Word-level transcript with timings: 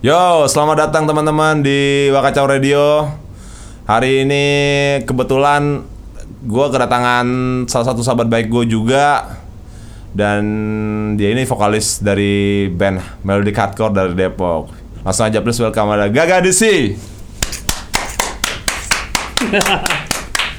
Yo, 0.00 0.48
selamat 0.48 0.88
datang 0.88 1.04
teman-teman 1.04 1.60
di 1.60 2.08
Wakacau 2.08 2.48
Radio. 2.48 3.04
Hari 3.84 4.24
ini 4.24 4.44
kebetulan 5.04 5.84
gue 6.40 6.66
kedatangan 6.72 7.28
salah 7.68 7.92
satu 7.92 8.00
sahabat 8.00 8.24
baik 8.24 8.48
gue 8.48 8.64
juga 8.64 9.36
dan 10.16 10.40
dia 11.20 11.36
ini 11.36 11.44
vokalis 11.44 12.00
dari 12.00 12.72
band 12.72 12.96
Melodic 13.28 13.52
Hardcore 13.52 13.92
dari 13.92 14.16
Depok. 14.16 14.72
Langsung 15.04 15.28
aja 15.28 15.44
please 15.44 15.60
welcome 15.60 15.92
ada 15.92 16.08
Gaga 16.08 16.48
Disi. 16.48 16.96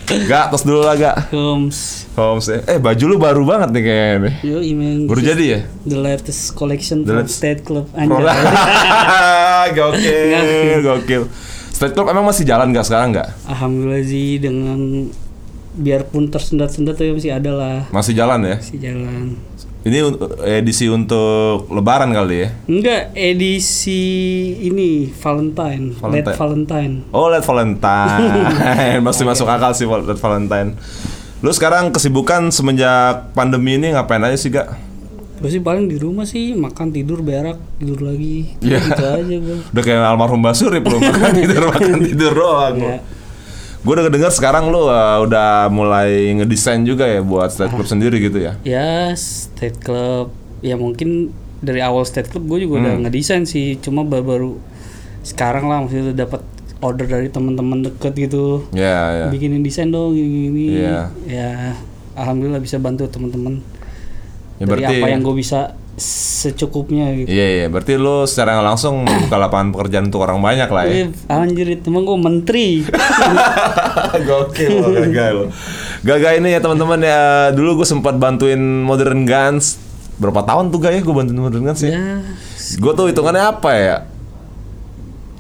Gak, 0.30 0.54
tos 0.54 0.62
dulu 0.70 0.86
lah 0.86 0.94
gak. 0.94 1.34
Holmes 2.12 2.46
ya. 2.46 2.60
Eh 2.66 2.76
baju 2.76 3.04
lu 3.06 3.16
baru 3.16 3.44
banget 3.44 3.70
nih 3.72 3.84
kayaknya 3.84 4.16
nih. 4.20 4.34
Yo 4.44 4.58
Baru 5.08 5.22
jadi 5.22 5.44
ya? 5.48 5.60
The 5.84 5.98
latest 5.98 6.54
collection 6.54 7.02
The 7.02 7.08
from 7.08 7.18
latest- 7.24 7.38
State 7.38 7.62
Club. 7.62 7.88
Anjay 7.92 8.26
gokil, 9.78 10.80
gokil. 10.82 11.24
Straight 11.72 11.94
Club 11.94 12.08
emang 12.08 12.24
masih 12.24 12.44
jalan 12.44 12.70
gak 12.70 12.86
sekarang 12.86 13.10
nggak? 13.12 13.30
Alhamdulillah 13.48 14.04
sih 14.04 14.38
dengan 14.38 15.08
Biarpun 15.72 16.28
tersendat-sendat 16.28 16.94
tapi 16.94 17.16
masih 17.16 17.32
ada 17.32 17.48
lah 17.50 17.78
Masih 17.90 18.12
jalan 18.12 18.44
ya? 18.44 18.60
Masih 18.60 18.76
jalan 18.78 19.40
Ini 19.82 19.98
edisi 20.52 20.86
untuk 20.86 21.66
Lebaran 21.72 22.12
kali 22.12 22.44
ya? 22.44 22.50
Enggak 22.68 23.16
edisi 23.16 24.04
ini 24.62 25.10
Valentine, 25.10 25.96
Valentine. 25.96 26.28
Late 26.28 26.38
Valentine 26.38 26.94
Oh, 27.10 27.32
Late 27.32 27.48
Valentine. 27.48 28.22
Masih 29.08 29.24
masuk 29.24 29.48
akal 29.48 29.72
sih 29.72 29.88
Late 29.88 30.20
Valentine. 30.20 30.76
Lu 31.42 31.50
sekarang 31.50 31.90
kesibukan 31.90 32.50
semenjak 32.50 33.34
pandemi 33.34 33.76
ini 33.76 33.92
ngapain 33.92 34.22
aja 34.22 34.36
sih, 34.36 34.50
Gak? 34.50 34.70
Gue 35.38 35.50
sih 35.50 35.58
paling 35.58 35.90
di 35.90 35.98
rumah 35.98 36.22
sih 36.24 36.54
makan 36.54 36.94
tidur 36.94 37.20
berak 37.20 37.58
tidur 37.76 37.98
lagi 38.04 38.54
Iya. 38.62 38.78
gitu 38.80 39.02
aja 39.04 39.36
gue 39.36 39.58
Udah 39.74 39.82
kayak 39.82 40.06
almarhum 40.06 40.38
Basuri 40.38 40.78
belum 40.78 41.02
makan 41.12 41.34
tidur 41.36 41.62
makan 41.68 41.98
tidur 42.00 42.32
doang. 42.32 42.76
ya. 42.78 42.98
Gue 43.82 43.92
udah 43.92 44.06
denger 44.06 44.30
sekarang 44.30 44.70
lu 44.70 44.86
uh, 44.86 45.18
udah 45.20 45.66
mulai 45.68 46.30
ngedesain 46.32 46.86
juga 46.86 47.10
ya 47.10 47.20
buat 47.20 47.50
State 47.50 47.74
Club 47.74 47.90
sendiri 47.90 48.22
gitu 48.22 48.38
ya. 48.38 48.54
ya 48.62 49.10
State 49.12 49.82
Club 49.82 50.30
ya 50.62 50.78
mungkin 50.78 51.34
dari 51.58 51.82
awal 51.82 52.06
State 52.06 52.30
Club 52.30 52.46
gue 52.46 52.70
juga 52.70 52.78
udah 52.80 52.94
Hmm. 52.94 53.02
ngedesain 53.02 53.42
sih 53.44 53.82
cuma 53.82 54.06
baru-baru 54.06 54.62
sekarang 55.22 55.66
lah 55.66 55.82
maksudnya 55.82 56.14
dapat 56.16 56.46
order 56.82 57.06
dari 57.06 57.28
teman-teman 57.28 57.82
deket 57.84 58.14
gitu 58.20 58.66
Ya, 58.72 58.98
ya. 59.16 59.28
bikinin 59.28 59.62
desain 59.62 59.88
dong 59.88 60.12
gini-gini 60.12 60.82
Iya. 60.82 61.14
ya 61.24 61.52
alhamdulillah 62.14 62.58
bisa 62.58 62.76
bantu 62.76 63.06
teman-teman 63.08 63.62
Ya, 64.58 64.66
dari 64.66 64.82
berarti 64.84 64.94
apa 64.96 65.08
yang 65.08 65.22
gue 65.22 65.36
bisa 65.36 65.74
secukupnya 65.96 67.10
gitu 67.16 67.28
Iya, 67.28 67.48
iya. 67.52 67.66
Berarti 67.68 67.94
lu 67.96 68.26
secara 68.26 68.58
langsung 68.60 69.02
membuka 69.02 69.38
lapangan 69.38 69.70
pekerjaan 69.72 70.06
untuk 70.06 70.22
orang 70.22 70.38
banyak 70.38 70.66
lah 70.66 70.84
ya. 70.84 70.94
Eh, 71.04 71.08
anjir 71.28 71.68
itu 71.68 71.86
emang 71.88 72.04
gue 72.04 72.14
menteri 72.16 72.68
Gokil 74.28 74.70
lo 74.72 74.88
Gaga 74.92 75.26
lo. 75.32 75.44
Gaga 76.02 76.30
ini 76.36 76.50
ya 76.50 76.60
teman-teman 76.60 77.00
ya 77.00 77.22
dulu 77.52 77.82
gue 77.82 77.88
sempat 77.88 78.18
bantuin 78.18 78.58
Modern 78.60 79.24
Guns 79.24 79.78
berapa 80.18 80.42
tahun 80.44 80.70
tuh 80.70 80.78
gak 80.80 80.94
ya 80.94 81.02
gue 81.02 81.16
bantuin 81.16 81.40
Modern 81.40 81.64
Guns 81.64 81.82
ya? 81.82 81.90
ya 81.92 82.18
Gue 82.78 82.92
tuh 82.94 83.06
hitungannya 83.08 83.44
apa 83.44 83.72
ya? 83.74 83.98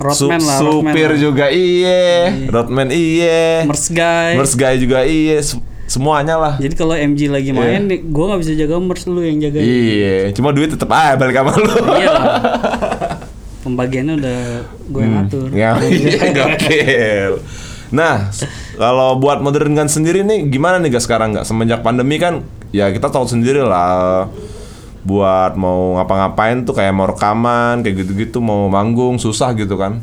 Roadman 0.02 0.18
Sup- 0.36 0.42
lah 0.42 0.58
supir 0.60 1.08
lah. 1.08 1.16
juga 1.16 1.46
iye, 1.48 2.02
roadman 2.48 2.90
iye, 2.90 3.64
Merce 3.64 3.90
guy. 3.90 4.34
Merce 4.34 4.56
guy 4.56 4.76
juga 4.76 5.00
iye, 5.04 5.38
se- 5.40 5.62
semuanya 5.86 6.36
lah. 6.36 6.54
jadi 6.56 6.74
kalau 6.74 6.94
MG 6.94 7.28
lagi 7.28 7.52
main 7.52 7.86
gue 7.86 8.02
nggak 8.26 8.40
bisa 8.40 8.54
jaga 8.56 8.76
merce 8.78 9.06
lu 9.06 9.22
yang 9.22 9.38
jaga. 9.40 9.60
Iya, 9.60 10.32
cuma 10.32 10.50
duit 10.50 10.68
tetep 10.68 10.88
aja 10.88 11.14
balik 11.16 11.36
sama 11.36 11.52
lu. 11.54 11.74
iya 11.94 12.10
lah. 12.10 12.26
pembagiannya 13.64 14.14
udah 14.18 14.40
gue 14.88 15.02
yang 15.02 15.16
atur 15.22 15.48
Ya, 15.52 15.78
iya, 15.86 16.34
gokil. 16.34 17.32
Nah, 17.92 18.32
kalau 18.74 19.20
buat 19.20 19.38
Modern 19.38 19.76
Guns 19.76 19.92
sendiri 19.92 20.24
nih 20.24 20.48
gimana 20.48 20.80
nih 20.80 20.90
guys 20.90 21.04
sekarang 21.04 21.36
nggak? 21.36 21.44
Semenjak 21.44 21.80
pandemi 21.81 22.16
kan 22.16 22.42
ya 22.72 22.88
kita 22.88 23.12
tahu 23.12 23.28
sendiri 23.28 23.59
lah 23.59 24.31
buat 25.01 25.53
mau 25.53 25.95
ngapa-ngapain 25.95 26.62
tuh 26.62 26.73
kayak 26.73 26.91
mau 26.91 27.06
rekaman 27.06 27.81
kayak 27.81 27.95
gitu-gitu 28.00 28.38
mau 28.38 28.67
manggung 28.67 29.17
susah 29.17 29.53
gitu 29.53 29.75
kan. 29.75 29.97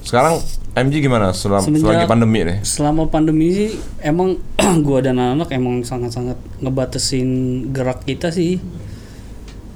Sekarang 0.00 0.40
MG 0.74 1.00
gimana 1.00 1.34
Semenjak- 1.34 1.82
selagi 1.82 2.06
pandemi 2.06 2.40
nih? 2.40 2.58
selama 2.62 3.02
pandemi 3.06 3.50
sih 3.50 3.70
emang 4.00 4.38
gua 4.86 5.00
dan 5.00 5.18
anak 5.18 5.50
emang 5.50 5.82
sangat-sangat 5.82 6.38
ngebatasin 6.60 7.28
gerak 7.68 8.02
kita 8.02 8.30
sih 8.30 8.62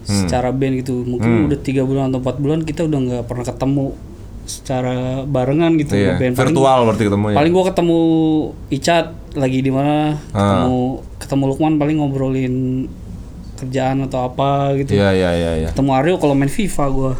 secara 0.03 0.51
band 0.51 0.79
gitu 0.79 1.03
mungkin 1.05 1.47
udah 1.47 1.59
tiga 1.59 1.83
bulan 1.83 2.09
atau 2.09 2.19
empat 2.19 2.37
bulan 2.37 2.63
kita 2.63 2.83
udah 2.83 2.99
nggak 3.01 3.25
pernah 3.25 3.45
ketemu 3.45 3.87
secara 4.45 4.95
barengan 5.25 5.75
gitu 5.77 5.95
Iya. 5.97 6.19
Paling- 6.19 6.35
virtual 6.35 6.79
berarti 6.85 7.05
ketemu 7.05 7.27
ya. 7.29 7.37
paling 7.37 7.53
gua 7.53 7.65
ketemu 7.65 7.99
Icat 8.69 9.07
lagi 9.35 9.59
di 9.59 9.71
mana 9.71 10.19
Ah. 10.29 10.39
ketemu 10.39 10.81
ketemu 11.19 11.45
Lukman 11.47 11.75
paling 11.77 11.97
ngobrolin 11.99 12.55
kerjaan 13.63 14.03
atau 14.03 14.27
apa 14.27 14.51
gitu 14.77 14.93
Iya, 14.93 15.09
iya, 15.13 15.31
iya, 15.33 15.53
iya. 15.57 15.69
ketemu 15.71 15.91
Aryo 15.95 16.15
kalau 16.17 16.35
main 16.35 16.49
FIFA 16.49 16.85
gua 16.89 17.13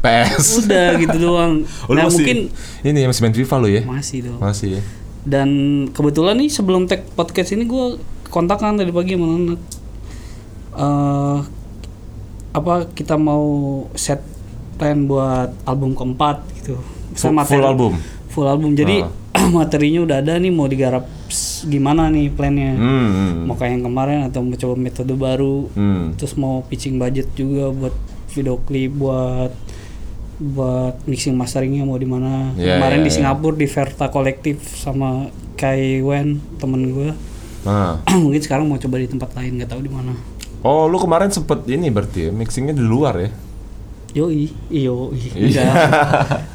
PS. 0.00 0.60
udah 0.60 0.88
gitu 0.98 1.16
doang 1.18 1.62
Oh, 1.88 1.92
nah 1.92 2.04
masih, 2.04 2.18
mungkin 2.18 2.38
ini 2.82 2.98
masih 3.04 3.22
main 3.22 3.34
FIFA 3.34 3.54
lu 3.56 3.68
ya? 3.70 3.82
masih 3.84 4.18
dong 4.22 4.38
Masih 4.38 4.68
ya. 4.76 4.82
dan 5.22 5.48
kebetulan 5.88 6.36
nih 6.36 6.48
sebelum 6.48 6.84
tag 6.84 7.06
podcast 7.10 7.50
ini 7.50 7.64
gue 7.64 7.96
kontakkan 8.26 8.74
tadi 8.74 8.90
pagi 8.90 9.14
sama 9.14 9.26
anak 9.30 9.60
eh 10.74 11.38
apa 12.52 12.74
kita 12.88 13.14
mau 13.14 13.46
set 13.94 14.20
plan 14.74 15.04
buat 15.04 15.54
album 15.64 15.94
keempat 15.94 16.42
gitu 16.56 16.78
Full- 17.14 17.34
full 17.40 17.62
album? 17.64 17.92
full 18.28 18.44
album 18.44 18.74
jadi 18.74 19.06
materinya 19.54 20.02
udah 20.02 20.16
ada 20.18 20.34
nih 20.36 20.50
mau 20.50 20.66
digarap 20.66 21.06
gimana 21.64 22.06
nih 22.06 22.28
plannya 22.28 22.72
Hmm. 22.72 23.08
hmm. 23.08 23.32
mau 23.44 23.54
kayak 23.54 23.72
yang 23.72 23.84
kemarin 23.84 24.18
atau 24.22 24.40
mau 24.40 24.54
coba 24.54 24.74
metode 24.76 25.12
baru 25.12 25.66
Hmm. 25.70 26.12
terus 26.14 26.34
mau 26.34 26.62
pitching 26.62 26.96
budget 26.96 27.28
juga 27.32 27.68
buat 27.70 27.94
video 28.28 28.56
klip 28.58 28.92
buat 28.92 29.52
buat 30.36 30.98
mixing 31.04 31.32
masteringnya 31.32 31.82
mau 31.82 31.94
di 31.94 32.04
mana 32.04 32.50
Iya, 32.54 32.76
kemarin 32.76 32.98
iya, 32.98 33.04
di 33.04 33.08
iya. 33.08 33.16
Singapura 33.16 33.54
di 33.54 33.66
Verta 33.66 34.06
Kolektif 34.08 34.56
sama 34.68 35.30
Kai 35.54 36.00
Wen 36.00 36.38
temen 36.56 36.90
gue 36.90 37.10
Nah. 37.62 38.02
mungkin 38.22 38.38
sekarang 38.38 38.66
mau 38.66 38.76
coba 38.76 38.98
di 38.98 39.06
tempat 39.06 39.30
lain 39.32 39.56
nggak 39.56 39.70
tahu 39.70 39.80
di 39.80 39.88
mana 39.88 40.12
Oh, 40.60 40.84
lu 40.84 40.96
kemarin 40.96 41.28
sempet 41.28 41.60
ini 41.66 41.88
berarti 41.88 42.26
ya, 42.26 42.30
mixingnya 42.30 42.72
di 42.72 42.80
luar 42.80 43.14
ya? 43.16 43.30
yoi 44.14 44.46
iyo 44.68 45.10
Iya. 45.10 45.34
enggak 45.34 45.74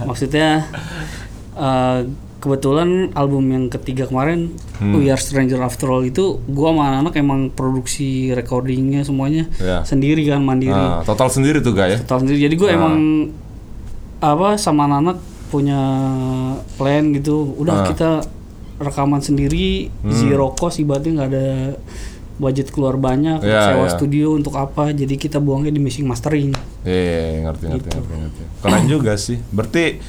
maksudnya 0.02 0.64
eh, 1.54 2.00
kebetulan 2.40 2.90
album 3.14 3.44
yang 3.48 3.68
ketiga 3.68 4.04
kemarin 4.06 4.56
Hmm. 4.76 4.96
We 4.96 5.08
Are 5.08 5.20
Stranger 5.20 5.60
After 5.60 5.88
All 5.88 6.04
itu 6.04 6.40
gua 6.46 6.72
sama 6.72 6.84
anak-anak 6.90 7.14
emang 7.16 7.40
produksi 7.50 8.32
recordingnya 8.32 9.04
semuanya 9.04 9.52
Iya. 9.56 9.84
sendiri 9.84 10.24
kan 10.24 10.40
mandiri 10.40 10.72
Nah, 10.72 11.04
total 11.04 11.28
sendiri 11.28 11.60
tuh 11.60 11.72
gak 11.74 11.88
ya? 11.90 11.98
tahun 12.00 12.24
sendiri 12.24 12.40
jadi 12.42 12.56
gue 12.56 12.70
Ah. 12.70 12.76
emang 12.76 12.96
apa 14.18 14.56
sama 14.56 14.88
anak 14.88 15.20
punya 15.50 15.80
plan 16.76 17.12
gitu 17.12 17.56
udah 17.56 17.76
Ah. 17.78 17.86
kita 17.86 18.10
rekaman 18.78 19.20
sendiri 19.20 19.92
Hmm. 20.00 20.12
zero 20.14 20.52
cost 20.54 20.80
ibaratnya 20.80 21.12
nggak 21.14 21.30
ada 21.30 21.48
budget 22.36 22.72
keluar 22.72 22.96
banyak 22.96 23.44
Ya, 23.44 23.68
sewa 23.70 23.84
ya. 23.84 23.92
studio 23.92 24.32
untuk 24.32 24.56
apa 24.56 24.92
jadi 24.92 25.12
kita 25.14 25.38
buangnya 25.38 25.70
di 25.70 25.82
mixing 25.82 26.08
mastering 26.08 26.56
Iya, 26.82 27.44
ngerti, 27.44 27.64
ngerti, 27.68 27.84
Gitu. 27.84 28.00
ngerti, 28.00 28.14
ngerti. 28.16 28.44
Keren 28.58 28.86
juga 28.88 29.12
sih. 29.16 29.36
Berarti 29.46 30.00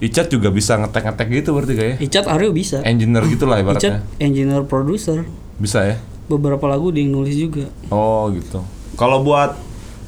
Icat 0.00 0.26
juga 0.26 0.48
bisa 0.48 0.74
ngetek-ngetek 0.74 1.28
gitu 1.30 1.52
berarti 1.52 1.74
kayak 1.74 1.94
Icat 2.00 2.24
Aryo 2.24 2.50
bisa 2.50 2.80
engineer 2.82 3.20
gitu 3.26 3.44
lah 3.44 3.56
Icat 3.56 3.64
ibaratnya. 3.78 3.96
engineer 4.18 4.64
producer 4.64 5.24
Bisa 5.56 5.84
ya? 5.84 5.96
beberapa 6.26 6.64
lagu 6.64 6.88
dia 6.88 7.02
yang 7.02 7.12
nulis 7.12 7.34
juga 7.34 7.68
Oh 7.88 8.30
gitu. 8.30 8.64
Kalau 8.94 9.20
buat 9.20 9.58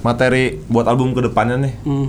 materi 0.00 0.58
buat 0.66 0.84
album 0.84 1.12
ke 1.12 1.22
depannya 1.22 1.56
nih, 1.60 1.75
Hmm. 1.82 2.08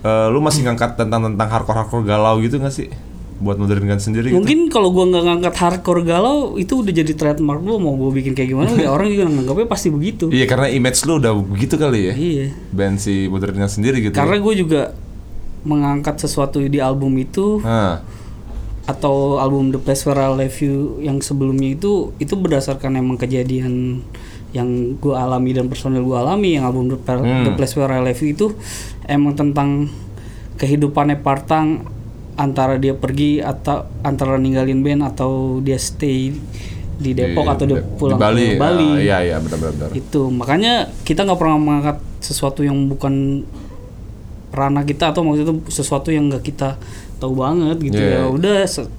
eh, 0.00 0.26
lu 0.28 0.38
masih 0.38 0.62
ngangkat 0.62 0.96
tentang 0.96 1.22
tentang 1.24 1.48
hardcore 1.48 1.78
hardcore 1.78 2.04
galau 2.04 2.36
gitu 2.38 2.56
gak 2.56 2.70
sih? 2.70 2.88
Buat 3.36 3.58
Modern 3.58 3.84
Guns 3.84 4.02
sendiri 4.02 4.30
gitu? 4.30 4.36
mungkin 4.36 4.66
kalau 4.68 4.88
gua 4.88 5.04
nggak 5.06 5.24
ngangkat 5.24 5.54
hardcore 5.56 6.02
galau 6.02 6.54
itu 6.54 6.80
udah 6.80 6.92
jadi 6.94 7.12
trademark 7.12 7.60
lu 7.60 7.76
mau 7.76 7.92
gua 7.92 8.10
bikin 8.10 8.30
kayak 8.32 8.46
gimana 8.48 8.70
ya 8.72 8.88
orang 8.94 9.06
juga 9.08 9.26
nganggapnya 9.28 9.66
pasti 9.66 9.88
begitu 9.88 10.30
Iya 10.30 10.46
karena 10.46 10.66
image 10.68 11.02
lu 11.02 11.18
udah 11.18 11.32
begitu 11.36 11.74
kali 11.74 12.00
ya. 12.04 12.14
iya 12.14 12.46
Band 12.70 12.96
si 12.96 13.26
Modern 13.26 13.54
Guns 13.56 13.74
sendiri 13.74 14.00
gitu. 14.00 14.14
karena 14.14 14.36
gue 14.36 14.54
juga 14.56 14.80
mengangkat 15.64 16.16
sesuatu 16.18 16.60
di 16.60 16.78
album 16.78 17.16
itu 17.16 17.58
Nah, 17.58 18.04
atau 18.84 19.36
album 19.38 19.68
The 19.70 19.80
Place 19.80 20.04
Where 20.04 20.20
I 20.20 20.28
Left 20.38 20.60
You 20.60 20.76
yang 21.00 21.18
sebelumnya 21.18 21.72
itu 21.72 22.12
itu 22.18 22.34
berdasarkan 22.34 22.94
emang 22.94 23.16
kejadian 23.16 24.04
yang 24.50 24.68
gue 24.94 25.10
alami 25.10 25.50
dan 25.50 25.66
personil 25.66 26.00
gue 26.00 26.14
alami 26.14 26.54
yang 26.54 26.64
album 26.64 26.86
The, 26.86 27.00
Hmm. 27.00 27.42
The 27.42 27.52
Place 27.54 27.74
Where 27.74 27.88
I 27.90 28.00
Left 28.02 28.20
You 28.20 28.30
itu 28.30 28.46
emang 29.04 29.32
tentang 29.32 29.88
kehidupannya 30.54 31.18
Partang 31.18 31.88
antara 32.34 32.76
dia 32.76 32.92
pergi 32.92 33.38
atau 33.38 33.86
antara 34.00 34.36
ninggalin 34.36 34.78
band 34.80 35.02
atau 35.06 35.32
dia 35.58 35.78
stay 35.78 36.34
di 36.94 37.10
Depok 37.10 37.42
Di- 37.42 37.50
atau 37.50 37.64
dia 37.64 37.78
di- 37.78 37.86
pulang 37.96 38.14
di 38.14 38.22
Bali. 38.22 38.46
ke 38.48 38.54
Bali 38.56 38.86
Ah, 38.86 38.98
iya 39.00 39.18
iya 39.24 39.36
benar. 39.38 39.58
benar. 39.64 39.88
itu 39.92 40.28
makanya 40.28 40.72
kita 41.02 41.22
nggak 41.22 41.34
pernah 41.36 41.56
mengangkat 41.56 41.98
sesuatu 42.20 42.60
yang 42.60 42.86
bukan 42.86 43.42
ranah 44.54 44.82
kita 44.82 45.10
atau 45.10 45.20
maksudnya 45.20 45.50
itu 45.50 45.54
sesuatu 45.68 46.08
yang 46.08 46.30
nggak 46.30 46.44
kita 46.44 46.78
tahu 47.14 47.40
banget 47.40 47.78
gitu 47.80 47.98
Iya. 47.98 48.10
ya 48.10 48.22
udah 48.28 48.56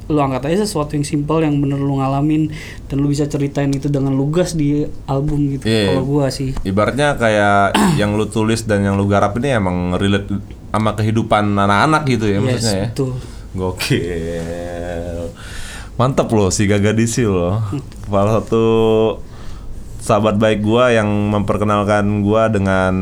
lu 0.08 0.20
angkat 0.20 0.44
aja 0.50 0.58
sesuatu 0.64 0.96
yang 0.96 1.04
simpel 1.04 1.42
yang 1.42 1.58
bener 1.58 1.78
lu 1.78 2.00
ngalamin 2.00 2.52
dan 2.86 2.98
lu 2.98 3.08
bisa 3.08 3.26
ceritain 3.26 3.70
itu 3.70 3.88
dengan 3.88 4.12
lugas 4.12 4.54
di 4.54 4.84
album 5.06 5.52
gitu 5.52 5.64
Iya. 5.64 5.96
kalau 5.96 6.04
gua 6.04 6.28
sih 6.30 6.52
Ibaratnya 6.62 7.16
kayak 7.16 7.74
yang 8.02 8.16
lu 8.16 8.26
tulis 8.26 8.64
dan 8.64 8.84
yang 8.84 8.96
lu 8.96 9.06
garap 9.06 9.36
ini 9.38 9.54
emang 9.54 9.96
relate 9.96 10.28
sama 10.70 10.92
kehidupan 10.92 11.56
anak-anak 11.56 12.04
gitu 12.06 12.26
ya 12.28 12.38
maksudnya 12.40 12.60
yes 12.62 12.76
ya. 12.76 12.86
betul 12.92 13.12
Gokil. 13.56 15.32
Mantap 15.96 16.28
loh 16.28 16.52
si 16.52 16.68
Gaga 16.68 16.92
Disi 16.92 17.24
loh. 17.24 17.64
Salah 18.04 18.44
satu 18.44 18.64
sahabat 20.06 20.38
baik 20.38 20.62
gua 20.62 20.94
yang 20.94 21.10
memperkenalkan 21.34 22.22
gua 22.22 22.46
dengan 22.46 22.94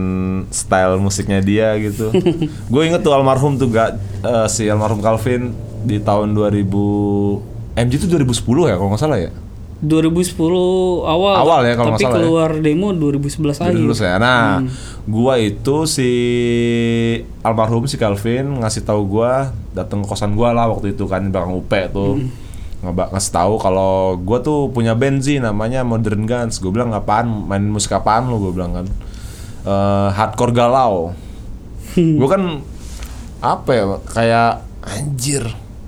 style 0.47 0.95
musiknya 1.03 1.43
dia 1.43 1.75
gitu. 1.75 2.15
gue 2.71 2.81
inget 2.87 3.03
tuh 3.03 3.11
almarhum 3.11 3.59
tuh 3.59 3.67
gak 3.67 3.99
eh, 4.23 4.47
si 4.47 4.71
almarhum 4.71 5.03
Calvin 5.03 5.51
di 5.83 5.99
tahun 5.99 6.31
2000 6.31 6.63
MG 7.75 7.93
itu 7.99 8.07
2010 8.07 8.71
ya 8.71 8.75
kalau 8.79 8.89
nggak 8.95 9.03
salah 9.03 9.19
ya. 9.19 9.35
2010 9.83 10.39
awal 11.03 11.35
Awal 11.43 11.59
ya, 11.67 11.73
kalau 11.75 11.91
nggak 11.91 11.99
tapi 11.99 12.05
salah 12.07 12.15
ya. 12.15 12.23
keluar 12.23 12.49
demo 12.63 12.89
2011 12.95 13.67
akhir 13.67 13.75
Dulu 13.75 13.91
saya. 13.91 14.15
Nah, 14.15 14.63
gua 15.03 15.35
itu 15.43 15.77
si 15.83 16.11
almarhum 17.43 17.83
si 17.83 17.99
Calvin 17.99 18.63
ngasih 18.63 18.87
tahu 18.87 19.03
gua 19.03 19.51
datang 19.75 19.99
ke 19.99 20.07
kosan 20.07 20.39
gua 20.39 20.55
lah 20.55 20.71
waktu 20.71 20.95
itu 20.95 21.03
kan 21.03 21.27
di 21.27 21.35
belakang 21.35 21.51
UP 21.59 21.71
tuh. 21.91 22.15
Ngeba- 22.83 23.09
ngasih 23.15 23.31
tahu 23.31 23.53
kalau 23.63 24.19
gua 24.19 24.43
tuh 24.43 24.67
punya 24.69 24.91
band 24.91 25.23
sih 25.23 25.39
namanya 25.39 25.87
Modern 25.87 26.27
Guns. 26.27 26.59
Gue 26.59 26.75
bilang 26.75 26.91
apaan? 26.91 27.47
Main 27.47 27.71
musik 27.71 27.95
apaan 27.95 28.27
lu? 28.27 28.43
Gue 28.43 28.51
bilang 28.51 28.75
kan. 28.75 28.85
Eh, 29.63 30.09
hardcore 30.11 30.51
galau. 30.51 31.15
gua 31.95 32.29
kan 32.29 32.43
apa 33.43 33.69
ya 33.75 33.83
kayak 34.07 34.51
anjir 34.83 35.43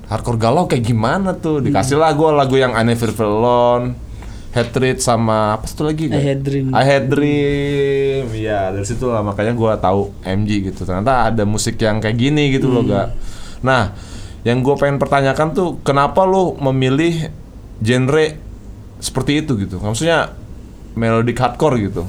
hardcore 0.08 0.40
galau 0.40 0.72
kayak 0.72 0.88
gimana 0.88 1.36
tuh? 1.36 1.60
Dikasih 1.60 2.00
lah 2.00 2.16
gua 2.16 2.32
lagu 2.32 2.56
yang 2.56 2.72
Feel 2.96 3.12
Alone 3.20 3.96
Hatred 4.56 5.04
sama 5.04 5.60
apa 5.60 5.68
satu 5.68 5.84
lagi 5.84 6.08
I 6.08 6.22
Had 6.24 6.40
Dream. 6.48 6.72
I 6.72 6.84
Had 6.88 7.12
Dream. 7.12 8.32
Ya 8.40 8.72
dari 8.72 8.88
situ 8.88 9.12
lah. 9.12 9.20
Makanya 9.20 9.52
gua 9.52 9.76
tahu 9.76 10.16
MG 10.24 10.72
gitu. 10.72 10.88
Ternyata 10.88 11.28
ada 11.28 11.44
musik 11.44 11.76
yang 11.76 12.00
kayak 12.00 12.16
gini 12.16 12.56
gitu 12.56 12.72
loh 12.72 12.88
gak 12.88 13.12
nah 13.66 13.98
yang 14.46 14.62
gue 14.62 14.76
pengen 14.76 14.96
pertanyakan 14.96 15.52
tuh 15.52 15.82
kenapa 15.82 16.24
lo 16.24 16.54
memilih 16.56 17.34
genre 17.78 18.38
seperti 18.98 19.42
itu 19.42 19.58
gitu 19.58 19.78
maksudnya 19.78 20.32
melodic 20.94 21.36
hardcore 21.36 21.82
gitu 21.82 22.06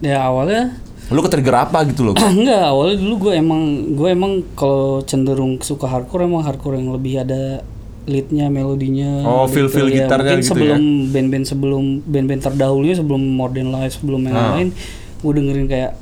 ya 0.00 0.24
awalnya 0.24 0.80
lu 1.08 1.20
ke-trigger 1.20 1.56
apa 1.60 1.84
gitu 1.84 2.10
loh 2.10 2.14
enggak 2.32 2.64
awalnya 2.64 2.96
dulu 2.98 3.14
gue 3.20 3.32
emang 3.36 3.62
gue 3.92 4.08
emang 4.08 4.32
kalau 4.54 5.04
cenderung 5.04 5.60
suka 5.60 5.84
hardcore 5.84 6.24
emang 6.24 6.40
hardcore 6.40 6.74
yang 6.74 6.90
lebih 6.90 7.20
ada 7.20 7.60
leadnya 8.08 8.48
melodinya 8.48 9.22
Oh, 9.22 9.44
gitu. 9.44 9.68
feel-feel 9.68 9.86
Ya, 9.86 9.94
gitarnya 10.02 10.32
mungkin 10.32 10.40
gitu 10.40 10.50
sebelum 10.50 10.82
band-band 11.12 11.44
sebelum 11.44 11.84
band-band 12.02 12.40
terdahulunya 12.42 12.96
sebelum 12.96 13.22
Modern 13.22 13.68
Life 13.70 14.00
sebelum 14.00 14.24
yang 14.24 14.34
Ah. 14.34 14.56
lain 14.56 14.72
gue 15.20 15.32
dengerin 15.36 15.66
kayak 15.68 15.92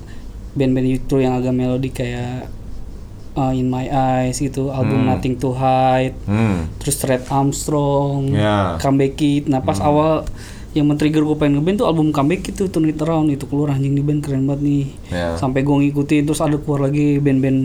band-band 0.54 0.88
itu 0.88 1.14
yang 1.18 1.34
agak 1.34 1.50
melodi 1.50 1.90
kayak 1.90 2.46
uh, 3.38 3.52
In 3.52 3.66
My 3.66 3.86
Eyes 3.86 4.36
gitu 4.36 4.68
album 4.68 5.06
Nothing 5.06 5.38
to 5.38 5.54
Hide 5.54 6.18
hmm 6.24 6.74
terus 6.76 6.98
Red 7.00 7.22
Armstrong, 7.28 8.34
Ya. 8.34 8.74
Comeback 8.76 9.14
Kid. 9.14 9.46
Nah 9.46 9.60
pas 9.60 9.78
awal 9.78 10.26
yang 10.68 10.84
men-trigger 10.84 11.22
gue 11.22 11.32
pengen 11.34 11.58
ngeband 11.58 11.80
tuh 11.80 11.86
album 11.86 12.10
Comeback 12.10 12.44
Kid 12.44 12.54
tuh 12.54 12.68
Turn 12.68 12.84
It 12.84 12.98
Around 12.98 13.30
itu 13.30 13.44
keluar 13.44 13.72
anjing 13.72 13.92
di 13.92 14.00
band 14.00 14.20
keren 14.20 14.44
banget 14.44 14.60
nih. 14.62 14.84
Ya. 15.08 15.32
Sampai 15.34 15.62
gue 15.62 15.72
ngikutin 15.74 16.22
terus 16.24 16.38
ada 16.38 16.56
keluar 16.56 16.84
lagi 16.84 17.16
band-band 17.16 17.60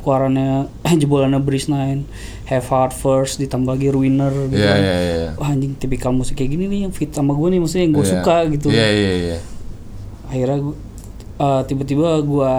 keluarannya 0.00 0.68
jebolannya 1.00 1.38
Breeze 1.38 1.66
Nine, 1.66 2.04
Have 2.44 2.66
Heart 2.66 2.92
First 2.92 3.38
ditambah 3.38 3.70
lagi 3.70 3.88
Ruiner 3.88 4.30
gitu. 4.46 4.60
Iya 4.60 4.74
iya 4.76 4.94
iya. 5.00 5.30
Wah 5.34 5.50
anjing 5.50 5.72
tipikal 5.74 6.10
musik 6.10 6.36
kayak 6.36 6.52
gini 6.52 6.64
nih 6.66 6.80
yang 6.84 6.92
fit 6.92 7.10
sama 7.10 7.32
gue 7.32 7.48
nih 7.48 7.58
maksudnya 7.58 7.82
yang 7.82 7.94
gue 7.94 8.02
Iya. 8.02 8.12
suka 8.12 8.36
gitu. 8.50 8.66
Iya 8.68 8.86
iya 8.88 9.12
iya. 9.18 9.38
Akhirnya 10.24 10.58
uh, 11.36 11.62
tiba-tiba 11.64 12.08
gue 12.20 12.54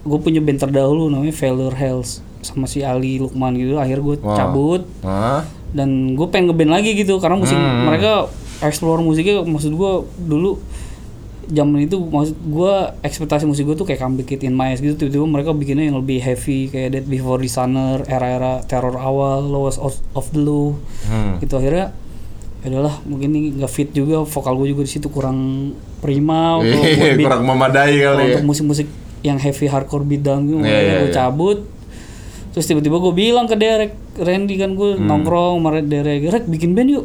gue 0.00 0.18
punya 0.18 0.38
band 0.38 0.60
terdahulu 0.60 1.06
namanya 1.06 1.32
Failure 1.32 1.72
Hells 1.72 2.20
sama 2.40 2.64
si 2.64 2.80
Ali 2.80 3.16
Lukman 3.16 3.54
gitu. 3.54 3.76
Akhirnya 3.76 4.04
gue 4.04 4.16
Wow. 4.18 4.32
cabut 4.32 4.82
Hah? 5.00 5.42
dan 5.68 5.88
gue 6.12 6.26
pengen 6.26 6.48
ngeband 6.48 6.72
lagi 6.72 6.94
gitu 6.94 7.16
karena 7.16 7.36
musik 7.36 7.52
Hmm. 7.52 7.84
mereka 7.84 8.30
explore 8.60 8.98
musiknya 8.98 9.42
maksud 9.42 9.70
gue 9.70 9.92
dulu 10.18 10.56
zaman 11.46 11.80
itu 11.82 11.96
maksud 11.98 12.36
gue 12.38 12.74
ekspektasi 13.02 13.44
musik 13.44 13.64
gue 13.64 13.74
tuh 13.74 13.84
kayak 13.84 13.98
comeback 13.98 14.28
Kid 14.28 14.42
in 14.42 14.52
My 14.52 14.68
Eyes 14.68 14.80
gitu 14.80 14.96
tiba-tiba 14.98 15.24
mereka 15.24 15.50
bikinnya 15.50 15.84
yang 15.84 15.96
lebih 15.96 16.20
heavy 16.20 16.66
kayak 16.66 16.88
Dead 16.90 17.06
Before 17.06 17.36
Dishonor 17.36 18.04
era-era 18.04 18.60
teror 18.62 18.94
awal 18.94 19.42
Lowest 19.42 19.76
of, 19.78 19.96
of 20.12 20.28
the 20.30 20.38
Low 20.38 20.76
Hmm. 21.04 21.36
gitu 21.38 21.54
akhirnya 21.54 21.92
ya 22.58 22.68
udahlah 22.70 23.00
mungkin 23.02 23.28
ini 23.30 23.40
nggak 23.54 23.70
fit 23.70 23.88
juga 23.90 24.20
vokal 24.22 24.56
gue 24.56 24.68
juga 24.68 24.82
di 24.82 24.90
situ 24.90 25.08
kurang 25.08 25.72
prima 25.98 26.58
untuk 26.58 26.80
Iya, 26.80 27.16
kurang 27.24 27.44
memadai 27.44 27.92
kali 27.92 28.02
kalau 28.02 28.18
ya. 28.18 28.26
untuk 28.30 28.44
musik-musik 28.46 28.88
yang 29.20 29.36
heavy 29.36 29.66
hardcore 29.66 30.02
beatdown 30.02 30.44
gitu 30.44 30.56
Iya, 30.56 30.62
makanya 30.62 30.82
iya, 30.84 30.96
gue 30.96 31.04
iya. 31.04 31.16
cabut. 31.16 31.58
Terus 32.48 32.64
tiba-tiba 32.66 32.96
gue 32.98 33.12
bilang 33.12 33.44
ke 33.44 33.54
Derek 33.54 33.92
Randy 34.16 34.54
kan 34.56 34.72
gue 34.72 34.94
Hmm. 34.94 35.04
nongkrong 35.04 35.58
sama 35.58 35.78
Derek. 35.80 36.22
Derek 36.22 36.44
bikin 36.46 36.72
band 36.72 36.88
yuk. 36.88 37.04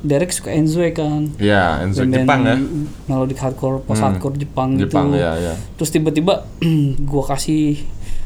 Derek 0.00 0.30
suka 0.30 0.50
Enzue 0.50 0.90
kan? 0.90 1.32
Iya, 1.38 1.80
Enzo 1.80 2.02
Band-band 2.02 2.22
Jepang 2.22 2.40
ya. 2.42 2.56
melodic 3.06 3.38
hardcore 3.38 3.80
post 3.80 4.00
hardcore 4.00 4.36
Jepang, 4.36 4.76
Jepang 4.76 5.08
gitu 5.08 5.16
ya 5.16 5.32
ya. 5.34 5.54
terus 5.74 5.88
tiba-tiba 5.88 6.44
gue 7.10 7.22
kasih 7.24 7.80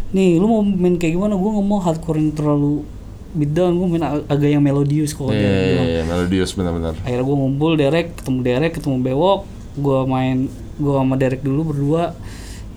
nih 0.09 0.37
lu 0.37 0.47
mau 0.47 0.61
main 0.61 0.97
kayak 0.97 1.15
gimana? 1.15 1.35
Gue 1.35 1.51
nggak 1.53 1.65
mau 1.65 1.79
hardcore 1.79 2.19
yang 2.19 2.33
terlalu 2.33 2.83
beatdown 3.31 3.77
gue 3.77 3.87
main 3.89 4.03
ag- 4.03 4.27
agak 4.27 4.49
yang 4.49 4.59
melodius 4.59 5.13
kalau 5.13 5.31
Iya 5.31 5.39
dia 5.39 5.47
iya 5.47 5.63
bilang. 5.69 5.87
iya, 5.87 6.03
melodius 6.03 6.51
benar-benar. 6.53 6.95
akhirnya 6.99 7.23
gue 7.23 7.37
ngumpul 7.37 7.71
Derek 7.75 8.07
ketemu 8.17 8.39
Derek 8.43 8.73
ketemu 8.75 8.97
Bewok. 9.01 9.41
Gue 9.77 9.99
main 10.05 10.37
gue 10.75 10.93
sama 10.93 11.15
Derek 11.15 11.41
dulu 11.41 11.61
berdua 11.69 12.17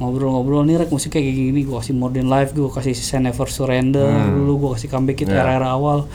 ngobrol-ngobrol 0.02 0.62
nih 0.64 0.76
rek 0.78 0.90
musik 0.90 1.12
kayak 1.12 1.30
gini 1.30 1.62
gue 1.62 1.76
kasih 1.76 1.94
Modern 1.94 2.26
Life 2.26 2.52
gue 2.52 2.66
kasih 2.68 2.92
Say 2.92 3.20
Never 3.20 3.46
Surrender 3.46 4.10
dulu 4.28 4.54
gue 4.60 4.70
kasih 4.76 4.90
comeback 4.90 5.18
itu 5.20 5.30
Hmm. 5.30 5.38
Ya. 5.38 5.46
era-era 5.48 5.70
awal 5.72 6.10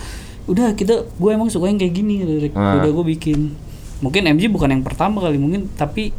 udah 0.44 0.74
kita 0.74 0.94
gue 1.08 1.30
emang 1.30 1.46
suka 1.46 1.66
yang 1.66 1.76
kayak 1.76 1.92
gini 1.92 2.20
Derek 2.20 2.52
Ah. 2.52 2.76
udah 2.76 2.90
gue 2.92 3.04
bikin 3.08 3.54
mungkin 3.98 4.26
MG 4.28 4.46
bukan 4.46 4.68
yang 4.68 4.82
pertama 4.82 5.18
kali 5.20 5.36
mungkin 5.36 5.70
tapi 5.70 6.10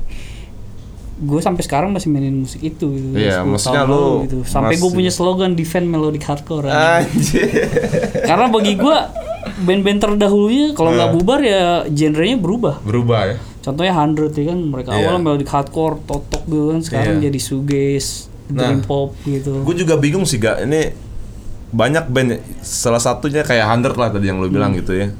gue 1.17 1.39
sampai 1.39 1.59
sekarang 1.59 1.89
masih 1.89 2.07
mainin 2.07 2.37
musik 2.37 2.61
itu 2.61 2.85
gitu, 2.87 3.07
Iya, 3.11 3.41
10 3.41 3.49
maksudnya 3.49 3.73
tahun 3.79 3.89
lalu 3.89 4.13
gitu. 4.21 4.37
sampai 4.45 4.75
gue 4.75 4.89
punya 4.91 5.09
slogan 5.09 5.51
defend 5.51 5.85
melodic 5.85 6.21
hardcore 6.21 6.69
anjing. 6.69 7.09
Anjir. 7.09 7.49
karena 8.21 8.45
bagi 8.47 8.73
gue 8.75 8.97
band-band 9.59 9.99
terdahulunya 9.99 10.68
kalau 10.71 10.94
nggak 10.94 11.09
Ah. 11.09 11.13
bubar 11.13 11.39
ya 11.42 11.61
genrenya 11.87 12.37
berubah 12.37 12.77
Berubah 12.81 13.21
ya. 13.25 13.37
Contohnya 13.68 13.92
100 13.92 14.31
ya 14.31 14.45
kan 14.47 14.59
mereka 14.64 14.90
Iya. 14.90 14.97
awalnya 15.04 15.21
melodic 15.21 15.50
hardcore, 15.52 16.00
totok 16.07 16.44
gitu 16.47 16.66
kan 16.71 16.80
sekarang 16.80 17.16
Iya. 17.19 17.24
jadi 17.28 17.40
shoegaze, 17.44 18.12
dream 18.47 18.80
Nah. 18.80 18.88
pop 18.88 19.12
gitu. 19.21 19.59
Gue 19.59 19.76
juga 19.76 20.00
bingung 20.00 20.24
sih 20.24 20.40
gak 20.40 20.64
ini 20.64 20.95
banyak 21.68 22.07
band 22.07 22.40
salah 22.64 22.97
satunya 22.97 23.44
kayak 23.44 23.68
Hundred 23.68 24.00
lah 24.00 24.07
tadi 24.07 24.31
yang 24.31 24.40
lu 24.40 24.47
bilang 24.47 24.71
gitu 24.71 24.95
ya. 24.95 25.12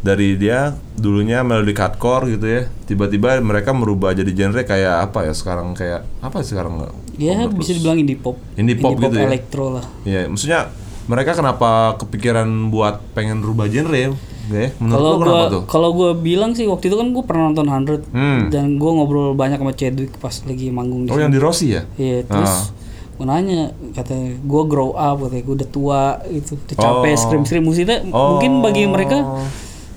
Dari 0.00 0.32
dia 0.32 0.72
dulunya 0.96 1.44
melodic 1.44 1.76
hardcore 1.76 2.32
gitu 2.32 2.46
ya. 2.48 2.62
Tiba-tiba 2.88 3.36
mereka 3.38 3.76
merubah 3.76 4.16
jadi 4.16 4.32
genre 4.32 4.64
kayak 4.64 5.12
apa 5.12 5.28
ya 5.28 5.36
sekarang 5.36 5.76
kayak 5.76 6.08
apa 6.24 6.40
sekarang 6.40 6.80
nggak? 6.80 6.92
ya 7.20 7.44
bisa 7.52 7.76
dibilang 7.76 8.00
indie 8.00 8.16
pop. 8.16 8.40
Indie 8.56 8.80
pop 8.80 8.96
gitu 8.96 9.12
ya? 9.12 9.28
elektro 9.28 9.76
lah. 9.76 9.84
Iya, 10.08 10.24
maksudnya 10.24 10.72
mereka 11.04 11.36
kenapa 11.36 12.00
kepikiran 12.00 12.48
buat 12.72 13.04
pengen 13.12 13.44
rubah 13.44 13.68
genre 13.68 13.92
ya? 13.92 14.08
Ya? 14.48 14.72
Kalau 14.72 15.12
gua 15.16 15.40
kalau 15.64 15.88
gua 15.90 16.10
bilang 16.12 16.52
sih 16.52 16.64
waktu 16.64 16.86
itu 16.86 16.96
kan 16.96 17.10
gua 17.10 17.22
pernah 17.22 17.44
nonton 17.46 17.66
100 17.66 18.08
Hmm. 18.08 18.48
dan 18.48 18.76
gua 18.76 18.90
ngobrol 18.94 19.32
banyak 19.32 19.56
sama 19.56 19.72
Chadwick 19.72 20.16
pas 20.16 20.32
lagi 20.40 20.68
manggung 20.68 21.04
di 21.04 21.08
Oh 21.08 21.14
sini. 21.14 21.22
yang 21.22 21.30
di 21.30 21.38
Rossi 21.38 21.66
ya? 21.70 21.82
Iya, 21.94 22.24
terus 22.24 22.72
gua 23.14 23.26
nanya 23.28 23.60
kata 23.90 24.16
gua 24.40 24.62
grow 24.64 24.90
up 24.90 25.20
katanya 25.22 25.44
gua 25.44 25.54
udah 25.54 25.68
tua 25.68 26.02
gitu, 26.26 26.56
udah 26.56 26.74
capek 26.74 27.12
Oh. 27.12 27.20
scream-scream 27.20 27.62
musiknya 27.62 27.98
Oh. 28.08 28.34
mungkin 28.34 28.58
bagi 28.60 28.86
mereka 28.86 29.20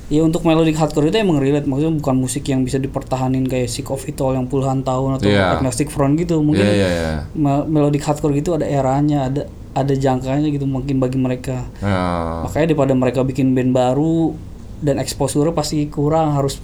Ya 0.08 0.22
untuk 0.22 0.44
melodic 0.44 0.76
hardcore 0.76 1.08
itu 1.08 1.18
emang 1.18 1.40
relate 1.40 1.64
maksudnya 1.64 1.96
bukan 1.96 2.14
musik 2.14 2.44
yang 2.46 2.62
bisa 2.62 2.78
dipertahanin 2.78 3.48
kayak 3.48 3.66
Sick 3.66 3.88
of 3.88 4.04
It 4.04 4.20
All 4.20 4.36
yang 4.36 4.46
puluhan 4.46 4.84
tahun 4.84 5.18
atau 5.18 5.26
Iya. 5.26 5.58
Agnostic 5.58 5.88
Front 5.88 6.20
gitu 6.20 6.38
mungkin 6.38 6.62
iya 6.62 6.86
iya. 6.86 7.12
me- 7.32 7.66
melodic 7.66 8.04
hardcore 8.04 8.36
gitu 8.36 8.54
ada 8.54 8.62
eranya 8.64 9.26
ada 9.26 9.48
ada 9.74 9.92
jangkanya 9.92 10.48
gitu 10.48 10.64
mungkin 10.64 10.98
bagi 10.98 11.18
mereka 11.18 11.66
Ya. 11.78 11.98
makanya 12.42 12.66
daripada 12.68 12.94
mereka 12.94 13.20
bikin 13.22 13.52
band 13.52 13.72
baru 13.72 14.38
dan 14.80 14.98
exposure 14.98 15.50
pasti 15.50 15.86
kurang 15.88 16.34
harus 16.34 16.62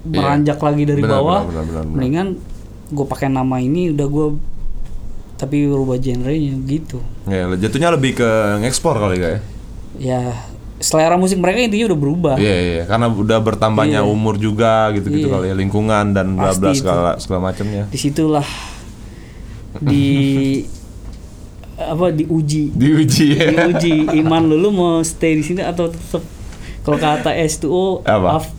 meranjak 0.00 0.58
lagi 0.58 0.82
dari 0.84 0.98
Iya. 0.98 1.06
Benar, 1.06 1.16
bawah 1.16 1.40
benar, 1.40 1.48
benar, 1.48 1.64
benar, 1.64 1.82
benar. 1.84 1.94
mendingan 1.94 2.28
gue 2.88 3.06
pakai 3.06 3.28
nama 3.28 3.56
ini 3.58 3.90
udah 3.90 4.06
gue 4.06 4.26
tapi 5.36 5.56
rubah 5.64 5.96
genrenya 5.96 6.58
gitu 6.64 6.98
Ya, 7.24 7.46
jatuhnya 7.48 7.92
lebih 7.92 8.16
ke 8.16 8.28
ngekspor 8.58 8.96
kali 8.96 9.16
gak 9.16 9.30
ya? 9.30 9.40
ya 10.00 10.20
selera 10.78 11.14
musik 11.14 11.36
mereka 11.36 11.58
intinya 11.60 11.86
udah 11.88 12.00
berubah 12.00 12.34
Iya 12.36 12.56
iya, 12.56 12.82
karena 12.84 13.06
udah 13.06 13.38
bertambahnya 13.38 14.02
umur 14.04 14.34
juga 14.34 14.90
gitu-gitu 14.90 15.26
Iya. 15.26 15.34
kali 15.36 15.46
ya, 15.46 15.54
lingkungan 15.54 16.04
dan 16.10 16.34
bla 16.34 16.50
bla 16.52 16.70
segala 16.72 17.10
segala 17.16 17.40
macamnya. 17.44 17.86
di 17.86 17.98
situlah 17.98 18.46
di 19.80 20.04
apa 21.78 22.10
diuji 22.10 22.74
Diuji 22.74 23.26
ya. 23.32 23.46
diuji 23.48 23.94
iman 24.18 24.42
lu 24.44 24.58
lu 24.58 24.68
mau 24.68 24.98
stay 25.00 25.34
di 25.34 25.44
sini 25.44 25.62
atau 25.62 25.86
tetap 25.86 26.20
kalau 26.82 26.98
kata 26.98 27.30
S2O 27.30 28.02
Apa? 28.02 28.28
af- 28.36 28.54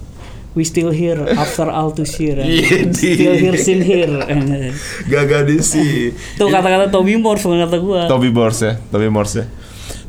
we 0.52 0.64
still 0.64 0.90
here 0.90 1.20
after 1.36 1.68
all 1.68 1.90
to 1.90 2.02
share 2.02 2.40
Iya, 2.42 2.88
di- 2.88 2.96
still 3.16 3.36
here 3.36 3.54
sin 3.56 3.80
here 3.80 4.10
Gak 5.06 5.30
sih. 5.60 6.16
tuh 6.36 6.48
kata-kata 6.48 6.88
Toby 6.88 7.16
Morse 7.16 7.44
bukan 7.44 7.60
kata 7.62 7.78
gua 7.78 8.02
Toby 8.06 8.30
Morse 8.30 8.64
ya, 8.64 8.74
Toby 8.88 9.08
Morse 9.08 9.36
ya. 9.38 9.46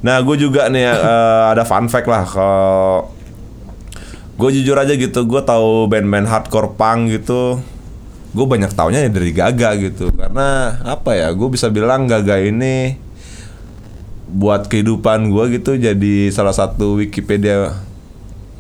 Nah, 0.00 0.17
gue 0.21 0.37
juga 0.38 0.64
nih 0.67 0.88
eh, 0.88 1.43
ada 1.50 1.61
fun 1.62 1.85
fact 1.85 2.09
lah 2.09 2.25
kalau 2.25 3.12
gue 4.35 4.50
jujur 4.55 4.73
aja 4.73 4.97
gitu, 4.97 5.29
gue 5.29 5.43
tahu 5.45 5.85
band-band 5.87 6.25
hardcore 6.25 6.73
punk 6.73 7.12
gitu. 7.12 7.61
Gue 8.30 8.46
banyak 8.46 8.70
taunya 8.75 9.02
ya 9.02 9.10
dari 9.10 9.34
Gaga 9.34 9.75
gitu, 9.78 10.14
karena 10.14 10.78
apa 10.87 11.18
ya? 11.18 11.28
Gue 11.34 11.50
bisa 11.50 11.66
bilang 11.66 12.06
Gaga 12.06 12.38
ini 12.38 12.94
buat 14.30 14.70
kehidupan 14.70 15.26
gue 15.34 15.58
gitu 15.58 15.75
jadi 15.75 16.30
salah 16.30 16.54
satu 16.54 17.02
Wikipedia 17.02 17.75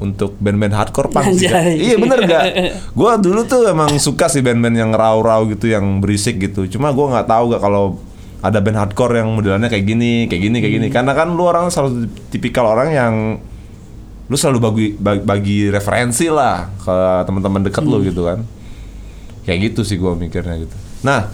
untuk 0.00 0.34
band-band 0.40 0.74
hardcore 0.74 1.12
punk 1.12 1.38
sih. 1.38 1.46
Iya 1.52 2.00
bener 2.00 2.24
gak? 2.24 2.44
Gue 2.98 3.12
dulu 3.20 3.44
tuh 3.44 3.68
emang 3.68 4.00
suka 4.00 4.32
sih 4.32 4.40
band-band 4.40 4.72
yang 4.72 4.90
raw-raw 4.96 5.44
gitu, 5.44 5.68
yang 5.68 6.00
berisik 6.00 6.40
gitu. 6.40 6.64
Cuma 6.72 6.88
gue 6.90 7.04
nggak 7.04 7.28
tahu 7.28 7.52
gak 7.52 7.62
kalau 7.62 8.00
ada 8.40 8.58
band 8.64 8.80
hardcore 8.80 9.20
yang 9.20 9.28
modelannya 9.36 9.68
kayak 9.68 9.84
gini, 9.84 10.24
kayak 10.24 10.42
gini, 10.48 10.56
kayak 10.64 10.74
gini. 10.80 10.88
Karena 10.88 11.12
kan 11.12 11.28
lu 11.36 11.44
orang 11.44 11.68
selalu 11.68 12.08
tipikal 12.32 12.64
orang 12.72 12.88
yang 12.96 13.14
lu 14.32 14.36
selalu 14.40 14.58
bagi 14.58 14.86
bagi, 14.96 15.20
bagi 15.20 15.58
referensi 15.68 16.32
lah 16.32 16.72
ke 16.80 16.96
teman-teman 17.28 17.68
dekat 17.68 17.84
lu 17.84 18.00
gitu 18.00 18.24
kan. 18.24 18.40
Kayak 19.44 19.72
gitu 19.72 19.80
sih 19.86 19.96
gue 19.96 20.12
mikirnya 20.14 20.56
gitu. 20.60 20.76
Nah, 21.00 21.32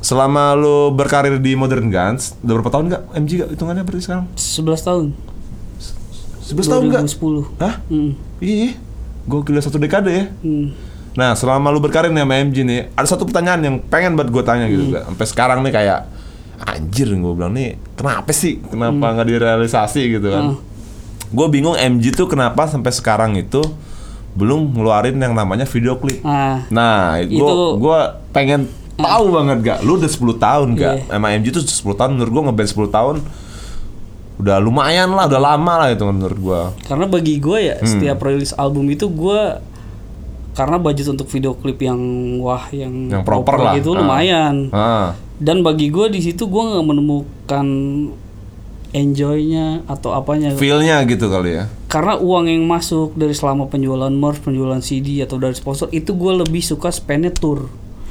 selama 0.00 0.56
lu 0.56 0.92
berkarir 0.92 1.36
di 1.40 1.52
Modern 1.56 1.88
Guns, 1.88 2.36
udah 2.40 2.54
berapa 2.60 2.70
tahun 2.72 2.84
gak 2.92 3.02
MG 3.16 3.30
gak 3.44 3.50
hitungannya 3.56 3.84
berarti 3.84 4.02
sekarang? 4.04 4.26
11 4.36 4.88
tahun 4.88 5.06
11 6.50 6.72
tahun 6.72 6.82
gak? 6.90 7.02
2010 7.16 7.62
Hah? 7.62 7.74
hmm. 7.88 8.10
Iya, 8.40 8.70
gue 9.28 9.40
kira 9.44 9.60
satu 9.60 9.76
dekade 9.76 10.10
ya. 10.10 10.24
Hmm. 10.40 10.72
Nah, 11.14 11.34
selama 11.34 11.68
lu 11.74 11.82
berkarir 11.82 12.08
nih 12.14 12.22
sama 12.22 12.34
MG 12.40 12.56
nih, 12.64 12.80
ada 12.94 13.06
satu 13.08 13.26
pertanyaan 13.26 13.60
yang 13.60 13.76
pengen 13.82 14.14
buat 14.16 14.30
gue 14.30 14.42
tanya 14.46 14.66
gitu, 14.70 14.94
Gak? 14.94 15.04
Sampai 15.10 15.26
sekarang 15.26 15.58
nih 15.66 15.72
kayak 15.74 16.00
anjir 16.60 17.08
gue 17.08 17.32
bilang 17.34 17.52
nih, 17.56 17.76
kenapa 17.96 18.30
sih? 18.36 18.60
Kenapa 18.68 19.16
nggak 19.16 19.28
direalisasi 19.28 20.02
gitu 20.16 20.28
kan? 20.28 20.44
Gue 21.30 21.46
bingung 21.48 21.76
MG 21.76 22.12
tuh 22.12 22.26
kenapa 22.26 22.66
sampai 22.66 22.92
sekarang 22.92 23.36
itu 23.38 23.62
belum 24.32 24.72
ngeluarin 24.72 25.16
yang 25.16 25.32
namanya 25.32 25.64
video 25.64 25.94
klip. 25.94 26.22
ah 26.22 26.62
Nah, 26.68 27.18
gue 27.18 27.34
Itu- 27.34 27.76
gua 27.76 27.98
pengen 28.30 28.70
tahu 28.94 29.32
banget 29.32 29.58
gak, 29.60 29.78
lu 29.80 29.96
udah 29.96 30.06
10 30.06 30.36
tahun 30.36 30.68
gak? 30.74 30.94
Iya. 31.00 31.10
Sama 31.10 31.26
MG 31.32 31.46
tuh 31.50 31.62
10 31.62 31.94
tahun 31.94 32.10
menurut 32.14 32.30
gue 32.30 32.42
ngeband 32.44 32.68
10 32.68 32.88
tahun 32.88 33.16
udah 34.36 34.56
lumayan 34.56 35.08
lah, 35.10 35.24
udah 35.26 35.40
lama 35.42 35.72
lah 35.76 35.88
itu 35.88 36.00
menurut 36.02 36.38
gua. 36.38 36.60
karena 36.82 37.04
bagi 37.04 37.36
gue 37.36 37.58
ya 37.62 37.76
Hmm. 37.76 37.84
setiap 37.86 38.18
rilis 38.22 38.52
album 38.54 38.88
itu 38.88 39.04
gue 39.06 39.40
karena 40.50 40.76
budget 40.76 41.06
untuk 41.08 41.26
video 41.26 41.52
klip 41.52 41.76
yang 41.78 42.00
wah 42.38 42.64
yang, 42.70 43.08
Yang 43.10 43.22
proper 43.22 43.56
lah. 43.56 43.72
gitu 43.74 43.92
Ah. 43.92 43.96
lumayan 43.96 44.56
Ah, 44.70 45.12
dan 45.36 45.60
bagi 45.60 45.88
gue 45.88 46.08
di 46.08 46.20
situ 46.20 46.44
gue 46.44 46.62
nggak 46.62 46.82
menemukan 46.82 47.66
enjoynya 48.90 49.86
atau 49.86 50.10
apanya 50.10 50.50
feel-nya 50.52 51.04
gitu 51.04 51.28
kali 51.28 51.54
ya. 51.54 51.64
Karena 51.90 52.14
uang 52.16 52.46
yang 52.46 52.62
masuk 52.64 53.12
dari 53.12 53.34
selama 53.34 53.66
penjualan 53.66 54.08
merch 54.08 54.40
penjualan 54.40 54.78
CD 54.78 55.20
atau 55.20 55.36
dari 55.36 55.52
sponsor 55.52 55.90
itu 55.90 56.14
gue 56.14 56.32
lebih 56.38 56.62
suka 56.62 56.88
spendnya 56.88 57.30
tour 57.30 57.66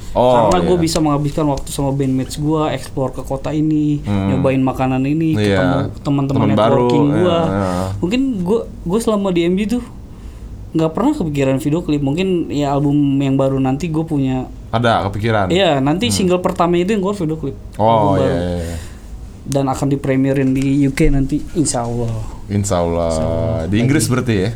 Oh, 0.09 0.49
karena 0.49 0.65
gue 0.65 0.73
iya. 0.73 0.83
bisa 0.83 0.97
menghabiskan 0.97 1.45
waktu 1.45 1.69
sama 1.69 1.93
bandmates 1.93 2.35
gue 2.35 2.61
explore 2.71 3.13
ke 3.13 3.21
kota 3.21 3.53
ini 3.53 4.01
Hmm. 4.01 4.33
nyobain 4.33 4.57
makanan 4.59 5.05
ini 5.05 5.37
Iya. 5.37 5.61
ketemu 5.61 5.77
teman-teman 6.01 6.47
networking 6.49 7.05
gue 7.13 7.29
iya, 7.29 7.39
iya. 7.45 7.85
mungkin 7.95 8.21
gue 8.41 8.59
gue 8.65 8.99
selama 8.99 9.29
di 9.29 9.45
MG 9.45 9.69
tuh 9.69 9.83
nggak 10.69 10.91
pernah 10.91 11.13
kepikiran 11.13 11.57
video 11.57 11.79
klip 11.79 12.01
mungkin 12.01 12.27
ya 12.47 12.69
album 12.71 12.97
yang 13.17 13.37
baru 13.37 13.57
nanti 13.57 13.85
gue 13.87 14.01
punya 14.01 14.49
Ada 14.69 15.09
kepikiran. 15.09 15.49
Iya 15.49 15.77
nanti 15.77 16.09
single 16.09 16.37
pertama 16.39 16.73
itu 16.75 16.89
yang 16.89 17.01
gue 17.01 17.13
video 17.15 17.37
klip 17.37 17.57
Hmm. 17.73 17.85
Oh 17.85 18.13
iya, 18.15 18.19
baru. 18.19 18.33
iya, 18.35 18.57
iya. 18.59 18.77
Dan 19.49 19.65
akan 19.65 19.89
dipremierin 19.89 20.53
di 20.53 20.85
UK 20.85 21.09
nanti 21.09 21.41
insya 21.57 21.83
Allah 21.83 22.37
Insya 22.49 22.81
Allah. 22.81 23.65
Di 23.69 23.77
Inggris 23.81 24.05
berarti 24.09 24.35
ya? 24.37 24.51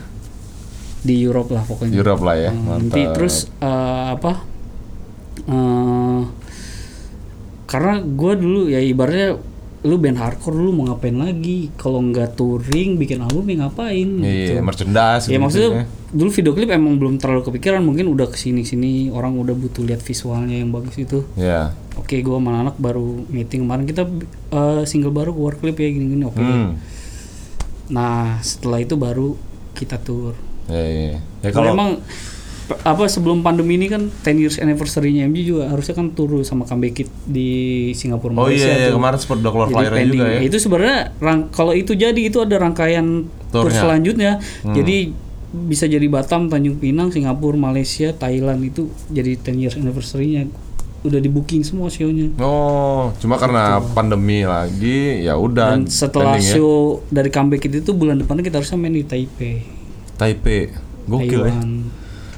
di 1.03 1.19
Europe 1.19 1.51
lah 1.51 1.63
pokoknya 1.67 1.93
Europe 1.99 2.23
lah 2.23 2.35
ya. 2.39 2.51
Hmm, 2.55 2.63
Mantap. 2.63 2.79
nanti 2.79 3.01
terus 3.11 3.35
eh, 3.59 4.05
apa 4.15 4.39
eh, 5.43 6.21
karena 7.67 7.93
gue 7.99 8.33
dulu 8.39 8.61
ya 8.71 8.79
ibaratnya 8.79 9.35
lu 9.83 9.99
band 9.99 10.15
hardcore 10.15 10.55
dulu 10.55 10.71
mau 10.71 10.85
ngapain 10.87 11.11
lagi 11.11 11.67
kalau 11.75 11.99
nggak 11.99 12.39
touring 12.39 12.95
bikin 12.95 13.19
album 13.19 13.43
ya 13.51 13.67
ngapain 13.67 14.07
gitu. 14.23 14.23
Iya, 14.55 14.63
merchandise. 14.63 15.27
ya 15.27 15.35
maksudnya 15.43 15.83
ya. 15.83 15.85
dulu 16.15 16.29
video 16.31 16.51
klip 16.55 16.71
emang 16.71 16.95
belum 16.95 17.19
terlalu 17.19 17.43
kepikiran 17.51 17.83
mungkin 17.83 18.07
udah 18.07 18.31
ke 18.31 18.39
sini 18.39 18.63
sini 18.63 19.11
orang 19.11 19.35
udah 19.35 19.51
butuh 19.51 19.83
lihat 19.83 19.99
visualnya 19.99 20.55
yang 20.55 20.71
bagus 20.71 20.95
itu 20.95 21.27
Iya. 21.35 21.75
Oke 21.95 22.15
gue 22.15 22.35
sama 22.35 22.51
anak 22.59 22.75
baru 22.75 23.03
meeting 23.27 23.63
kemarin 23.63 23.83
kita 23.83 24.03
eh, 24.49 24.83
single 24.83 25.11
baru 25.11 25.31
keluar 25.31 25.55
klip 25.55 25.75
ya 25.75 25.87
gini 25.87 26.05
gini 26.09 26.23
oke 26.23 26.37
Hmm. 26.37 26.75
nah 27.85 28.39
setelah 28.39 28.79
itu 28.79 28.95
baru 28.95 29.35
kita 29.73 29.99
tour 29.99 30.33
Iya, 30.63 30.85
iya. 30.87 31.17
Ya 31.41 31.49
kalau 31.49 31.51
kalau 31.51 31.69
emang 31.73 31.89
p- 32.63 32.79
apa 32.81 33.03
sebelum 33.05 33.43
pandemi 33.43 33.75
ini 33.75 33.85
kan 33.85 34.07
10 34.07 34.39
years 34.39 34.55
anniversary-nya 34.55 35.27
MG 35.27 35.43
juga 35.45 35.67
harusnya 35.67 35.91
kan 35.93 36.07
tur 36.09 36.31
sama 36.41 36.63
comeback 36.63 36.93
Kid 36.97 37.09
di 37.21 37.49
Singapura 37.91 38.31
Oh 38.33 38.47
Malaysia 38.47 38.71
iya, 38.71 38.75
iya, 38.77 38.87
tuh. 38.87 38.95
kemarin 38.95 39.17
sempat 39.17 39.37
udah 39.37 39.51
keluar 39.51 39.67
pending. 39.67 40.07
juga 40.13 40.25
ya. 40.25 40.39
Itu 40.39 40.57
sebenarnya 40.57 40.99
kalau 41.51 41.73
itu 41.73 41.91
jadi 41.93 42.15
itu 42.15 42.39
ada 42.39 42.55
rangkaian 42.57 43.27
tur 43.49 43.67
Turnya. 43.67 43.75
selanjutnya. 43.77 44.31
Hmm. 44.63 44.71
Jadi 44.71 45.11
bisa 45.51 45.85
jadi 45.85 46.07
Batam, 46.07 46.47
Tanjung 46.47 46.79
Pinang, 46.79 47.11
Singapura, 47.11 47.59
Malaysia, 47.59 48.09
Thailand 48.09 48.63
itu 48.63 48.87
jadi 49.05 49.35
10 49.35 49.59
years 49.59 49.75
anniversary-nya 49.75 50.47
udah 51.03 51.19
di 51.19 51.27
booking 51.27 51.67
semua 51.67 51.91
show-nya. 51.91 52.31
Oh, 52.39 53.11
cuma 53.19 53.35
karena 53.35 53.83
pandemi 53.91 54.47
lagi 54.47 55.27
ya 55.27 55.35
udah 55.35 55.75
Dan 55.75 55.91
setelah 55.91 56.39
ya. 56.39 56.55
show 56.55 57.03
dari 57.11 57.27
comeback 57.27 57.67
itu 57.67 57.91
bulan 57.91 58.23
depan 58.23 58.39
kita 58.39 58.63
harusnya 58.63 58.79
main 58.79 58.95
di 58.95 59.03
Taipei, 59.03 59.67
Taipei. 60.15 60.71
Gokil 61.03 61.41
ya. 61.43 61.53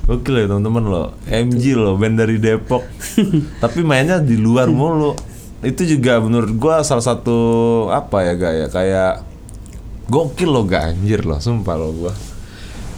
Gokil 0.10 0.36
ya 0.42 0.46
teman-teman 0.50 0.84
lo. 0.86 1.04
MG 1.30 1.78
lo, 1.78 1.98
band 1.98 2.18
dari 2.18 2.42
Depok. 2.42 2.82
Tapi 3.64 3.80
mainnya 3.86 4.18
di 4.18 4.38
luar 4.38 4.70
mulu. 4.70 5.14
Itu 5.62 5.86
juga 5.86 6.18
menurut 6.22 6.50
gua 6.58 6.82
salah 6.82 7.06
satu 7.06 7.38
apa 7.90 8.22
ya 8.26 8.34
gaya 8.38 8.66
kayak 8.70 9.14
gokil 10.06 10.50
lo 10.50 10.62
gak 10.66 10.94
anjir 10.94 11.26
lo, 11.26 11.38
sumpah 11.42 11.78
lo 11.78 11.90
gua. 11.94 12.14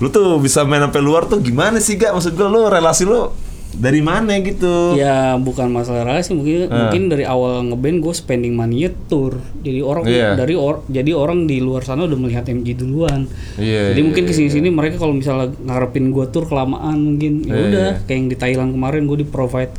Lu 0.03 0.11
tuh 0.11 0.39
bisa 0.39 0.67
main 0.67 0.83
sampai 0.83 0.99
luar 1.03 1.27
tuh 1.27 1.39
gimana 1.39 1.79
sih 1.79 1.95
gak? 1.95 2.15
Maksud 2.15 2.35
gua 2.35 2.47
lu 2.47 2.67
relasi 2.67 3.03
lu 3.07 3.31
dari 3.69 3.99
mana 3.99 4.39
gitu? 4.39 4.95
Ya 4.95 5.35
bukan 5.35 5.67
masalah 5.67 6.01
relasi 6.03 6.31
mungkin 6.31 6.65
Ah. 6.65 6.87
mungkin 6.87 7.07
dari 7.07 7.23
awal 7.23 7.61
ngeband 7.65 7.99
gue 7.99 8.09
spending 8.11 8.53
money 8.53 8.85
tour. 9.05 9.35
Jadi 9.59 9.79
orang 9.79 10.03
Iya. 10.03 10.33
dari 10.33 10.53
or, 10.53 10.81
jadi 10.85 11.11
orang 11.11 11.45
di 11.45 11.59
luar 11.59 11.81
sana 11.81 12.03
udah 12.03 12.15
melihat 12.15 12.45
MG 12.45 12.73
duluan. 12.73 13.27
Iya. 13.55 13.91
jadi 13.91 13.99
iya, 13.99 14.05
mungkin 14.05 14.23
iya. 14.23 14.29
ke 14.29 14.33
sini 14.33 14.49
sini 14.49 14.69
mereka 14.69 14.97
kalau 14.97 15.11
misalnya 15.11 15.51
ngarepin 15.61 16.09
gue 16.09 16.25
tour 16.27 16.45
kelamaan 16.45 16.97
mungkin 16.97 17.43
ya 17.43 17.51
Iya, 17.51 17.63
udah 17.65 17.87
iya. 17.91 18.03
kayak 18.03 18.17
yang 18.17 18.27
di 18.27 18.37
Thailand 18.37 18.69
kemarin 18.71 19.03
gue 19.03 19.17
di 19.17 19.27
provide 19.27 19.73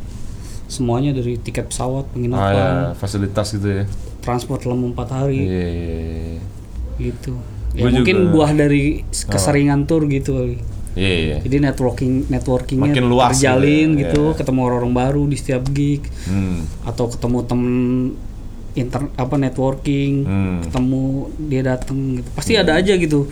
semuanya 0.66 1.10
dari 1.10 1.36
tiket 1.36 1.66
pesawat 1.66 2.04
Ah, 2.04 2.10
penginapan 2.10 2.54
ya, 2.54 2.92
fasilitas 2.94 3.50
gitu 3.50 3.68
ya. 3.72 3.84
transport 4.20 4.60
selama 4.60 4.84
empat 4.88 5.08
hari 5.10 5.40
Iya, 5.40 5.66
iya, 5.66 5.98
iya. 6.28 6.40
gitu. 7.00 7.32
Ya 7.70 7.84
Gua 7.84 7.90
mungkin 7.94 8.16
juga- 8.18 8.30
buah 8.34 8.50
dari 8.54 8.82
keseringan 9.06 9.84
tour 9.84 10.04
gitu 10.06 10.32
kali. 10.34 10.56
Iya, 10.98 11.14
iya. 11.14 11.36
Jadi 11.38 11.56
networking 11.60 12.26
networkingnya 12.26 12.90
Makin 12.90 13.06
luas 13.06 13.30
terjalin 13.32 13.94
gitu 13.94 13.94
ya, 13.94 14.02
gitu, 14.02 14.22
iya. 14.24 14.36
ketemu 14.36 14.60
orang 14.66 14.92
baru 14.92 15.22
di 15.24 15.36
setiap 15.36 15.62
gig 15.70 16.02
Hmm. 16.26 16.66
atau 16.82 17.06
ketemu 17.06 17.38
temen 17.44 17.74
inter 18.74 19.06
apa 19.14 19.34
networking 19.34 20.12
Hmm. 20.22 20.58
ketemu 20.60 21.02
dia 21.40 21.62
datang 21.64 21.98
gitu 22.16 22.28
pasti 22.32 22.52
ada 22.54 22.74
aja 22.74 22.94
gitu 22.94 23.26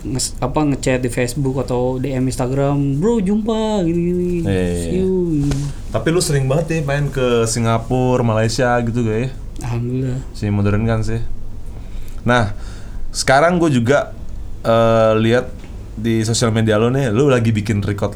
nges, 0.00 0.38
apa 0.38 0.64
ngechat 0.64 1.00
di 1.00 1.08
Facebook 1.08 1.58
atau 1.58 1.96
DM 1.96 2.24
Instagram 2.24 2.76
bro 2.96 3.18
jumpa 3.18 3.82
gini 3.82 4.00
gini 4.00 4.28
See 4.44 4.96
you. 4.96 5.44
Tapi 5.88 6.08
lu 6.08 6.20
sering 6.20 6.44
banget 6.44 6.66
ya 6.70 6.86
main 6.86 7.08
ke 7.08 7.44
Singapura, 7.44 8.20
Malaysia 8.22 8.76
gitu 8.80 9.00
gak 9.02 9.18
ya? 9.18 9.30
alhamdulillah 9.58 10.20
Si 10.30 10.46
modern 10.46 10.84
kan 10.84 11.00
sih. 11.02 11.18
Nah, 12.22 12.54
sekarang 13.10 13.56
gue 13.56 13.72
juga 13.72 14.14
eh, 14.60 15.12
lihat 15.18 15.50
di 15.98 16.22
sosial 16.22 16.48
media 16.48 16.76
lo 16.76 16.88
nih, 16.88 17.10
lu 17.10 17.26
lagi 17.26 17.50
bikin 17.50 17.82
record 17.82 18.14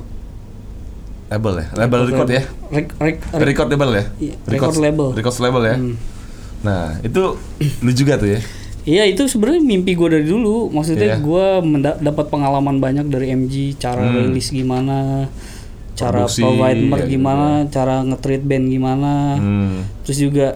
label 1.29 1.55
ya, 1.59 1.67
label 1.75 2.01
record 2.05 2.29
ya, 2.29 2.43
rek- 2.69 2.95
rek- 2.97 3.25
record 3.35 3.69
label 3.69 3.91
ya, 3.91 4.05
Iya, 4.21 4.35
record 4.47 4.77
label. 4.77 5.07
record 5.13 5.37
label 5.39 5.63
ya. 5.65 5.77
Hmm. 5.77 5.95
Nah, 6.63 6.83
itu 7.01 7.23
lu 7.81 7.91
juga 7.91 8.15
tuh 8.17 8.31
ya. 8.31 8.41
Iya 8.83 9.07
itu 9.07 9.23
sebenarnya 9.25 9.63
mimpi 9.63 9.95
gue 9.95 10.09
dari 10.11 10.27
dulu. 10.27 10.67
Maksudnya 10.69 11.15
Iya. 11.15 11.19
gue 11.19 11.47
dapat 12.03 12.27
pengalaman 12.29 12.79
banyak 12.79 13.07
dari 13.07 13.31
MG, 13.31 13.75
cara 13.77 14.03
Hmm. 14.03 14.27
rilis 14.29 14.51
gimana, 14.51 15.31
cara 15.95 16.27
Produksi, 16.27 16.43
provide 16.43 16.83
merch 16.83 16.99
ya, 16.99 17.07
gitu 17.07 17.15
gimana, 17.15 17.47
cara 17.69 17.95
nge-treat 18.03 18.43
band 18.43 18.67
gimana. 18.67 19.13
Hmm. 19.39 19.87
Terus 20.03 20.19
juga 20.21 20.47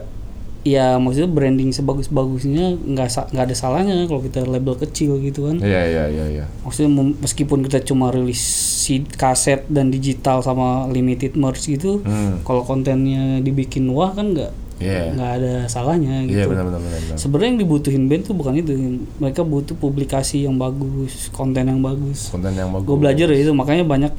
ya 0.67 0.99
maksudnya 0.99 1.29
branding 1.29 1.71
sebagus-bagusnya 1.71 2.75
nggak 2.77 3.07
sa- 3.07 3.29
nggak 3.29 3.45
ada 3.45 3.55
salahnya 3.55 4.03
kalau 4.05 4.19
kita 4.19 4.43
label 4.43 4.75
kecil 4.77 5.15
gitu 5.17 5.47
kan 5.47 5.57
Iya 5.59 5.83
iya 5.87 6.05
iya 6.09 6.25
iya. 6.33 6.45
maksudnya 6.61 6.91
meskipun 7.17 7.63
kita 7.63 7.79
cuma 7.81 8.11
rilis 8.11 8.43
CD, 8.83 9.07
kaset 9.09 9.63
dan 9.67 9.89
digital 9.89 10.41
sama 10.41 10.67
limited 10.89 11.35
merch 11.35 11.67
gitu 11.67 12.03
Hmm. 12.03 12.43
kalau 12.43 12.63
kontennya 12.63 13.39
dibikin 13.39 13.87
wah 13.89 14.11
kan 14.11 14.33
nggak 14.33 14.51
Iya. 14.77 15.15
nggak 15.15 15.31
ada 15.37 15.53
salahnya 15.67 16.21
Iya 16.21 16.45
gitu 16.45 16.49
benar 16.51 16.67
benar 16.67 16.81
benar. 16.83 17.01
benar. 17.01 17.17
sebenarnya 17.17 17.49
yang 17.49 17.61
dibutuhin 17.61 18.03
band 18.05 18.23
tuh 18.25 18.35
bukan 18.35 18.53
itu 18.55 18.73
mereka 19.17 19.41
butuh 19.41 19.73
publikasi 19.75 20.43
yang 20.43 20.57
bagus 20.57 21.31
konten 21.31 21.63
yang 21.65 21.79
bagus 21.81 22.29
Konten 22.29 22.53
yang 22.53 22.69
bagus. 22.71 22.85
gue 22.85 22.97
belajar 22.99 23.25
dari 23.25 23.41
itu 23.41 23.53
makanya 23.53 23.85
banyak 23.85 24.13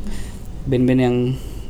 band-band 0.64 1.02
yang 1.02 1.18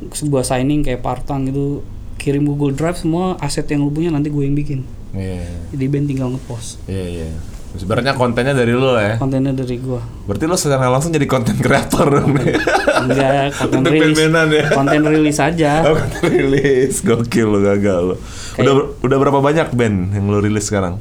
sebuah 0.08 0.40
signing 0.40 0.80
kayak 0.80 1.02
Partang 1.02 1.44
gitu 1.44 1.82
kirim 2.28 2.44
Google 2.44 2.70
Drive 2.70 2.98
semua 2.98 3.34
aset 3.38 3.64
yang 3.66 3.80
lu 3.80 3.90
punya 3.90 4.08
nanti 4.08 4.28
gue 4.28 4.40
yang 4.40 4.52
bikin 4.52 4.84
Iya 5.10 5.48
jadi 5.70 5.84
band 5.86 6.06
tinggal 6.06 6.28
ngepost 6.30 6.84
iya 6.84 7.24
iya. 7.24 7.30
Sebenarnya 7.70 8.12
kontennya 8.12 8.52
dari 8.52 8.72
lo 8.72 8.96
ya. 8.96 9.16
kontennya 9.16 9.52
dari 9.52 9.76
gue 9.76 10.00
Berarti 10.24 10.44
lo 10.44 10.56
secara 10.56 10.84
langsung 10.86 11.08
jadi 11.10 11.24
konten 11.24 11.52
kreator 11.54 12.08
dong 12.10 12.32
nih. 12.34 12.56
enggak 12.98 13.52
konten 13.60 13.84
rilis 13.84 14.16
ya. 14.18 14.64
konten 14.70 15.00
rilis 15.02 15.38
aja 15.38 15.72
Oh, 15.82 15.92
konten 15.94 16.22
rilis. 16.28 17.00
Gokil 17.00 17.44
lo 17.46 17.60
gagal 17.62 18.02
lo. 18.02 18.16
Udah 18.56 18.72
udah 18.98 19.16
berapa 19.18 19.38
banyak 19.38 19.68
band 19.70 19.96
yang 20.10 20.24
lo 20.26 20.38
rilis 20.38 20.64
sekarang? 20.64 20.96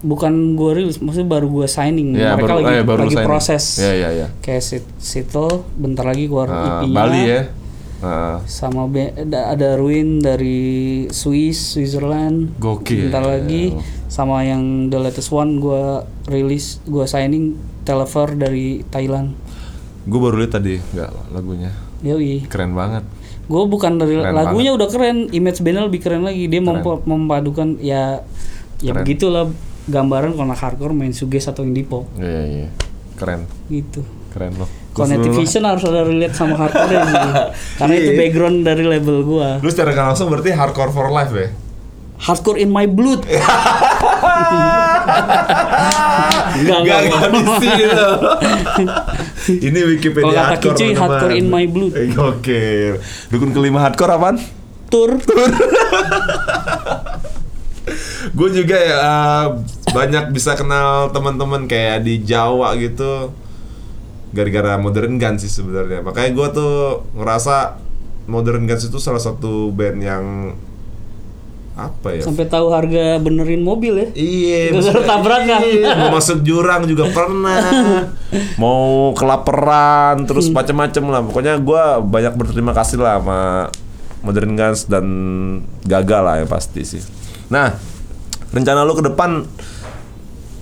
bukan 0.00 0.56
gue 0.56 0.70
rilis 0.74 0.96
maksudnya 0.96 1.28
baru 1.30 1.46
gue 1.50 1.66
signing 1.68 2.16
Ya, 2.16 2.32
mereka 2.32 2.56
baru- 2.56 2.64
lagi 2.64 2.72
eh, 2.72 2.80
baru 2.82 3.00
lagi 3.02 3.12
signing. 3.12 3.28
proses 3.28 3.64
Iya 3.76 3.92
iya 3.94 4.08
iya. 4.10 4.26
kayak 4.38 4.62
Sit 4.62 4.84
Sitel 4.96 5.48
bentar 5.74 6.04
lagi 6.06 6.24
keluar 6.24 6.48
Ah, 6.48 6.80
EP-nya 6.80 6.96
Bali 6.96 7.20
ya. 7.22 7.40
Sama 8.42 8.84
be- 8.84 9.12
ada, 9.12 9.76
Ruin 9.76 10.18
dari 10.18 10.60
Swiss 11.06 11.74
Switzerland 11.74 12.56
Gokil. 12.56 13.06
bentar 13.06 13.22
lagi 13.22 13.76
sama 14.06 14.40
yang 14.40 14.88
the 14.88 14.96
latest 14.96 15.28
one 15.28 15.56
gua 15.56 16.00
rilis 16.24 16.80
gua 16.82 17.04
signing 17.04 17.54
Telever 17.80 18.34
dari 18.34 18.80
Thailand 18.84 19.36
gue 20.00 20.16
baru 20.16 20.36
lihat 20.38 20.52
tadi 20.54 20.80
nggak 20.80 21.10
lagunya. 21.30 21.70
Yoi 22.00 22.44
Keren 22.46 22.72
banget. 22.72 23.04
gue 23.44 23.62
bukan 23.64 23.96
dari 23.96 24.16
Keren 24.16 24.32
lagunya 24.32 24.72
udah 24.72 24.86
keren 24.86 25.28
image 25.28 25.58
bandnya 25.58 25.84
lebih 25.84 26.00
keren 26.00 26.22
lagi 26.22 26.46
dia 26.46 26.58
mempa- 26.58 27.02
memadukan 27.02 27.76
ya 27.78 28.24
ya 28.78 28.90
Keren. 28.90 29.02
begitulah 29.02 29.44
gambaran 29.84 30.32
kalau 30.32 30.50
hardcore 30.50 30.94
main 30.94 31.10
suges 31.10 31.44
atau 31.44 31.60
indie 31.60 31.82
pop 31.82 32.08
Iya 32.14 32.42
iya. 32.46 32.68
Keren. 33.14 33.44
gitu 33.66 34.00
Keren 34.30 34.54
lo. 34.54 34.66
kalau 34.90 35.06
Terus 35.06 35.10
Native 35.12 35.32
lu- 35.32 35.40
Vision 35.40 35.62
harus 35.64 35.82
ada 35.84 36.00
relate 36.02 36.34
sama 36.34 36.54
hardcore 36.54 36.92
ya, 36.92 37.02
sih. 37.02 37.18
karena 37.76 37.94
itu 37.96 38.10
Iya. 38.10 38.18
background 38.18 38.58
dari 38.62 38.84
label 38.84 39.16
gua 39.22 39.48
Lu 39.58 39.68
secara 39.68 39.90
nggak 39.90 40.06
langsung 40.08 40.28
berarti 40.28 40.50
hardcore 40.50 40.90
for 40.90 41.08
life 41.08 41.30
ya? 41.32 41.48
hardcore 42.20 42.58
in 42.58 42.68
my 42.68 42.84
blood 42.84 43.24
Gak 46.60 46.80
sih 47.58 47.72
lo. 47.86 48.10
Ini 49.48 49.78
Wikipedia 49.88 50.22
Kalau 50.22 50.34
kata 50.34 50.68
hardcore. 50.68 50.94
Hardcore 50.94 51.34
in 51.34 51.46
my 51.46 51.64
blood. 51.64 51.92
Eh, 51.92 52.12
Oke. 52.12 52.62
Dukun 53.28 53.50
kelima 53.50 53.80
hardcore 53.80 54.12
apaan? 54.12 54.36
Tur. 54.86 55.16
Gue 58.30 58.48
juga 58.52 58.76
ya 58.76 58.96
uh, 58.96 59.46
banyak 59.88 60.30
bisa 60.30 60.54
kenal 60.54 61.10
teman-teman 61.10 61.64
kayak 61.64 62.04
di 62.04 62.20
Jawa 62.20 62.76
gitu. 62.76 63.32
Gara-gara 64.30 64.78
Modern 64.78 65.18
Guns 65.18 65.42
sih 65.42 65.50
sebenarnya. 65.50 66.00
Makanya 66.00 66.30
gue 66.30 66.48
tuh 66.54 66.74
ngerasa 67.18 67.78
Modern 68.30 68.62
Guns 68.66 68.86
itu 68.86 68.98
salah 69.02 69.18
satu 69.18 69.74
band 69.74 69.98
yang 69.98 70.24
apa 71.74 72.12
ya? 72.12 72.22
Sampai 72.22 72.44
tahu 72.46 72.70
harga 72.70 73.16
benerin 73.18 73.64
mobil 73.64 73.96
ya. 73.96 74.08
Iya, 74.12 74.60
maksudnya- 74.76 75.06
tabrakan. 75.06 75.60
iya, 75.64 75.96
mau 75.96 76.12
masuk 76.14 76.44
jurang 76.44 76.84
juga 76.84 77.08
pernah. 77.08 77.58
mau 78.62 79.10
kelaparan, 79.16 80.28
terus 80.28 80.52
macam-macam 80.52 81.02
lah. 81.08 81.20
Pokoknya 81.24 81.54
gua 81.58 81.98
banyak 82.04 82.36
berterima 82.36 82.76
kasih 82.76 83.00
lah 83.00 83.18
sama 83.18 83.40
Modern 84.20 84.52
Guns 84.54 84.84
dan 84.86 85.06
gagal 85.88 86.22
lah 86.22 86.34
ya 86.44 86.46
pasti 86.46 86.84
sih. 86.84 87.00
Nah, 87.48 87.72
rencana 88.52 88.84
lu 88.84 88.92
ke 88.92 89.04
depan 89.08 89.48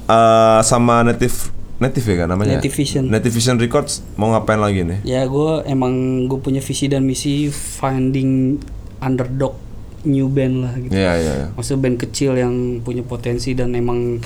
eh, 0.07 0.61
sama 0.63 1.03
Native 1.03 1.58
Native 1.79 2.07
ya 2.11 2.17
kan 2.27 2.29
namanya? 2.35 2.59
Native 2.59 2.75
Vision. 2.75 3.05
Native 3.07 3.35
Vision 3.39 3.57
Records 3.63 4.03
mau 4.19 4.35
ngapain 4.35 4.59
lagi 4.59 4.83
nih? 4.83 4.99
Ya 5.07 5.23
gue 5.31 5.63
emang 5.71 6.27
gue 6.27 6.39
punya 6.43 6.59
visi 6.59 6.91
dan 6.91 7.07
misi 7.07 7.47
finding 7.55 8.59
underdog 8.99 9.55
new 10.03 10.27
band 10.27 10.55
lah 10.67 10.75
gitu. 10.79 10.91
Iya, 10.95 11.13
iya, 11.23 11.33
iya. 11.45 11.49
Maksudnya 11.55 11.81
band 11.87 11.97
kecil 12.03 12.33
yang 12.35 12.83
punya 12.83 13.07
potensi 13.07 13.55
dan 13.55 13.75
emang 13.79 14.19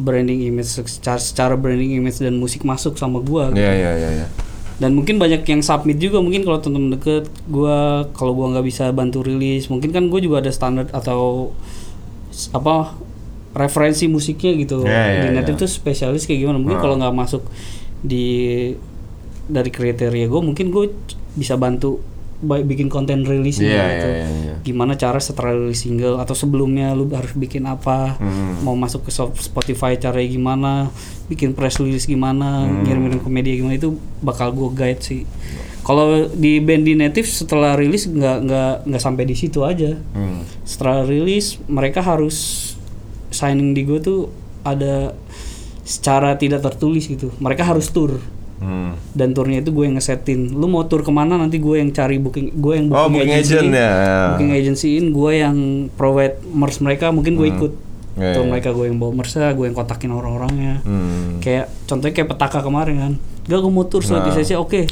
branding 0.00 0.42
image 0.48 0.80
secara, 0.80 1.20
secara 1.20 1.54
branding 1.54 2.00
image 2.00 2.18
dan 2.18 2.34
musik 2.40 2.66
masuk 2.66 2.96
sama 2.98 3.20
gua 3.22 3.52
gitu. 3.54 3.62
Iya, 3.62 3.72
iya, 3.74 3.92
iya, 3.94 4.10
iya. 4.24 4.28
dan 4.80 4.96
mungkin 4.96 5.20
banyak 5.20 5.44
yang 5.44 5.60
submit 5.60 6.00
juga 6.00 6.24
mungkin 6.24 6.40
kalau 6.40 6.56
temen-temen 6.56 6.96
deket 6.96 7.28
gua 7.52 8.08
kalau 8.16 8.32
gua 8.32 8.56
nggak 8.56 8.64
bisa 8.64 8.88
bantu 8.96 9.20
rilis 9.20 9.68
mungkin 9.68 9.92
kan 9.92 10.08
gue 10.08 10.20
juga 10.24 10.40
ada 10.40 10.48
standar 10.48 10.88
atau 10.88 11.52
apa 12.56 12.96
referensi 13.52 14.06
musiknya 14.06 14.52
gitu 14.54 14.82
Ya, 14.82 15.26
ya, 15.26 15.30
di 15.30 15.42
ya. 15.42 15.42
itu 15.48 15.66
spesialis 15.66 16.24
kayak 16.24 16.40
gimana 16.40 16.58
mungkin 16.58 16.78
Ah. 16.78 16.82
kalau 16.82 16.94
nggak 16.96 17.14
masuk 17.16 17.42
di 18.00 18.26
dari 19.44 19.68
kriteria 19.68 20.26
gue 20.26 20.40
mungkin 20.40 20.70
gue 20.70 20.94
bisa 21.32 21.54
bantu 21.54 21.98
ba- 22.40 22.62
bikin 22.62 22.86
konten 22.86 23.20
rilisnya 23.20 23.68
Iya, 23.68 23.84
gitu 23.90 24.06
iya, 24.06 24.16
iya, 24.16 24.28
iya. 24.32 24.54
gimana 24.62 24.94
cara 24.94 25.18
setelah 25.18 25.52
rilis 25.52 25.82
single 25.82 26.16
atau 26.16 26.32
sebelumnya 26.32 26.94
lu 26.94 27.04
harus 27.10 27.34
bikin 27.34 27.66
apa 27.66 28.16
Hmm. 28.16 28.62
mau 28.62 28.72
masuk 28.72 29.04
ke 29.04 29.12
Spotify 29.12 29.94
caranya 29.94 30.30
gimana 30.30 30.72
bikin 31.26 31.52
press 31.52 31.76
release 31.76 32.06
gimana 32.06 32.64
Hmm. 32.64 32.80
ngirim-ngirim 32.82 33.20
ke 33.20 33.28
media 33.28 33.54
gimana 33.56 33.74
itu 33.74 33.92
bakal 34.20 34.50
gue 34.50 34.70
guide 34.72 35.02
sih 35.02 35.22
kalau 35.80 36.30
di 36.30 36.60
band 36.60 36.84
di 36.84 36.94
native 36.94 37.26
setelah 37.26 37.74
rilis 37.74 38.06
nggak 38.06 38.36
nggak 38.40 38.74
nggak 38.86 39.02
sampai 39.02 39.24
di 39.24 39.34
situ 39.34 39.60
aja 39.60 39.98
Hmm. 40.14 40.40
setelah 40.62 41.04
rilis 41.04 41.60
mereka 41.66 42.00
harus 42.00 42.69
signing 43.30 43.72
di 43.72 43.82
gue 43.82 43.98
tuh 43.98 44.28
ada 44.60 45.14
secara 45.80 46.36
tidak 46.36 46.60
tertulis 46.60 47.06
gitu 47.06 47.32
mereka 47.38 47.64
harus 47.64 47.88
tour 47.88 48.20
Hmm. 48.60 48.92
dan 49.16 49.32
turnya 49.32 49.64
itu 49.64 49.72
gue 49.72 49.88
yang 49.88 49.96
ngesetin 49.96 50.52
lu 50.52 50.68
mau 50.68 50.84
tour 50.84 51.00
ke 51.00 51.08
mana 51.08 51.40
nanti 51.40 51.56
gue 51.56 51.80
yang 51.80 51.88
cari 51.90 52.20
booking 52.20 52.52
gue 52.52 52.72
yang 52.76 52.86
Oh, 52.86 53.08
booking, 53.08 53.24
booking 53.24 53.32
agency-in. 53.32 53.64
agent 53.64 53.72
ya. 53.72 53.90
booking 54.28 54.52
agency-in 54.52 55.04
gue 55.10 55.32
yang 55.32 55.56
provide 55.90 56.36
merch 56.46 56.76
mereka 56.78 57.08
mungkin 57.08 57.34
gue 57.34 57.48
ikut 57.48 57.72
Iya, 58.10 58.36
tour 58.36 58.44
iya. 58.44 58.50
mereka 58.52 58.76
gue 58.76 58.84
yang 58.84 59.00
bawa 59.00 59.16
merch 59.16 59.32
gue 59.32 59.64
yang 59.64 59.72
kontakin 59.72 60.12
orang-orangnya 60.12 60.84
Hmm. 60.84 61.40
kayak 61.40 61.72
contohnya 61.86 62.12
kayak 62.12 62.28
petaka 62.28 62.60
kemarin 62.60 62.96
kan 62.98 63.12
gak 63.48 63.58
gue 63.58 63.72
mau 63.72 63.88
tour 63.88 64.04
suatu 64.04 64.28
Nah. 64.28 64.36
sesi 64.36 64.52
oke 64.52 64.82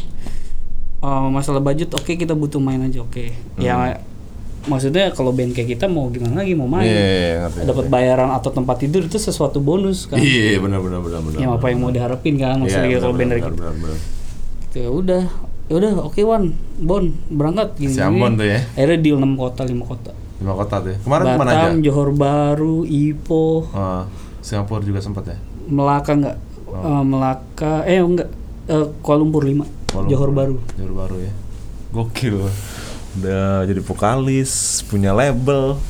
Eh, 0.99 1.29
masalah 1.29 1.61
budget 1.61 1.93
oke 1.93 2.11
kita 2.11 2.33
butuh 2.33 2.59
main 2.59 2.81
aja 2.81 2.99
oke 2.99 3.31
ya 3.55 4.01
maksudnya 4.69 5.11
kalau 5.11 5.31
band 5.31 5.51
kayak 5.51 5.69
kita 5.71 5.85
mau 5.85 6.07
gimana 6.07 6.39
lagi 6.39 6.53
mau 6.53 6.65
main. 6.65 6.85
Iya, 6.85 6.93
iya, 6.93 7.03
iya, 7.03 7.35
ngerti, 7.43 7.59
dapat 7.67 7.87
bayaran 7.89 8.31
atau 8.31 8.51
tempat 8.51 8.77
tidur 8.79 9.03
itu 9.03 9.17
sesuatu 9.17 9.59
bonus 9.59 10.05
kan 10.05 10.17
Iya, 10.17 10.61
benar 10.61 10.79
benar 10.79 11.01
benar 11.01 11.21
benar. 11.21 11.39
yang 11.39 11.51
apa 11.51 11.67
yang 11.67 11.79
mau 11.79 11.89
diharapin 11.89 12.37
kan 12.37 12.57
maksudnya 12.57 12.87
Iya, 12.87 12.99
kalau 12.99 13.15
band 13.15 13.31
dari 13.31 13.43
benar, 13.43 13.73
benar. 13.73 13.97
gitu 14.63 14.77
ya 14.79 14.91
udah 14.91 15.23
ya 15.65 15.75
udah 15.75 15.93
oke 16.03 16.21
Wan 16.23 16.45
Bon 16.79 17.03
berangkat 17.27 17.69
gini, 17.75 17.91
Si 17.91 17.99
Ambon 17.99 18.37
tuh 18.37 18.47
ya. 18.47 18.61
akhirnya 18.73 18.99
deal 18.99 19.17
6 19.17 19.35
kota 19.35 19.63
5 19.63 19.75
kota 19.83 20.13
Lima 20.39 20.55
kota 20.55 20.77
tuh. 20.79 20.91
ya. 20.91 20.99
Kemarin 21.01 21.25
ke 21.25 21.35
mana 21.35 21.51
aja? 21.51 21.59
Batam 21.59 21.75
Johor 21.83 22.11
Baru 22.11 22.77
Ipoh 22.85 23.61
Ah, 23.71 24.05
Singapura 24.39 24.81
juga 24.81 25.01
sempat 25.01 25.25
ya. 25.27 25.37
Melaka 25.67 26.13
enggak 26.13 26.37
Eh, 26.69 27.03
Melaka 27.03 27.73
eh 27.85 27.99
enggak 27.99 28.29
Eh, 28.67 28.87
Kuala 29.01 29.19
Lumpur 29.19 29.43
5 29.43 29.65
Kuala 29.89 30.07
Johor 30.07 30.29
Lumpur. 30.29 30.37
Baru 30.39 30.57
Johor 30.75 30.93
Baru 30.95 31.17
ya. 31.19 31.33
Gokil. 31.91 32.37
Udah 33.15 33.65
jadi 33.65 33.81
vokalis, 33.81 34.53
punya 34.85 35.11
label, 35.11 35.81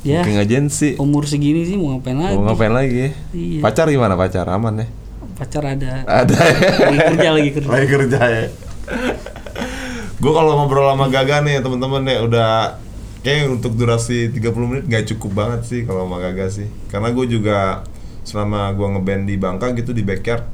Ya. 0.00 0.20
booking 0.20 0.36
agency. 0.36 0.90
umur 0.96 1.24
segini 1.24 1.64
sih 1.64 1.74
mau 1.74 1.94
ngapain 1.94 2.12
lagi 2.14 2.34
Mau 2.34 2.44
ngapain 2.46 2.70
lagi? 2.70 2.96
ya? 2.98 3.10
Iya. 3.32 3.60
Pacar 3.60 3.86
gimana 3.88 4.14
pacar? 4.14 4.44
Aman 4.46 4.74
ya? 4.76 4.86
pacar 5.34 5.64
ada 5.64 6.04
Ada 6.04 6.30
ya. 6.30 6.56
lagi 6.84 6.98
kerja 7.08 7.28
lagi 7.32 7.50
kerja 7.50 7.68
Lagi 7.68 7.86
kerja 7.88 8.20
ya. 8.22 8.44
gue 10.14 10.32
kalau 10.32 10.52
ngobrol 10.54 10.86
sama 10.86 11.08
Gaga 11.08 11.40
nih 11.40 11.58
teman-teman 11.58 12.02
ya 12.04 12.18
udah 12.22 12.50
kayak 13.20 13.50
untuk 13.50 13.74
durasi 13.74 14.28
30 14.30 14.40
menit 14.62 14.84
nggak 14.84 15.04
cukup 15.10 15.30
banget 15.34 15.60
sih 15.64 15.80
kalau 15.82 16.04
sama 16.04 16.20
Gaga 16.20 16.46
sih. 16.48 16.68
Karena 16.86 17.10
gue 17.10 17.26
juga 17.26 17.82
selama 18.22 18.70
gue 18.70 18.86
ngeband 18.86 19.24
di 19.24 19.36
Bangka 19.36 19.72
gitu 19.72 19.90
di 19.90 20.00
backyard 20.00 20.44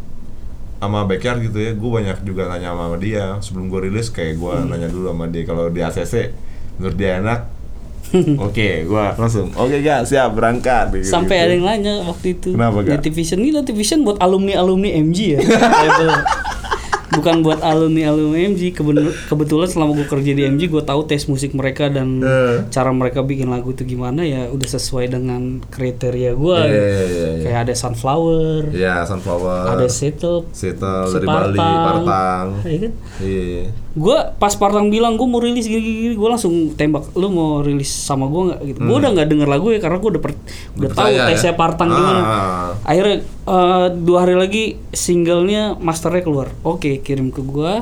sama 0.81 1.05
backyard 1.05 1.45
gitu 1.45 1.61
ya, 1.61 1.77
gue 1.77 1.91
banyak 1.93 2.25
juga 2.25 2.49
nanya 2.49 2.73
sama 2.73 2.97
dia 2.97 3.37
sebelum 3.45 3.69
gue 3.69 3.81
rilis 3.93 4.09
kayak 4.09 4.41
gue 4.41 4.55
nanya 4.65 4.89
dulu 4.89 5.13
sama 5.13 5.29
dia 5.29 5.45
kalau 5.45 5.69
di 5.69 5.85
ACC 5.85 6.33
menurut 6.81 6.97
dia 6.97 7.21
enak. 7.21 7.41
Oke, 8.49 8.89
gue 8.89 9.05
langsung. 9.21 9.55
Oke 9.55 9.85
gak 9.87 10.09
siap 10.09 10.35
berangkat. 10.35 10.91
Gitu, 10.99 11.13
sampai 11.13 11.47
ada 11.47 11.53
yang 11.55 11.63
nanya 11.69 12.03
waktu 12.09 12.35
itu 12.35 12.57
Kenapa, 12.57 12.83
Kak? 12.83 12.99
Nativision 12.99 13.39
ini 13.45 13.55
Nativision 13.55 14.03
buat 14.03 14.19
alumni 14.19 14.59
alumni 14.59 14.91
MG 14.99 15.39
ya. 15.39 15.41
bukan 17.11 17.41
buat 17.41 17.59
alumni 17.61 18.09
alumni 18.09 18.39
MG 18.47 18.71
kebetulan 19.25 19.67
selama 19.67 19.93
gue 19.93 20.07
kerja 20.07 20.31
di 20.31 20.43
MG 20.45 20.69
gue 20.69 20.79
tahu 20.81 21.05
tes 21.05 21.27
musik 21.27 21.53
mereka 21.53 21.87
dan 21.87 22.21
Eh. 22.21 22.57
cara 22.69 22.91
mereka 22.91 23.21
bikin 23.21 23.49
lagu 23.49 23.71
itu 23.71 23.83
gimana 23.85 24.23
ya 24.23 24.47
udah 24.47 24.69
sesuai 24.69 25.11
dengan 25.11 25.59
kriteria 25.65 26.33
gue 26.33 26.59
Iya, 26.61 26.71
iya, 26.71 27.03
iya, 27.03 27.29
iya. 27.29 27.43
kayak 27.45 27.61
ada 27.61 27.75
sunflower 27.75 28.61
Iya, 28.71 28.95
sunflower. 29.05 29.63
ada 29.69 29.87
setup 29.87 30.47
Seattle 30.53 31.05
si 31.05 31.17
dari 31.17 31.27
Bali, 31.27 31.59
Partang. 31.59 32.47
ya 32.63 32.79
kan 32.81 32.93
Iya. 33.21 33.63
Gue 33.93 34.17
pas 34.37 34.53
Partang 34.53 34.87
bilang 34.87 35.15
gue 35.15 35.25
mau 35.25 35.39
rilis 35.39 35.65
gini 35.65 35.83
gini 35.83 36.15
gue 36.15 36.29
langsung 36.29 36.53
tembak 36.73 37.11
lu 37.13 37.27
mau 37.27 37.59
rilis 37.59 37.91
sama 37.91 38.25
gue 38.25 38.43
nggak 38.47 38.61
gitu 38.65 38.79
gue 38.81 38.97
udah 38.97 39.11
nggak 39.11 39.27
denger 39.27 39.49
lagu 39.49 39.67
ya 39.69 39.79
karena 39.79 39.99
gue 39.99 40.11
udah 40.11 40.23
per- 40.23 40.39
udah 40.75 40.91
tahu 40.91 41.07
Hmm. 41.07 41.17
ya? 41.17 41.27
tesnya 41.27 41.53
Partang 41.53 41.89
gimana 41.89 42.21
Ah. 42.21 42.71
akhirnya 42.85 43.17
eh, 43.27 43.87
dua 43.97 44.19
hari 44.21 44.35
lagi 44.35 44.65
singlenya 44.91 45.75
masternya 45.77 46.23
keluar 46.23 46.55
oke 46.61 47.01
kirim 47.01 47.29
ke 47.29 47.41
gue 47.41 47.73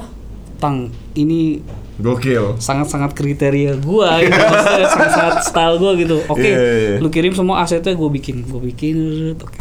tang 0.57 0.89
ini 1.13 1.61
Gokil. 1.99 2.57
sangat-sangat 2.57 3.13
kriteria 3.13 3.77
gue 3.77 4.09
gitu 4.23 4.39
sangat-sangat 4.87 5.45
style 5.45 5.77
gue 5.77 5.93
gitu 5.99 6.17
oke 6.25 6.39
Iya, 6.39 6.57
iya, 6.57 6.73
iya. 6.89 6.97
lu 6.99 7.09
kirim 7.09 7.31
semua 7.31 7.61
asetnya 7.61 7.93
gue 7.93 8.09
bikin 8.09 8.43
gue 8.43 8.61
bikin 8.65 8.97
oke 9.35 9.61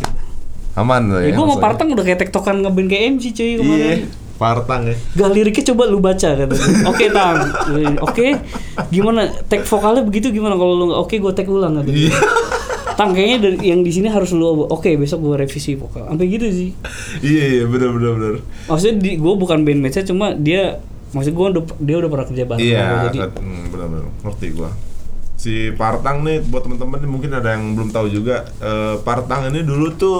Aman 0.75 1.09
tuh 1.09 1.19
ya, 1.19 1.33
gue 1.33 1.41
mau. 1.43 1.57
Partang 1.57 1.89
udah 1.89 2.05
kayak 2.05 2.21
tektokan 2.21 2.61
ngeband 2.61 2.87
kayak 2.87 3.03
MC 3.11 3.33
cuy 3.33 3.57
kemarin 3.57 3.99
Partang 4.37 4.85
ya. 4.85 4.95
Gak 5.17 5.29
liriknya 5.33 5.63
coba 5.73 5.83
lu 5.89 5.97
baca 5.97 6.29
dia. 6.37 6.45
Oke 6.85 7.09
tang, 7.09 7.37
oke 8.05 8.25
gimana 8.93 9.25
tag 9.49 9.65
vokalnya 9.65 10.05
begitu 10.05 10.29
gimana 10.29 10.53
kalau 10.53 10.77
lu 10.77 10.93
nggak 10.93 11.01
oke 11.01 11.15
gue 11.17 11.33
tag 11.33 11.49
ulang. 11.49 11.81
Iya. 11.83 12.13
Tang 12.97 13.13
kayaknya 13.13 13.37
dari 13.45 13.57
yang 13.73 13.81
di 13.85 13.93
sini 13.93 14.09
harus 14.09 14.33
lu 14.33 14.65
oke 14.69 14.89
besok 14.97 15.21
gue 15.21 15.35
revisi 15.41 15.73
vokal. 15.77 16.09
Sampai 16.09 16.29
gitu 16.29 16.49
sih. 16.49 16.73
Iya, 17.21 17.45
iya, 17.45 17.63
bener 17.65 17.93
bener 17.93 18.11
bener. 18.17 18.33
Maksudnya 18.69 18.95
di, 19.01 19.09
gue 19.17 19.33
bukan 19.37 19.61
bandmate 19.65 20.01
cuma 20.05 20.33
dia 20.33 20.81
maksud 21.13 21.33
gue 21.33 21.45
udah, 21.57 21.63
dia 21.81 21.95
udah 22.03 22.09
pernah 22.11 22.25
kerja 22.27 22.43
bareng 22.43 22.67
Iya, 22.67 22.85
jadi 23.09 23.19
hmm, 23.31 23.63
benar-benar 23.73 24.05
ngerti 24.25 24.47
gua. 24.53 24.69
Si 25.37 25.69
Partang 25.77 26.25
nih 26.25 26.41
buat 26.49 26.65
teman-teman 26.65 26.97
nih 26.97 27.09
mungkin 27.09 27.31
ada 27.37 27.53
yang 27.53 27.77
belum 27.77 27.93
tahu 27.93 28.09
juga. 28.09 28.49
eh, 28.57 28.97
Partang 29.05 29.53
ini 29.53 29.61
dulu 29.61 29.93
tuh 29.93 30.19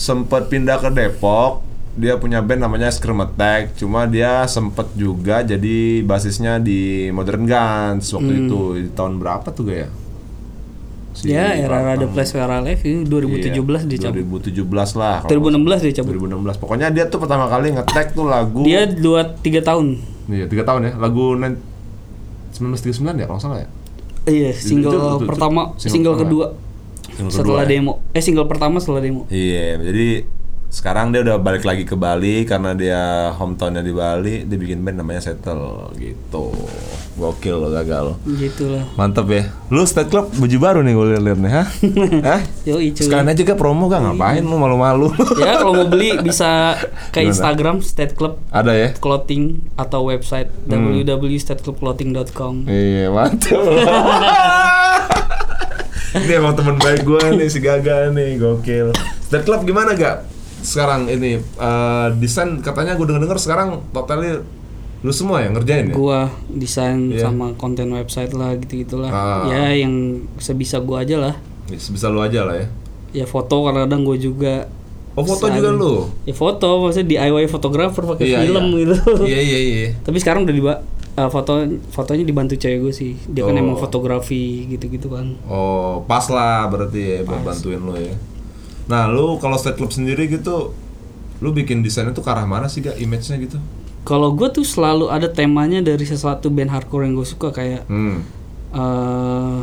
sempat 0.00 0.48
pindah 0.48 0.80
ke 0.80 0.88
Depok. 0.88 1.67
Dia 1.94 2.14
punya 2.14 2.38
band 2.38 2.60
namanya 2.60 2.88
Scream 2.88 3.18
Attack. 3.18 3.74
Cuma 3.74 4.04
dia 4.04 4.44
sempet 4.44 4.90
juga 4.92 5.40
jadi 5.40 5.76
basisnya 6.02 6.58
di 6.58 7.08
Modern 7.08 7.42
Guns 7.42 8.10
waktu 8.10 8.32
Hmm. 8.32 8.42
itu 8.44 8.60
di 8.76 8.90
tahun 8.90 9.16
berapa 9.16 9.48
tuh 9.48 9.62
gak 9.64 9.78
ya? 9.78 9.88
Si 11.10 11.26
ya 11.28 11.50
era 11.50 11.98
The. 11.98 12.06
Place 12.06 12.30
Where 12.30 12.46
I 12.48 12.60
Live 12.62 12.82
ini 12.84 13.02
2017 13.02 13.82
Iya, 13.82 13.88
dia 13.88 13.98
cabut. 14.04 14.38
2017 14.38 14.94
lah. 14.94 15.16
kalau 15.18 15.30
2016 15.42 15.80
dia 15.82 15.94
cabut. 15.96 16.12
2016. 16.14 16.54
Pokoknya 16.56 16.88
dia 16.88 17.04
tuh 17.06 17.18
pertama 17.18 17.50
kali 17.50 17.74
nge-tag 17.74 18.14
tuh 18.14 18.24
lagu 18.24 18.62
Dia 18.62 18.86
dua 18.86 19.34
tiga 19.34 19.58
tahun. 19.60 19.98
Iya, 20.26 20.46
tiga 20.46 20.62
tahun 20.62 20.80
ya. 20.84 20.92
Lagu 20.94 21.34
nen- 21.34 21.58
1939 22.52 23.18
ya 23.18 23.26
kalau 23.26 23.40
salah 23.40 23.58
ya. 23.58 23.68
Iya, 24.24 24.50
Itu- 24.52 24.62
single 24.62 24.92
itu- 24.92 25.10
itu- 25.16 25.26
pertama, 25.26 25.60
single 25.74 25.90
single, 25.90 26.14
kedua 26.16 26.46
Single 27.08 27.32
setelah 27.32 27.42
kedua 27.42 27.60
ya? 27.60 27.70
demo. 27.72 27.92
Eh 28.08 28.22
single 28.22 28.46
pertama 28.46 28.76
setelah 28.78 29.00
demo. 29.00 29.22
Iya, 29.26 29.74
jadi 29.80 30.06
sekarang 30.68 31.10
dia 31.10 31.24
udah 31.24 31.40
balik 31.40 31.64
lagi 31.64 31.82
ke 31.82 31.96
Bali 31.96 32.44
karena 32.44 32.76
dia 32.76 33.00
hometownnya 33.32 33.80
di 33.80 33.88
Bali. 33.88 34.44
Dia 34.44 34.54
bikin 34.54 34.84
band 34.84 35.00
namanya 35.00 35.24
Settle 35.24 35.88
gitu. 35.96 36.52
Gokil 37.16 37.56
lo 37.56 37.72
gagal. 37.72 38.20
Gitu 38.22 38.68
lah. 38.70 38.84
Mantep 38.94 39.26
ya. 39.26 39.48
Lu 39.68 39.82
State 39.82 40.06
Club 40.06 40.28
baju 40.30 40.56
baru 40.60 40.78
nih 40.84 40.92
gue 40.92 41.06
liat-liat 41.10 41.38
nih, 41.40 41.50
hah? 41.50 41.66
Hah? 42.30 42.40
Yoi 42.62 42.92
cuy. 42.92 43.00
Sekalian 43.00 43.26
aja 43.26 43.42
ke 43.42 43.56
promo 43.56 43.88
gak 43.88 44.04
ngapain 44.04 44.44
lu 44.44 44.54
malu-malu. 44.54 45.08
ya 45.42 45.56
kalau 45.56 45.72
mau 45.74 45.88
beli 45.88 46.20
bisa 46.20 46.76
ke 47.10 47.24
Gimana? 47.24 47.32
Instagram 47.32 47.76
State 47.80 48.14
Club 48.14 48.38
Ada 48.52 48.72
ya? 48.76 48.88
Clothing 48.94 49.72
atau 49.74 50.04
website 50.04 50.52
Hmm. 50.68 50.92
www.stateclubclothing.com. 50.94 52.68
Iya, 52.68 53.08
mantep. 53.08 53.56
ini 56.18 56.32
emang 56.34 56.54
teman 56.54 56.76
baik 56.76 57.02
gue 57.02 57.20
nih 57.34 57.48
si 57.48 57.58
Gaga 57.58 58.12
nih, 58.12 58.36
gokil. 58.36 58.92
State 59.24 59.42
Club 59.42 59.64
gimana 59.64 59.96
gak? 59.96 60.37
Sekarang 60.60 61.06
ini 61.06 61.38
eh, 61.38 62.06
desain 62.16 62.58
katanya 62.58 62.94
gue 62.94 63.04
denger-denger 63.04 63.38
sekarang 63.38 63.68
totalnya 63.90 64.42
lu 64.98 65.12
semua 65.12 65.38
ya 65.38 65.48
ngerjain 65.48 65.86
ya? 65.88 65.94
Gua 65.94 66.26
desain 66.48 66.98
Iya. 67.08 67.22
sama 67.24 67.54
konten 67.54 67.86
website 67.88 68.34
lah 68.34 68.58
gitu-gitulah. 68.58 69.06
Ah. 69.06 69.46
Ya 69.46 69.70
yang 69.76 69.94
sebisa 70.36 70.78
gua 70.78 71.06
aja 71.06 71.14
lah. 71.16 71.34
Ya, 71.66 71.78
Sebisa 71.78 72.08
lu 72.08 72.18
aja 72.18 72.42
lah 72.42 72.58
ya. 72.58 72.66
Ya 73.14 73.24
foto 73.24 73.62
kadang-kadang 73.62 74.02
gua 74.02 74.16
juga 74.16 74.66
Oh 75.14 75.22
foto 75.22 75.46
Desain. 75.46 75.54
juga 75.56 75.70
lu? 75.72 75.94
ya 76.24 76.30
foto 76.32 76.78
maksudnya 76.80 77.06
DIY 77.08 77.46
fotografer 77.46 78.02
pakai 78.06 78.26
Iya, 78.28 78.38
film 78.40 78.64
iya. 78.64 78.78
gitu. 78.80 78.96
Iya 79.24 79.38
iya 79.40 79.58
iya. 79.60 79.88
Tapi 79.98 80.14
sekarang 80.16 80.42
udah 80.42 80.54
diba 80.56 80.74
eh, 81.14 81.28
foto 81.28 81.52
fotonya 81.90 82.22
dibantu 82.22 82.54
cewek 82.54 82.78
gue 82.80 82.92
sih. 82.92 83.12
Dia 83.24 83.42
kan 83.42 83.54
Oh. 83.54 83.58
emang 83.60 83.76
fotografi 83.76 84.66
gitu-gitu 84.68 85.06
kan. 85.08 85.38
Oh 85.44 86.02
pas 86.04 86.26
lah 86.26 86.66
berarti 86.66 87.18
ya 87.18 87.18
buat 87.22 87.42
bantuin 87.44 87.78
lu 87.78 87.94
ya. 87.94 88.14
Nah 88.88 89.06
lu 89.06 89.36
kalau 89.36 89.54
state 89.54 89.76
club 89.76 89.88
sendiri 89.88 90.26
gitu, 90.26 90.72
lu 91.38 91.50
bikin 91.50 91.80
desainnya 91.80 92.10
tuh 92.10 92.20
ke 92.20 92.28
arah 92.28 92.44
mana 92.44 92.66
sih 92.66 92.80
gak 92.80 92.96
image-nya 92.96 93.36
gitu? 93.38 93.56
Kalau 94.02 94.32
gue 94.32 94.48
tuh 94.48 94.64
selalu 94.64 95.08
ada 95.08 95.28
temanya 95.28 95.78
dari 95.78 96.02
sesuatu 96.02 96.48
band 96.48 96.68
hardcore 96.68 97.04
yang 97.04 97.14
gue 97.14 97.28
suka 97.28 97.48
kayak 97.50 97.84
Hmm. 97.84 98.24
eh 98.70 99.60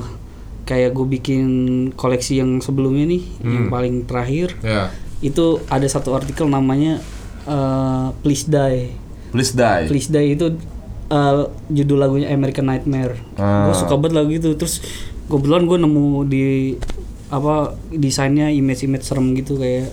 kayak 0.64 0.92
gue 0.92 1.08
bikin 1.12 1.46
koleksi 1.92 2.38
yang 2.38 2.58
sebelumnya 2.58 3.06
nih 3.08 3.24
yang 3.40 3.66
Hmm. 3.66 3.72
paling 3.72 3.96
terakhir 4.04 4.58
Ya. 4.62 4.90
itu 5.20 5.62
ada 5.68 5.86
satu 5.86 6.14
artikel 6.14 6.46
namanya 6.46 7.02
eh, 7.44 8.08
Please 8.20 8.46
Die. 8.46 8.90
Please 9.30 9.54
die. 9.54 9.86
Please 9.86 10.08
Die 10.08 10.34
itu 10.34 10.58
eh, 11.08 11.36
judul 11.70 11.98
lagunya 12.00 12.30
American 12.30 12.66
Nightmare. 12.66 13.14
Ah. 13.36 13.70
Gue 13.70 13.76
suka 13.76 13.94
banget 13.96 14.14
lagu 14.16 14.32
itu. 14.32 14.50
Terus 14.56 14.82
kebetulan 15.26 15.66
gue 15.66 15.78
nemu 15.78 16.06
di 16.26 16.46
apa 17.36 17.56
desainnya 17.90 18.48
image-image 18.50 19.04
serem 19.04 19.34
gitu 19.34 19.56
kayak 19.56 19.92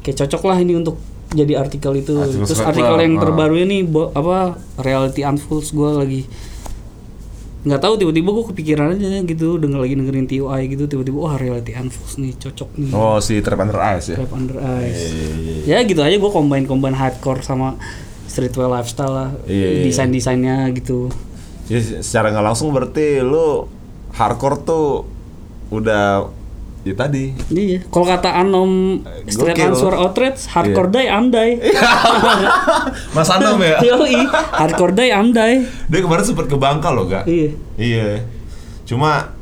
kayak 0.00 0.16
cocok 0.18 0.42
lah 0.44 0.58
ini 0.58 0.74
untuk 0.74 0.98
jadi 1.28 1.56
artikel 1.56 1.90
itu. 1.96 2.14
Artikel 2.14 2.42
Terus 2.44 2.60
artikel 2.60 2.96
yang 2.96 3.14
Ah. 3.16 3.22
terbaru 3.22 3.54
ini 3.56 3.82
bo- 3.82 4.10
apa 4.10 4.54
Reality 4.76 5.22
Unfolds 5.22 5.70
gue 5.70 5.90
lagi 5.92 6.22
nggak 7.62 7.80
tahu 7.80 7.98
tiba-tiba 7.98 8.30
gue 8.30 8.44
kepikiran 8.46 8.94
aja 8.94 9.26
gitu 9.26 9.58
denger 9.58 9.80
lagi 9.80 9.94
dengerin 9.96 10.26
TUI 10.28 10.62
gitu 10.68 10.86
tiba-tiba 10.86 11.18
wah 11.18 11.34
Reality 11.34 11.74
Unfolds 11.74 12.14
nih 12.16 12.32
cocok 12.36 12.70
nih 12.76 12.90
Oh 12.92 13.18
si 13.18 13.38
Trap 13.40 13.58
Under 13.60 13.80
Ice 13.92 14.06
ya. 14.08 14.16
Trap 14.16 14.32
Under 14.32 14.56
Ice 14.84 15.02
Iya, 15.64 15.74
ya 15.74 15.78
gitu 15.82 15.98
aja 15.98 16.14
gue 16.14 16.30
combine 16.30 16.62
combine 16.62 16.94
hardcore 16.94 17.42
sama 17.42 17.74
streetwear 18.24 18.70
lifestyle 18.70 19.10
lah 19.10 19.30
Iya, 19.44 19.66
iya. 19.72 19.82
desain 19.82 20.10
desainnya 20.10 20.70
gitu 20.70 21.10
Ya, 21.66 21.82
secara 21.82 22.30
nggak 22.30 22.46
langsung 22.46 22.70
berarti 22.70 23.18
lu 23.18 23.66
hardcore 24.12 24.62
tuh 24.62 25.02
udah 25.68 26.30
ya 26.86 26.94
tadi 26.94 27.34
iya 27.50 27.82
kalau 27.84 28.06
kata 28.06 28.30
Anom 28.36 29.02
Street 29.26 29.52
Gokil. 29.52 29.66
Answer 29.68 29.94
Outrage 29.96 30.38
hardcore 30.46 30.86
Iya. 30.88 30.94
die 30.94 31.08
andai 31.10 31.50
Mas 33.10 33.28
Anom 33.28 33.58
ya. 33.58 33.76
yoi 33.82 34.22
hardcore 34.30 34.94
die 34.94 35.10
andai 35.10 35.66
Dia 35.86 36.00
kemarin 36.00 36.22
sempet 36.22 36.46
ke 36.46 36.56
Bangka 36.56 36.90
loh 36.90 37.06
gak? 37.06 37.26
iya 37.26 37.50
Iya. 37.74 38.08
Cuma 38.84 39.34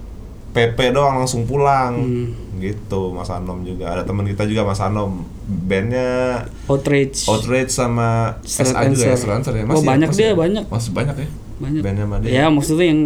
PP 0.51 0.91
doang 0.91 1.19
langsung 1.19 1.45
pulang. 1.45 1.93
Hmm. 1.95 2.29
Gitu 2.57 3.11
Mas 3.11 3.29
Anom 3.29 3.61
juga. 3.61 3.91
Ada 3.91 4.03
teman 4.03 4.25
kita 4.25 4.47
juga 4.47 4.63
Mas 4.63 4.79
Anom. 4.79 5.27
Bandnya 5.45 6.41
Outrage 6.65 7.27
Outrage 7.27 7.69
sama 7.69 8.41
Street 8.41 8.73
SA 8.73 8.89
juga 8.89 9.05
ya. 9.05 9.15
Street 9.15 9.37
Answer 9.37 9.53
ya. 9.53 9.63
Oh, 9.63 9.69
Masih 9.69 9.79
ya? 9.79 9.91
banyak 9.91 10.09
Masih 10.09 10.17
dia, 10.17 10.25
ya? 10.25 10.35
banyak. 10.35 10.65
Masih 10.67 10.91
banyak 10.91 11.17
ya. 11.19 11.29
banyak 11.55 11.81
Bandnya 11.83 12.07
dia. 12.21 12.33
ya 12.33 12.45
maksudnya 12.49 12.87
yang 12.87 13.01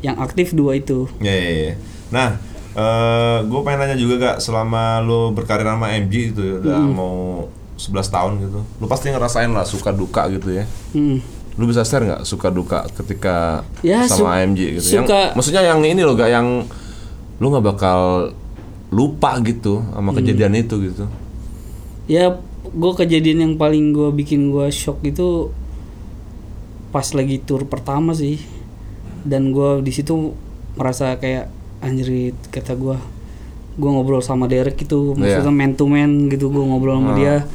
yang 0.00 0.16
aktif 0.16 0.50
dua 0.50 0.74
itu 0.74 1.06
Ya, 1.18 1.30
ya, 1.30 1.50
ya. 1.50 1.72
Nah, 2.08 2.28
eh 2.70 3.38
gue 3.42 3.60
pengen 3.62 3.78
nanya 3.80 3.94
juga 3.94 4.14
gak 4.18 4.36
selama 4.38 5.00
lu 5.00 5.30
berkarir 5.30 5.64
sama 5.64 5.88
MG 5.90 6.14
itu 6.28 6.40
ya, 6.42 6.54
udah 6.58 6.76
Hmm. 6.76 6.92
mau 6.92 7.16
11 7.74 8.08
tahun 8.08 8.32
gitu. 8.40 8.60
Lu 8.76 8.86
pasti 8.86 9.08
ngerasain 9.08 9.48
lah 9.48 9.62
suka 9.62 9.90
duka 9.90 10.26
gitu 10.28 10.50
ya. 10.52 10.64
Hmm. 10.92 11.22
Lu 11.54 11.64
bisa 11.64 11.82
share 11.82 12.04
nggak 12.04 12.22
suka 12.22 12.48
duka 12.48 12.86
ketika 12.92 13.66
Ya, 13.80 14.02
su- 14.04 14.22
sama 14.22 14.38
AMG 14.38 14.78
gitu? 14.78 14.94
Yang, 14.94 15.06
suka- 15.06 15.32
maksudnya 15.32 15.62
yang 15.64 15.80
ini 15.80 16.00
loh 16.00 16.14
gak 16.14 16.28
yang 16.28 16.66
lu 17.36 17.46
nggak 17.48 17.66
bakal 17.66 18.30
lupa 18.88 19.38
gitu 19.40 19.84
sama 19.84 20.10
Hmm. 20.10 20.18
kejadian 20.18 20.54
itu 20.54 20.74
gitu. 20.82 21.04
ya 22.06 22.32
gue 22.64 22.92
kejadian 22.94 23.38
yang 23.38 23.54
paling 23.54 23.92
gue 23.92 24.08
bikin 24.14 24.48
gue 24.48 24.64
shock 24.68 24.96
itu 25.02 25.52
pas 26.88 27.04
lagi 27.04 27.36
tour 27.38 27.62
pertama 27.62 28.10
sih 28.10 28.40
dan 29.22 29.52
gue 29.52 29.82
di 29.82 29.92
situ 29.92 30.32
merasa 30.72 31.12
kayak 31.14 31.52
anjrit 31.84 32.36
kata 32.50 32.74
gue 32.74 32.96
gue 33.78 33.90
ngobrol 33.90 34.18
sama 34.18 34.50
Derek 34.50 34.74
gitu 34.74 35.14
maksudnya 35.14 35.54
man 35.54 35.72
to 35.78 35.86
man 35.86 36.26
gitu 36.26 36.50
gue 36.50 36.64
ngobrol 36.64 36.98
sama 36.98 37.14
dia. 37.14 37.46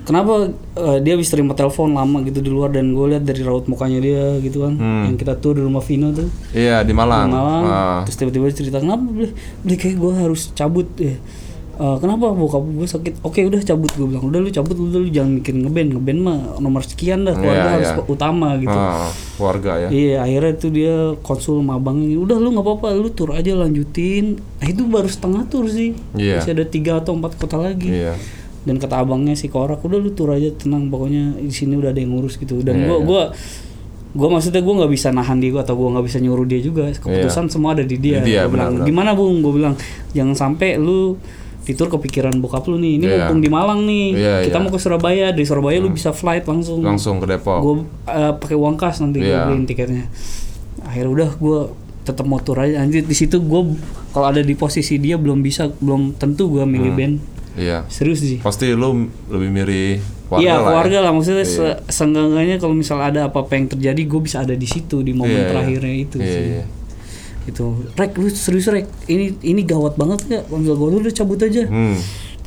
Kenapa 0.00 0.48
eh, 0.78 0.98
dia 1.02 1.14
bisa 1.18 1.34
terima 1.34 1.52
telepon 1.52 1.92
lama 1.92 2.22
gitu 2.24 2.40
di 2.40 2.50
luar 2.52 2.72
dan 2.72 2.94
gue 2.94 3.06
lihat 3.16 3.24
dari 3.26 3.42
raut 3.42 3.66
mukanya 3.66 4.00
dia 4.00 4.38
gitu 4.40 4.64
kan 4.64 4.74
yang 4.78 5.16
kita 5.16 5.36
tour 5.40 5.56
di 5.56 5.62
rumah 5.64 5.82
Vino 5.82 6.12
tuh. 6.12 6.28
Iya 6.52 6.84
di 6.84 6.92
Malang. 6.92 7.28
Malang. 7.32 7.64
Ah. 7.66 8.00
terus 8.04 8.16
tiba-tiba 8.20 8.48
cerita 8.52 8.78
kenapa 8.80 9.02
beli 9.02 9.32
beli 9.64 9.76
kayak 9.76 9.96
gue 9.96 10.12
harus 10.14 10.52
cabut 10.52 10.88
ya 10.96 11.16
"Eh, 11.80 11.96
kenapa 11.96 12.28
bokap 12.30 12.60
gue 12.60 12.84
sakit 12.84 13.12
oke 13.20 13.40
udah 13.40 13.60
cabut 13.62 13.88
gue 13.88 14.04
bilang 14.04 14.20
udah 14.22 14.36
lu 14.36 14.48
cabut 14.48 14.76
udah 14.76 15.00
lu 15.00 15.08
jangan 15.08 15.32
mikirin 15.34 15.64
ngeband 15.64 15.88
ngeband 15.90 16.20
mah 16.20 16.38
nomor 16.58 16.84
sekian 16.84 17.24
dah 17.24 17.32
keluarga 17.32 17.56
Iya, 17.62 17.72
harus 17.74 17.90
iya. 17.90 18.04
utama 18.04 18.48
gitu 18.54 18.68
Ah, 18.70 19.08
keluarga 19.34 19.72
ya. 19.78 19.88
Iya 19.88 20.16
akhirnya 20.20 20.52
tuh 20.54 20.70
dia 20.70 20.94
konsul 21.18 21.56
sama 21.58 21.74
abangnya 21.74 22.14
udah 22.14 22.36
lu 22.36 22.52
nggak 22.52 22.66
apa-apa 22.68 22.88
lu 22.92 23.08
tur 23.08 23.32
aja 23.32 23.56
lanjutin 23.56 24.36
nah, 24.60 24.66
itu 24.66 24.84
baru 24.84 25.08
setengah 25.08 25.42
tur 25.46 25.64
sih 25.66 25.96
Iya. 26.12 26.38
masih 26.38 26.52
ada 26.52 26.64
tiga 26.64 26.92
atau 26.96 27.16
empat 27.16 27.34
kota 27.34 27.56
lagi 27.56 27.88
Iya. 27.88 28.12
dan 28.60 28.76
kata 28.76 29.00
abangnya 29.00 29.32
si 29.32 29.48
korak 29.48 29.80
udah 29.80 29.96
lu 29.96 30.12
tur 30.12 30.30
aja 30.30 30.52
tenang 30.52 30.86
pokoknya 30.86 31.40
di 31.40 31.48
sini 31.48 31.74
udah 31.74 31.90
ada 31.90 31.98
yang 31.98 32.12
ngurus 32.12 32.36
gitu 32.36 32.60
dan 32.60 32.76
gua 32.82 32.92
iya. 32.92 33.06
gua 33.08 33.22
gua 34.10 34.28
maksudnya 34.28 34.60
gua 34.60 34.84
nggak 34.84 34.92
bisa 34.92 35.08
nahan 35.10 35.38
dia 35.38 35.48
gua 35.48 35.62
atau 35.62 35.74
gua 35.74 35.96
nggak 35.96 36.04
bisa 36.04 36.18
nyuruh 36.18 36.44
dia 36.44 36.60
juga 36.60 36.92
keputusan 36.92 37.48
semua 37.48 37.72
ada 37.72 37.80
di 37.80 37.96
dia, 37.96 38.20
Di 38.20 38.34
dia, 38.34 38.44
Gua 38.44 38.52
bilang 38.52 38.76
benar-benar. 38.76 38.84
gimana 38.84 39.10
bung 39.14 39.40
gua 39.40 39.52
bilang 39.54 39.74
jangan 40.12 40.36
sampai 40.36 40.76
lu 40.76 41.16
di 41.70 41.74
tur 41.74 41.86
kepikiran 41.88 42.34
bokap 42.36 42.66
lu 42.66 42.76
nih 42.76 42.98
ini 42.98 43.04
Iya. 43.04 43.14
mumpung 43.22 43.38
di 43.38 43.48
Malang 43.48 43.80
nih 43.82 44.06
Iya, 44.12 44.34
kita 44.42 44.48
iya. 44.48 44.56
Hmm. 44.56 44.62
mau 44.64 44.70
ke 44.70 44.78
Surabaya 44.78 45.26
dari 45.30 45.44
Surabaya 45.44 45.78
lu 45.78 45.88
bisa 45.88 46.10
flight 46.10 46.42
langsung 46.44 46.80
Langsung 46.80 47.16
ke 47.16 47.26
Depok. 47.28 47.58
gue 47.60 47.74
pakai 48.36 48.54
uang 48.54 48.74
kas 48.74 48.98
nanti 48.98 49.18
gue 49.18 49.28
Iya. 49.28 49.46
beliin 49.46 49.64
tiketnya 49.64 50.10
akhirnya 50.80 51.10
udah 51.12 51.30
gue 51.32 51.60
tetap 52.02 52.24
mau 52.24 52.38
tur 52.38 52.56
aja 52.56 52.80
anjir 52.80 53.02
di 53.02 53.12
situ 53.12 53.38
gue 53.38 53.60
kalau 54.10 54.26
ada 54.26 54.40
di 54.40 54.54
posisi 54.54 54.96
dia 54.96 55.14
belum 55.14 55.38
bisa 55.38 55.70
belum 55.70 56.16
tentu 56.16 56.50
gue 56.50 56.64
milih 56.64 56.92
band 56.92 57.14
Iya. 57.52 57.84
serius 57.86 58.18
sih 58.20 58.38
Pasti 58.38 58.70
lu 58.70 58.94
lebih 59.26 59.48
mirip 59.48 59.98
keluarga 60.26 60.40
Iya 60.40 60.50
lah. 60.50 60.56
ya. 60.56 60.64
keluarga 60.64 60.98
lah 61.00 61.10
maksudnya 61.12 61.44
se 61.44 61.66
seenggaknya 61.86 62.56
kalau 62.56 62.72
misal 62.72 62.98
ada 62.98 63.26
apa-apa 63.26 63.52
yang 63.52 63.66
terjadi 63.68 64.02
gue 64.02 64.20
bisa 64.20 64.40
ada 64.40 64.54
di 64.54 64.64
situ 64.64 65.02
di 65.02 65.10
momen 65.10 65.30
Iya, 65.30 65.40
iya. 65.40 65.50
terakhirnya 65.50 65.94
itu 65.96 66.16
Iya, 66.16 66.26
sih 66.28 66.42
iya. 66.48 66.64
Itu 67.50 67.66
rek 67.92 68.14
lu 68.14 68.26
serius 68.28 68.66
rek 68.66 68.86
ini 69.06 69.34
ini 69.42 69.62
gawat 69.62 69.94
banget 69.94 70.24
nggak 70.24 70.44
misal 70.48 70.74
gue 70.74 70.88
udah 71.00 71.12
cabut 71.12 71.38
aja 71.38 71.66
Hmm. 71.66 71.98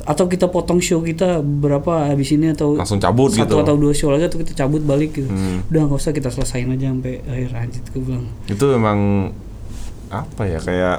atau 0.02 0.24
kita 0.26 0.46
potong 0.46 0.78
show 0.78 1.00
kita 1.00 1.40
berapa 1.40 2.08
habis 2.08 2.28
ini 2.30 2.50
atau 2.50 2.74
Langsung 2.74 2.98
cabut 2.98 3.30
satu 3.30 3.40
gitu. 3.40 3.56
atau 3.58 3.74
dua 3.74 3.92
show 3.92 4.08
lagi 4.08 4.26
atau 4.26 4.36
kita 4.36 4.52
cabut 4.54 4.80
balik 4.80 5.14
gitu 5.14 5.28
Hmm. 5.28 5.64
udah 5.66 5.80
nggak 5.82 5.96
usah 5.96 6.10
kita 6.10 6.28
selesain 6.28 6.66
aja 6.66 6.88
sampai 6.88 7.20
akhir 7.22 7.50
anjir 7.54 7.82
gue 7.86 8.02
bilang 8.02 8.24
Itu 8.44 8.64
memang 8.70 8.98
apa 10.08 10.42
ya 10.44 10.58
kayak 10.58 10.98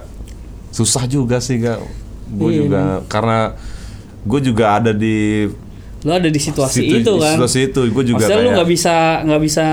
susah 0.69 1.05
juga 1.05 1.39
sih 1.39 1.55
gak. 1.57 1.79
Gue 2.27 2.51
Iya, 2.51 2.59
juga 2.61 2.81
karena 3.05 3.53
gue 4.21 4.39
juga 4.41 4.65
ada 4.73 4.91
di 4.91 5.47
lo 6.05 6.11
ada 6.13 6.29
di 6.29 6.37
situasi 6.37 6.79
situ- 6.79 7.01
itu 7.01 7.11
kan 7.17 7.33
Situasi 7.35 7.59
itu 7.65 7.81
gue 7.83 8.03
juga 8.05 8.21
Maksudnya 8.21 8.37
lu 8.37 8.43
kayak 8.43 8.55
nggak 8.55 8.69
bisa 8.69 8.93
nggak 9.21 9.41
bisa 9.41 9.63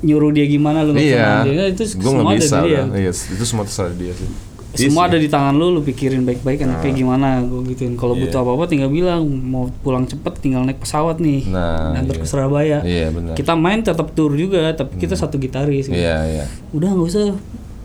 nyuruh 0.00 0.30
dia 0.30 0.46
gimana 0.46 0.78
lu 0.80 0.90
nggak 0.90 1.04
Iya, 1.04 1.28
dia 1.44 1.64
itu 1.68 1.82
gue 1.84 2.00
semua 2.02 2.16
nggak 2.18 2.32
ada 2.32 2.40
bisa 2.40 2.56
di 2.56 2.64
dia 2.64 2.78
kan. 2.78 2.88
Iya, 2.94 3.10
itu 3.12 3.44
semua 3.44 3.62
terserah 3.62 3.94
dia 3.94 4.12
sih. 4.12 4.28
Iya 4.72 4.88
semua 4.88 5.04
ada 5.04 5.20
di 5.20 5.28
tangan 5.28 5.52
lu 5.52 5.68
lu 5.70 5.80
pikirin 5.82 6.24
baik-baik 6.24 6.64
enaknya 6.64 6.92
gimana 6.96 7.44
gue 7.44 7.60
gituin 7.68 7.92
kalau 7.92 8.16
Iya. 8.16 8.24
butuh 8.24 8.38
apa-apa 8.40 8.64
tinggal 8.66 8.88
bilang 8.88 9.20
mau 9.28 9.68
pulang 9.78 10.08
cepet 10.08 10.32
tinggal 10.40 10.64
naik 10.64 10.80
pesawat 10.80 11.20
nih 11.20 11.44
Nah, 11.46 11.92
antar 11.94 12.16
iya. 12.16 12.22
ke 12.22 12.26
Surabaya 12.26 12.78
Iya 12.80 13.12
benar. 13.12 13.34
kita 13.34 13.52
main 13.54 13.80
tetap 13.80 14.08
tour 14.10 14.32
juga 14.32 14.72
tapi 14.72 14.96
kita 14.96 15.12
satu 15.12 15.36
gitaris 15.36 15.86
gitu. 15.86 15.92
Iya 15.94 16.16
iya. 16.24 16.44
udah 16.72 16.88
nggak 16.88 17.04
usah 17.06 17.36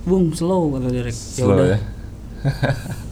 bung 0.02 0.32
slow 0.32 0.72
kata 0.74 0.88
Derek 0.90 1.12
ya 1.12 1.44
udah 1.46 1.66
ya. 1.68 1.78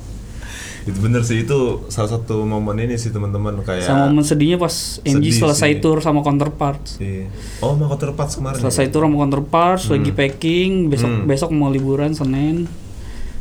itu 0.85 1.01
bener 1.01 1.25
sih 1.25 1.41
itu 1.41 1.81
salah 1.89 2.13
satu 2.13 2.45
momen 2.45 2.77
ini 2.77 2.93
sih 2.93 3.09
teman-teman 3.09 3.57
kayak 3.61 3.83
sama 3.83 4.05
momen 4.05 4.21
sedihnya 4.21 4.61
pas 4.61 5.01
MG 5.01 5.17
Sedih 5.17 5.33
selesai 5.41 5.71
sih. 5.71 5.81
tour 5.81 5.97
sama 5.97 6.21
counterparts. 6.21 7.01
Si 7.01 7.25
oh 7.59 7.73
mau 7.73 7.89
counterparts 7.89 8.37
kemarin 8.37 8.61
selesai 8.61 8.89
tour 8.89 9.03
sama 9.03 9.17
counterparts 9.17 9.89
lagi 9.89 10.11
packing 10.11 10.87
besok 10.87 11.09
Hmm. 11.09 11.25
besok 11.25 11.49
mau 11.51 11.67
liburan 11.67 12.13
Senin. 12.13 12.69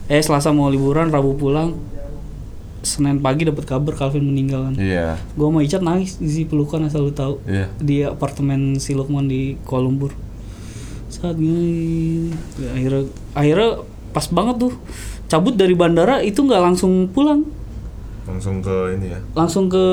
Eh 0.07 0.21
Selasa 0.21 0.51
mau 0.51 0.69
liburan 0.69 1.09
Rabu 1.09 1.37
pulang. 1.37 1.77
Senin 2.81 3.17
pagi 3.19 3.45
dapat 3.45 3.65
kabar 3.65 3.93
Calvin 3.93 4.25
meninggal 4.25 4.69
kan. 4.69 4.75
Iya. 4.77 5.17
Gue 5.33 5.49
sama 5.49 5.61
Icat 5.61 5.81
nangis 5.81 6.17
di 6.17 6.45
pelukan 6.45 6.85
asal 6.85 7.01
lu 7.03 7.13
tahu. 7.13 7.41
Iya. 7.45 7.73
Di 7.77 8.05
apartemen 8.05 8.77
si 8.77 8.93
Lukman 8.93 9.25
di 9.25 9.57
Kuala 9.65 9.85
Lumpur. 9.85 10.13
Saat 11.09 11.37
gini 11.37 12.29
akhirnya 12.73 13.05
akhirnya 13.33 13.71
pas 14.13 14.29
banget 14.29 14.69
tuh 14.69 14.73
cabut 15.35 15.53
dari 15.53 15.75
bandara 15.75 16.19
itu 16.21 16.39
nggak 16.39 16.63
langsung 16.63 17.07
pulang 17.09 17.43
langsung 18.25 18.59
ke 18.59 18.95
ini 18.95 19.11
ya 19.11 19.21
langsung 19.35 19.67
ke 19.67 19.85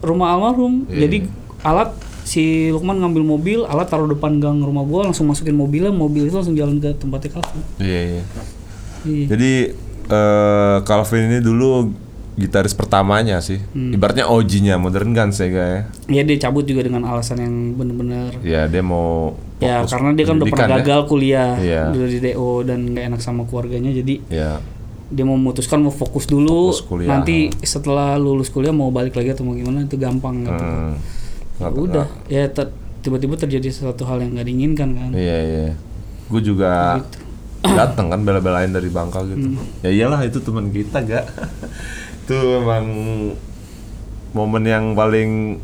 rumah 0.00 0.32
almarhum 0.32 0.84
Iya. 0.86 0.98
jadi 1.02 1.16
alat 1.62 1.90
si 2.22 2.42
Lukman 2.68 2.98
ngambil 2.98 3.22
mobil 3.24 3.58
alat 3.64 3.88
taruh 3.88 4.06
depan 4.06 4.36
gang 4.36 4.58
rumah 4.58 4.82
gua 4.82 5.06
langsung 5.06 5.24
masukin 5.24 5.54
mobilnya 5.54 5.90
mobil 5.90 6.24
itu 6.24 6.34
langsung 6.34 6.52
jalan 6.52 6.78
ke 6.78 6.92
tempatnya 6.94 7.30
Calvin 7.32 7.62
iya 7.78 8.00
iya 8.12 8.22
Iya. 9.02 9.24
jadi 9.28 9.52
eh 10.04 10.76
Calvin 10.82 11.26
ini 11.26 11.38
dulu 11.38 11.90
gitaris 12.32 12.72
pertamanya 12.72 13.40
sih 13.40 13.60
Hmm. 13.68 13.92
ibaratnya 13.92 14.24
OG-nya 14.24 14.76
modern 14.76 15.12
Guns 15.12 15.36
ya 15.36 15.48
guys 15.48 15.84
ya 16.06 16.22
dia 16.22 16.36
cabut 16.38 16.64
juga 16.64 16.80
dengan 16.80 17.04
alasan 17.04 17.36
yang 17.36 17.54
bener-bener 17.72 18.32
ya 18.40 18.64
dia 18.64 18.80
mau 18.80 19.36
ya 19.58 19.84
karena 19.84 20.12
dia 20.12 20.24
kan 20.24 20.36
udah 20.36 20.48
pernah 20.48 20.66
ya. 20.66 20.74
gagal 20.78 21.00
kuliah 21.06 21.50
Iya. 21.56 21.82
udah 21.90 22.08
di 22.08 22.18
DO 22.22 22.50
dan 22.62 22.78
nggak 22.88 23.04
enak 23.06 23.20
sama 23.20 23.42
keluarganya 23.44 23.90
jadi 23.90 24.14
ya 24.28 24.50
dia 25.12 25.22
mau 25.22 25.36
memutuskan 25.36 25.78
mau 25.78 25.90
fokus 25.90 26.24
dulu 26.24 26.70
Fokus 26.70 26.82
kuliah. 26.82 27.12
nanti 27.12 27.52
setelah 27.60 28.16
lulus 28.16 28.48
kuliah 28.48 28.72
mau 28.72 28.88
balik 28.88 29.12
lagi 29.12 29.30
atau 29.30 29.42
mau 29.42 29.52
gimana 29.52 29.82
itu 29.82 29.94
gampang 29.94 30.42
gitu. 30.42 30.56
hmm. 30.58 30.92
Ya 31.54 31.68
udah 31.68 32.06
ya 32.26 32.44
ter- 32.48 32.72
tiba-tiba 32.98 33.36
terjadi 33.36 33.68
sesuatu 33.68 34.02
hal 34.02 34.18
yang 34.18 34.32
nggak 34.32 34.46
diinginkan 34.46 34.88
kan 34.90 35.10
Iya 35.12 35.36
iya. 35.38 35.68
Gue 36.26 36.40
juga 36.40 36.96
Gitu. 36.98 37.18
datang 37.78 38.08
kan 38.08 38.20
bela-belain 38.20 38.68
dari 38.68 38.88
Bangka 38.88 39.22
gitu. 39.24 39.52
Hmm. 39.52 39.62
Ya 39.80 39.92
iyalah 39.92 40.22
itu 40.22 40.38
teman 40.38 40.68
kita 40.68 40.98
gak. 41.00 41.24
itu 42.20 42.34
memang 42.34 42.84
momen 44.32 44.64
yang 44.64 44.84
paling 44.92 45.60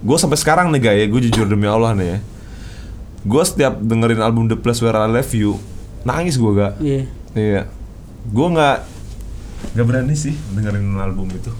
gue 0.00 0.16
sampai 0.16 0.36
sekarang 0.36 0.68
nih 0.70 0.80
gak 0.80 0.94
ya 0.94 1.04
gue 1.06 1.20
jujur 1.22 1.46
demi 1.46 1.64
Allah 1.64 1.92
nih 1.92 2.06
ya. 2.06 2.18
Gue 3.22 3.42
setiap 3.42 3.76
dengerin 3.76 4.18
album 4.18 4.46
The 4.46 4.56
Place 4.56 4.78
Where 4.78 4.94
I 4.94 5.08
Left 5.10 5.32
You 5.32 5.56
nangis 6.02 6.36
gue 6.36 6.52
gak. 6.54 6.74
iya 6.78 7.04
Iya. 7.32 7.62
Gue 8.22 8.46
nggak 8.48 8.76
nggak 9.70 9.86
berani 9.86 10.14
sih 10.14 10.34
dengerin 10.50 10.96
album 10.96 11.28
itu. 11.30 11.52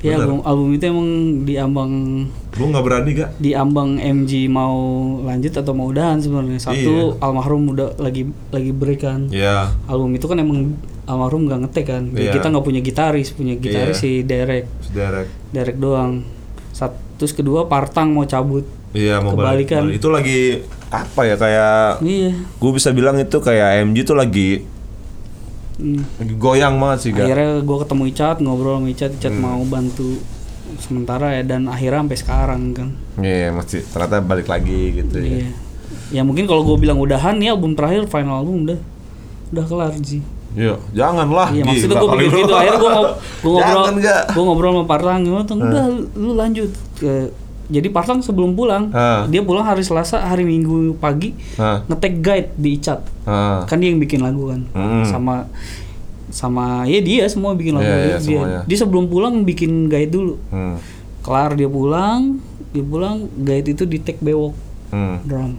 ya 0.00 0.16
Bener. 0.16 0.24
album, 0.24 0.40
album 0.42 0.68
itu 0.72 0.84
emang 0.86 1.08
diambang 1.44 1.92
Gue 2.50 2.66
nggak 2.66 2.82
berani 2.82 3.10
gak. 3.14 3.30
diambang 3.36 4.00
MG 4.00 4.48
mau 4.48 4.72
lanjut 5.20 5.52
atau 5.52 5.76
mau 5.76 5.86
udahan 5.86 6.16
sebenarnya 6.16 6.56
satu 6.58 7.20
almarhum 7.20 7.68
udah 7.68 8.00
lagi 8.00 8.24
lagi 8.48 8.72
break 8.72 9.00
kan 9.02 9.28
Iya. 9.28 9.68
album 9.84 10.16
itu 10.16 10.24
kan 10.24 10.40
emang 10.40 10.72
almarhum 11.04 11.44
nggak 11.44 11.60
ngetek 11.62 11.84
kan 11.86 12.02
Iya. 12.10 12.32
kita 12.32 12.48
nggak 12.48 12.64
punya 12.64 12.80
gitaris 12.80 13.28
punya 13.30 13.54
gitaris 13.54 13.92
Iya. 13.94 14.00
si 14.00 14.10
Derek 14.22 14.64
Derek. 14.88 15.28
Derek 15.52 15.76
doang 15.76 16.24
Sat- 16.72 16.96
terus 17.14 17.30
kedua 17.30 17.68
Partang 17.68 18.10
mau 18.10 18.24
cabut 18.24 18.64
Iya 18.90 19.20
mau 19.20 19.36
balik. 19.36 19.68
Kebalikan. 19.68 19.82
balik. 19.84 20.00
Itu 20.00 20.08
lagi 20.08 20.40
apa 20.88 21.20
ya 21.22 21.36
kayak 21.36 22.00
iya 22.00 22.32
gue 22.32 22.70
bisa 22.72 22.88
bilang 22.90 23.14
itu 23.14 23.36
kayak 23.36 23.84
MG 23.84 24.02
tuh 24.02 24.16
lagi 24.16 24.64
Hmm. 25.80 26.04
goyang 26.36 26.76
banget 26.76 26.98
sih 27.00 27.10
gak 27.10 27.24
akhirnya 27.24 27.50
gue 27.60 27.76
ketemu 27.80 28.02
Icat 28.06 28.36
ngobrol 28.38 28.74
sama 28.76 28.88
Icat. 28.88 29.10
Icat 29.16 29.32
Hmm. 29.32 29.42
mau 29.42 29.62
bantu 29.64 30.20
sementara 30.78 31.34
ya 31.34 31.42
dan 31.42 31.66
akhirnya 31.66 32.04
sampai 32.04 32.18
sekarang 32.18 32.62
kan 32.70 32.88
iya 33.18 33.50
masih 33.50 33.82
ternyata 33.82 34.20
balik 34.20 34.46
lagi 34.46 35.02
gitu 35.02 35.16
ya. 35.18 35.30
Iya. 35.42 35.50
Ya 36.10 36.22
mungkin 36.22 36.46
kalau 36.46 36.62
gue 36.62 36.76
bilang 36.78 36.98
udahan 36.98 37.38
nih 37.38 37.50
album 37.50 37.74
terakhir 37.74 38.06
final 38.06 38.42
album 38.42 38.68
udah. 38.68 38.78
Udah 39.50 39.64
kelar 39.66 39.92
sih 39.98 40.22
Iya, 40.50 40.74
janganlah. 40.90 41.54
Iya 41.54 41.62
maksudnya 41.62 41.96
gue 41.96 42.10
pikir 42.12 42.42
gitu. 42.42 42.54
Akhirnya 42.54 42.78
gue 42.78 42.90
ngob 42.90 43.08
ngobrol 43.46 43.84
Gue 44.34 44.42
ngobrol 44.42 44.70
sama 44.74 44.84
Partang 44.84 45.22
gimana 45.22 45.44
tuh 45.46 45.56
Udah 45.58 45.84
lu 46.18 46.32
lanjut 46.34 46.70
ke 46.98 47.30
Jadi 47.70 47.86
Partang 47.88 48.18
sebelum 48.18 48.52
pulang 48.52 48.90
Ah. 48.90 49.24
Dia 49.24 49.40
pulang 49.40 49.62
hari 49.62 49.80
Selasa 49.80 50.18
Hari 50.18 50.42
Minggu 50.42 50.94
pagi 50.96 51.30
Hah, 51.54 51.86
Ngetek 51.86 52.14
guide 52.18 52.50
di 52.54 52.74
Icat 52.74 53.00
hah. 53.24 53.62
Kan 53.64 53.78
dia 53.78 53.88
yang 53.88 53.98
bikin 53.98 54.20
lagu 54.20 54.50
kan 54.50 54.66
Hmm. 54.70 55.04
Sama 55.04 55.46
Sama 56.28 56.82
Ya 56.84 56.98
dia 56.98 57.24
semua 57.26 57.52
bikin 57.52 57.72
lagu 57.72 57.86
Iya, 57.86 57.96
dia, 57.96 58.06
iya, 58.18 58.18
dia, 58.20 58.42
dia 58.64 58.76
sebelum 58.76 59.06
pulang 59.06 59.42
bikin 59.42 59.86
guide 59.86 60.10
dulu 60.10 60.34
Hmm. 60.48 60.82
Kelar 61.20 61.54
dia 61.54 61.66
pulang 61.66 62.42
Dia 62.68 62.82
pulang 62.82 63.30
Guide 63.32 63.70
itu 63.70 63.82
di 63.84 63.98
tag 63.98 64.18
bewok 64.18 64.54
Hmm. 64.90 65.22
drum 65.22 65.54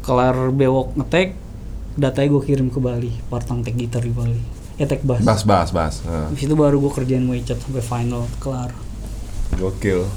Kelar 0.00 0.48
bewok 0.50 0.92
ngetek 0.94 1.32
Datanya 1.92 2.28
gue 2.30 2.42
kirim 2.42 2.68
ke 2.68 2.76
Bali 2.76 3.12
Partang 3.26 3.60
tag 3.60 3.72
gitar 3.72 4.00
di 4.00 4.10
Bali 4.10 4.40
Ya 4.76 4.84
tag 4.84 5.00
bass 5.02 5.20
Bas, 5.20 5.42
bas, 5.42 5.68
bas. 5.70 5.94
Hah. 6.02 6.28
Habis 6.28 6.42
itu 6.42 6.54
baru 6.54 6.76
gue 6.78 6.88
kerjain 6.90 7.20
mau 7.20 7.32
Icat 7.32 7.56
sampai 7.58 7.80
final 7.80 8.24
kelar. 8.38 8.72
Gokil. 9.52 10.08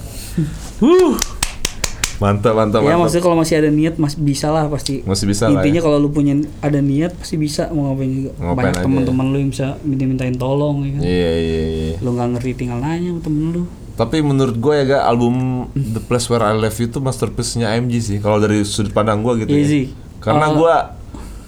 Mantap, 2.14 2.56
mantap, 2.56 2.80
ya 2.80 2.94
mantap. 2.94 3.00
maksudnya 3.04 3.24
kalau 3.26 3.36
masih 3.36 3.56
ada 3.60 3.68
niat 3.68 3.96
masih 3.98 4.20
bisa 4.22 4.48
lah 4.48 4.70
pasti. 4.70 5.04
Masih 5.04 5.26
bisa 5.28 5.50
lah 5.50 5.60
Intinya 5.60 5.82
ya. 5.82 5.84
kalau 5.84 5.98
lu 5.98 6.08
punya 6.08 6.34
ada 6.62 6.80
niat 6.80 7.12
pasti 7.14 7.36
bisa 7.36 7.68
mau 7.70 7.92
ngapain 7.92 8.08
juga. 8.08 8.32
Ngapain 8.38 8.56
Banyak 8.56 8.76
teman-teman 8.80 9.26
lu 9.28 9.38
yang 9.40 9.52
bisa 9.52 9.68
minta-mintain 9.82 10.36
tolong 10.38 10.88
ya 10.88 10.92
kan. 10.94 11.02
Iya, 11.04 11.32
iya, 11.36 11.62
iya. 11.68 11.96
Lu 12.00 12.14
nggak 12.14 12.28
ngerti 12.38 12.52
tinggal 12.56 12.80
nanya 12.80 13.12
sama 13.12 13.22
temen 13.22 13.44
lu. 13.52 13.64
Tapi 13.94 14.18
menurut 14.22 14.56
gue 14.56 14.74
ya 14.74 14.84
gak 14.88 15.04
album 15.06 15.36
The 15.70 16.02
Place 16.02 16.26
Where 16.26 16.42
I 16.42 16.56
Left 16.56 16.80
You 16.80 16.88
itu 16.88 16.98
masterpiece-nya 16.98 17.78
MG 17.78 17.94
sih. 18.00 18.18
Kalau 18.18 18.40
dari 18.40 18.62
sudut 18.64 18.90
pandang 18.90 19.22
gue 19.22 19.44
gitu 19.44 19.52
Iya 19.52 19.60
ya. 19.60 19.68
sih. 19.68 19.84
Karena 20.18 20.46
Uh, 20.48 20.54
gue 20.56 20.76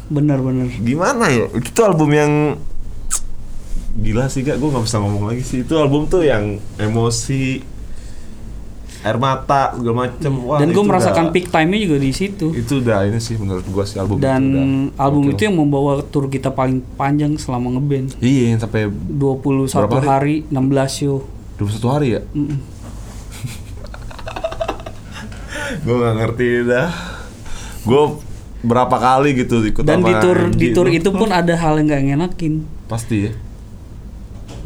Bener-bener. 0.08 0.70
gimana 0.76 1.26
ya? 1.26 1.50
Itu 1.50 1.74
tuh 1.74 1.86
album 1.88 2.10
yang 2.12 2.32
gila 3.96 4.28
sih 4.28 4.44
gak 4.44 4.60
gue 4.60 4.68
nggak 4.68 4.84
bisa 4.84 5.00
ngomong 5.00 5.24
lagi 5.26 5.40
sih 5.40 5.64
itu 5.64 5.74
album 5.74 6.06
tuh 6.06 6.22
yang 6.22 6.60
emosi 6.76 7.64
air 9.06 9.22
mata 9.22 9.70
segala 9.78 10.10
macem. 10.10 10.34
Wah, 10.50 10.58
dan 10.58 10.74
gue 10.74 10.82
merasakan 10.82 11.30
udah- 11.30 11.34
peak 11.38 11.54
time-nya 11.54 11.80
juga 11.86 12.02
di 12.02 12.10
situ. 12.10 12.50
Itu 12.58 12.82
udah 12.82 13.06
ini 13.06 13.22
sih 13.22 13.38
menurut 13.38 13.62
gue 13.62 13.84
sih 13.86 14.02
album 14.02 14.18
dan 14.18 14.42
itu 14.42 14.58
udah 14.58 14.66
album 14.98 15.30
gokil. 15.30 15.34
itu 15.38 15.42
yang 15.46 15.56
membawa 15.62 16.02
tour 16.02 16.26
kita 16.26 16.50
paling 16.50 16.82
panjang 16.98 17.38
selama 17.38 17.78
ngeband. 17.78 18.18
Iya 18.18 18.58
yang 18.58 18.66
sampai 18.66 18.90
21 18.90 19.70
Berapa 19.70 20.02
hari? 20.02 20.42
16 20.50 20.58
show 20.90 21.22
21 21.62 21.94
hari 21.94 22.18
ya? 22.18 22.26
Mm-mm. 22.34 22.58
gue 25.86 25.96
nggak 25.96 26.16
ngerti 26.18 26.48
dah. 26.66 26.90
Gue 27.86 28.04
berapa 28.66 28.98
kali 28.98 29.38
gitu 29.38 29.62
ikut 29.62 29.86
dan 29.86 30.02
di 30.02 30.14
tour 30.18 30.50
MG 30.50 30.58
di 30.58 30.68
tour 30.74 30.90
itu. 30.90 31.14
pun 31.14 31.30
ada 31.30 31.54
hal 31.54 31.78
yang 31.78 31.94
gak 31.94 32.04
ngenakin. 32.10 32.66
Pasti 32.90 33.30
ya. 33.30 33.32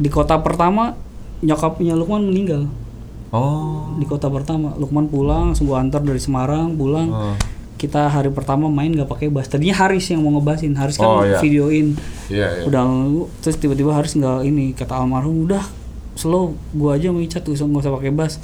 Di 0.00 0.08
kota 0.08 0.40
pertama 0.40 0.96
nyokapnya 1.44 1.92
Lukman 1.92 2.24
meninggal 2.24 2.72
oh. 3.30 3.94
Di 3.96 4.06
kota 4.06 4.26
pertama 4.28 4.74
Lukman 4.74 5.06
pulang 5.06 5.52
langsung 5.52 5.66
gua 5.66 5.80
antar 5.82 6.02
dari 6.02 6.18
Semarang 6.18 6.74
pulang. 6.74 7.08
Oh. 7.10 7.36
kita 7.80 8.12
hari 8.12 8.28
pertama 8.28 8.68
main 8.68 8.92
gak 8.92 9.08
pakai 9.08 9.32
bass 9.32 9.48
tadinya 9.48 9.72
Haris 9.72 10.04
yang 10.12 10.20
mau 10.20 10.36
ngebasin. 10.36 10.76
Haris 10.76 11.00
kan 11.00 11.08
Oh, 11.08 11.24
iya. 11.24 11.40
videoin. 11.40 11.96
Iya 12.28 12.46
iya. 12.60 12.62
Udah 12.68 12.84
terus 13.40 13.56
tiba-tiba 13.56 13.96
Haris 13.96 14.12
nggak 14.20 14.44
ini 14.44 14.76
kata 14.76 15.00
almarhum 15.00 15.48
udah 15.48 15.64
slow 16.12 16.52
gua 16.76 17.00
aja 17.00 17.08
mau 17.08 17.24
icat 17.24 17.40
tuh 17.40 17.56
nggak 17.56 17.80
usah 17.80 17.94
pakai 17.96 18.12
bass 18.12 18.36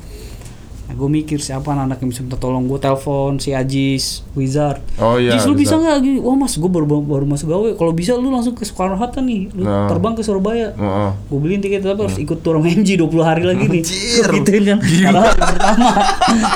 nah, 0.87 0.95
gue 0.95 1.09
mikir 1.13 1.37
siapa 1.37 1.67
anak 1.69 1.99
yang 1.99 2.09
bisa 2.09 2.21
minta 2.21 2.35
tolong 2.35 2.65
gue 2.65 2.77
telepon 2.77 3.37
si 3.37 3.51
Ajis 3.51 4.23
Wizard 4.33 4.79
oh 4.97 5.17
iya 5.17 5.33
Jis 5.33 5.45
lu 5.45 5.55
bisa 5.55 5.75
nggak 5.75 5.97
gini? 5.99 6.19
Wah 6.19 6.35
mas, 6.35 6.55
gue 6.55 6.67
baru 6.67 6.87
baru 6.97 7.25
masuk 7.25 7.47
gawe. 7.47 7.69
Kalau 7.75 7.91
bisa 7.91 8.15
lu 8.15 8.29
langsung 8.29 8.53
ke 8.53 8.63
Soekarno 8.63 8.95
Hatta 8.95 9.19
nih, 9.19 9.51
lu 9.51 9.63
Nah. 9.63 9.87
terbang 9.87 10.13
ke 10.13 10.23
Surabaya. 10.23 10.71
Heeh. 10.73 11.11
Gue 11.27 11.39
beliin 11.39 11.59
tiket 11.59 11.83
tapi 11.83 12.01
harus 12.01 12.17
ikut 12.17 12.39
tour 12.41 12.57
MG 12.57 12.95
20 12.97 13.11
hari 13.21 13.43
lagi 13.43 13.67
nih. 13.67 13.83
Anjir. 13.83 14.27
Gituin 14.37 14.63
kan. 14.65 14.79
Padahal 14.81 15.33
pertama. 15.35 15.89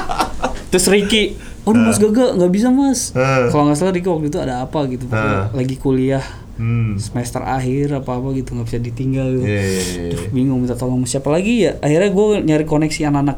Terus 0.70 0.86
Ricky, 0.86 1.34
oh 1.64 1.74
mas 1.74 1.98
gagal 1.98 2.36
nggak 2.36 2.50
bisa 2.50 2.68
mas. 2.70 3.10
Eh. 3.12 3.50
Kalau 3.50 3.66
nggak 3.66 3.76
salah 3.76 3.90
Ricky 3.90 4.06
waktu 4.06 4.28
itu 4.28 4.38
ada 4.38 4.62
apa 4.62 4.86
gitu, 4.86 5.04
Eh. 5.06 5.44
lagi 5.50 5.76
kuliah 5.76 6.22
hmm 6.54 7.00
semester 7.00 7.40
akhir 7.40 7.88
apa 7.96 8.20
apa 8.20 8.36
gitu 8.36 8.52
nggak 8.52 8.66
bisa 8.66 8.78
ditinggal. 8.78 9.32
Gitu. 9.32 9.44
iya 9.44 9.62
iya 9.64 9.80
iya 9.80 10.12
Duh, 10.12 10.28
bingung 10.30 10.60
minta 10.60 10.76
tolong 10.76 11.02
siapa 11.02 11.26
lagi 11.28 11.64
ya. 11.64 11.80
Akhirnya 11.80 12.08
gue 12.08 12.26
nyari 12.44 12.64
koneksi 12.64 13.08
anak-anak 13.08 13.36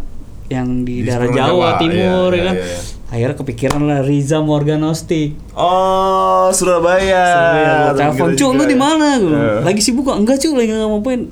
yang 0.48 0.82
di, 0.82 1.00
Di 1.00 1.06
daerah 1.06 1.28
Jawa, 1.28 1.46
Jawa, 1.46 1.68
Timur 1.76 2.30
iya, 2.30 2.36
ya 2.36 2.44
kan. 2.44 2.56
iya, 2.56 2.66
iya. 2.66 2.80
Akhirnya 3.08 3.36
kepikiran 3.36 3.82
lah 3.84 4.00
Riza 4.00 4.40
Morganostik. 4.40 5.36
oh 5.52 6.48
Surabaya 6.50 7.22
Surabaya 7.28 7.72
telepon, 7.92 8.28
kita 8.30 8.38
"Cuk, 8.38 8.50
lu 8.52 8.64
di 8.64 8.72
ya." 8.72 8.80
mana?" 8.80 9.08
Eh. 9.14 9.60
Lagi 9.62 9.80
sibuk 9.80 10.04
kok? 10.04 10.16
Enggak, 10.16 10.38
Cuk, 10.38 10.54
lagi 10.54 10.70
nggak 10.70 10.88
ngapain. 10.88 11.22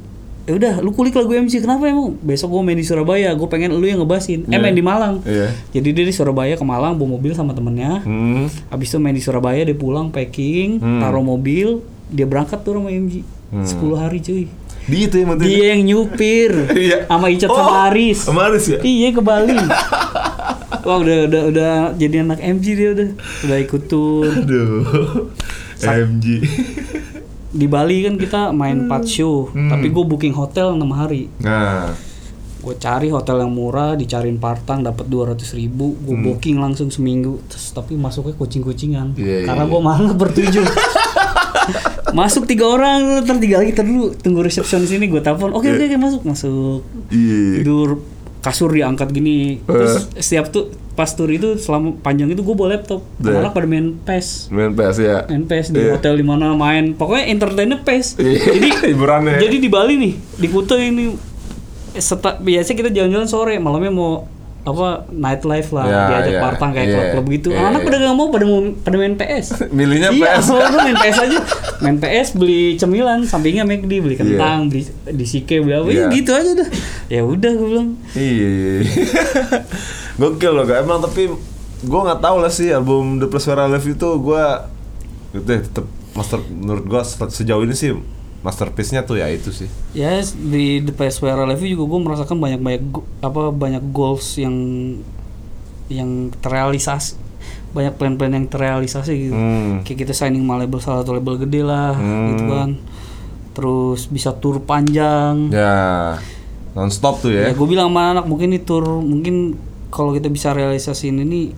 Ya 0.42 0.52
udah, 0.56 0.74
lu 0.80 0.90
kulik 0.90 1.14
lagu 1.14 1.30
MC. 1.30 1.58
Kenapa 1.58 1.86
emang? 1.86 2.16
Besok 2.18 2.50
gua 2.50 2.62
main 2.62 2.74
di 2.74 2.82
Surabaya. 2.82 3.30
Gue 3.30 3.46
pengen 3.46 3.70
lu 3.72 3.84
yang 3.84 4.00
ngebasin. 4.00 4.44
Eh, 4.44 4.50
Iya. 4.50 4.58
main 4.58 4.72
di 4.72 4.82
Malang. 4.82 5.22
iya 5.22 5.52
Jadi 5.70 5.88
dia 5.90 6.02
di 6.02 6.10
Surabaya 6.10 6.52
ke 6.52 6.64
Malang 6.64 6.96
bawa 6.96 7.14
mobil 7.14 7.32
sama 7.32 7.52
temennya. 7.52 8.02
hmm 8.02 8.68
Habis 8.68 8.88
itu 8.88 8.98
main 8.98 9.12
di 9.12 9.22
Surabaya, 9.22 9.62
dia 9.62 9.72
pulang 9.74 10.08
packing, 10.08 10.80
Hmm. 10.80 10.98
taruh 10.98 11.22
mobil, 11.22 11.80
dia 12.08 12.24
berangkat 12.24 12.60
tuh 12.60 12.74
sama 12.74 12.90
MG. 12.90 13.22
10 13.52 13.64
hari 13.94 14.18
cuy. 14.18 14.44
Di 14.82 15.04
itu 15.04 15.16
yang 15.16 15.36
Dia 15.36 15.66
yang 15.72 15.82
nyupir 15.84 16.50
Iya. 16.70 17.04
sama 17.06 17.26
Icat 17.28 17.48
Oh, 17.48 17.56
sama 17.56 17.72
Aris. 17.86 18.18
sama 18.22 18.40
Aris 18.46 18.64
ya 18.66 18.78
Iya 18.80 19.08
ke 19.10 19.20
Bali. 19.20 19.56
Wah 20.80 20.96
udah 20.96 21.18
udah 21.26 21.42
udah 21.46 21.72
jadi 21.94 22.22
anak 22.22 22.40
MG 22.40 22.66
dia 22.72 22.90
udah 22.92 23.08
udah 23.44 23.58
ikut 23.58 23.82
tour. 23.86 24.24
aduh 24.24 25.28
MG 25.78 26.26
di 27.50 27.66
Bali 27.66 28.00
kan 28.00 28.14
kita 28.14 28.40
main 28.50 28.86
4 28.86 29.02
show, 29.04 29.50
Hmm. 29.50 29.68
tapi 29.68 29.88
gue 29.88 30.04
booking 30.04 30.30
hotel 30.32 30.72
6 30.72 30.86
hari. 30.90 31.26
nah 31.36 31.90
Gue 32.56 32.76
cari 32.76 33.08
hotel 33.08 33.40
yang 33.40 33.50
murah, 33.50 33.96
dicariin 33.96 34.36
partang 34.36 34.80
dapat 34.80 35.08
200 35.08 35.50
ribu, 35.54 35.96
gue 35.98 36.12
Hmm. 36.12 36.24
booking 36.26 36.56
langsung 36.56 36.88
seminggu, 36.88 37.40
terus 37.44 37.72
tapi 37.72 37.96
masuknya 37.96 38.32
kucing-kucingan, 38.34 39.16
Iya, 39.16 39.44
karena 39.46 39.64
iya, 39.64 39.70
gue 39.70 39.80
malah 39.80 40.12
bertujuh. 40.12 40.60
masuk 42.12 42.44
tiga 42.44 42.66
orang, 42.66 43.22
terus 43.22 43.38
tiga 43.38 43.56
lagi 43.58 43.72
terus 43.72 43.88
dulu. 43.88 44.06
Tunggu 44.14 44.40
resepsionis 44.40 44.90
ini 44.90 45.06
gue 45.06 45.18
telepon, 45.18 45.50
oke 45.50 45.66
oke 45.66 45.84
oke 45.84 45.96
masuk. 45.96 46.20
Masuk. 46.24 46.80
Iya. 47.08 47.60
Tidur 47.60 47.90
kasur 48.40 48.72
diangkat 48.72 49.12
gini, 49.12 49.60
terus 49.62 50.08
setiap 50.16 50.48
tuh 50.48 50.68
pas 50.96 51.08
tour 51.08 51.28
itu 51.28 51.56
selama 51.56 51.92
panjang 51.96 52.28
itu 52.28 52.40
gue 52.40 52.52
bawa 52.52 52.72
laptop, 52.72 53.04
Iya. 53.20 53.36
malah 53.36 53.52
pada 53.52 53.64
main 53.64 53.96
PES. 53.98 54.48
Main 54.48 54.72
PS 54.72 54.96
ya 54.98 55.16
main 55.26 55.44
PES 55.44 55.66
di 55.70 55.80
Iya. 55.80 55.92
hotel 55.94 56.16
di 56.16 56.24
mana 56.24 56.52
main. 56.54 56.92
Pokoknya 56.92 57.28
entertainnya 57.28 57.78
PES. 57.80 58.16
Iya, 58.16 58.32
jadi 58.56 58.68
hiburannya. 58.92 59.36
jadi 59.38 59.56
di 59.56 59.68
Bali 59.68 59.94
nih 59.96 60.12
di 60.36 60.48
Kuta 60.48 60.76
ini 60.76 61.12
seta, 61.92 62.36
biasanya 62.36 62.76
kita 62.78 62.90
jalan-jalan 62.90 63.28
sore. 63.28 63.54
Malamnya 63.56 63.92
mau 63.92 64.24
apa 64.60 65.08
nightlife 65.08 65.72
lah 65.72 65.88
Ya, 65.88 66.00
diajak 66.12 66.34
ya, 66.36 66.40
partang 66.44 66.70
kayak 66.76 66.86
iya, 66.86 66.94
klub-klub 66.94 67.26
gitu. 67.32 67.48
iya, 67.56 67.64
anak 67.72 67.80
iya. 67.80 67.86
pada 67.88 67.96
gak 68.04 68.14
mau 68.14 68.26
pada 68.28 68.44
mau 68.44 68.60
pada 68.84 68.96
main 69.00 69.14
PS 69.16 69.46
milihnya 69.76 70.10
iya 70.12 70.36
PS 70.36 70.46
awalnya 70.52 70.78
main 70.84 70.98
PS 71.00 71.18
aja. 71.26 71.38
Main 71.80 71.96
PS 71.96 72.28
beli 72.36 72.76
cemilan 72.76 73.24
sampingnya 73.24 73.64
McD 73.64 73.92
beli 74.04 74.16
kentang 74.20 74.68
beli 74.68 74.84
di 75.08 75.24
Sike 75.24 75.64
beli 75.64 75.72
apa. 75.72 75.88
Ya 75.88 75.96
Iya. 75.96 76.06
gitu 76.12 76.30
aja 76.36 76.50
dah. 76.60 76.68
Ya 77.08 77.22
udah 77.24 77.50
gue 77.56 77.68
bilang. 77.72 77.88
Iya, 78.12 78.48
iya, 78.52 78.72
iya. 78.84 78.92
gokil 80.20 80.52
loh 80.52 80.64
gak 80.68 80.84
emang 80.84 81.00
tapi 81.00 81.32
gue 81.80 82.00
nggak 82.04 82.20
tahu 82.20 82.36
lah 82.44 82.52
sih 82.52 82.68
album 82.68 83.16
The 83.16 83.26
Plus 83.26 83.48
I 83.48 83.56
Live 83.56 83.88
itu 83.88 84.08
gue 84.20 84.44
gitu 85.32 85.48
ya 85.48 85.60
tetap 85.64 85.86
master 86.12 86.44
menurut 86.44 86.84
gue 86.84 87.00
sejauh 87.32 87.64
ini 87.64 87.72
sih 87.72 87.96
masterpiece-nya 88.40 89.02
tuh 89.02 89.16
ya 89.16 89.28
itu 89.28 89.50
sih. 89.50 89.68
Ya 89.92 90.16
di 90.22 90.80
The 90.80 90.90
PS 90.90 91.20
Where 91.20 91.36
I 91.36 91.46
Live 91.46 91.60
You 91.60 91.76
juga 91.76 91.84
gue 91.86 92.00
merasakan 92.02 92.36
banyak 92.36 92.60
banyak 92.60 92.82
apa 93.20 93.42
banyak 93.50 93.84
goals 93.90 94.36
yang 94.36 94.56
yang 95.88 96.30
terrealisasi 96.38 97.18
banyak 97.70 97.94
plan-plan 97.94 98.32
yang 98.32 98.46
terrealisasi 98.46 99.12
gitu. 99.20 99.34
Hmm. 99.34 99.80
kayak 99.80 99.98
kita 100.00 100.12
signing 100.12 100.42
sama 100.42 100.58
label 100.58 100.78
salah 100.78 101.00
satu 101.00 101.14
label 101.14 101.38
gede 101.38 101.62
lah 101.62 101.94
Hmm. 101.94 102.26
gitu 102.30 102.44
kan. 102.46 102.70
Terus 103.50 104.00
bisa 104.06 104.30
tour 104.32 104.58
panjang. 104.60 105.50
Ya 105.50 106.16
nonstop 106.70 107.18
tuh 107.18 107.34
ya, 107.34 107.50
ya 107.50 107.52
gue 107.52 107.66
bilang 107.66 107.90
sama 107.90 108.14
anak 108.14 108.24
mungkin 108.24 108.54
ini 108.54 108.62
tour 108.62 109.02
mungkin 109.02 109.58
kalau 109.90 110.14
kita 110.14 110.30
bisa 110.30 110.54
realisasiin 110.54 111.18
ini 111.20 111.50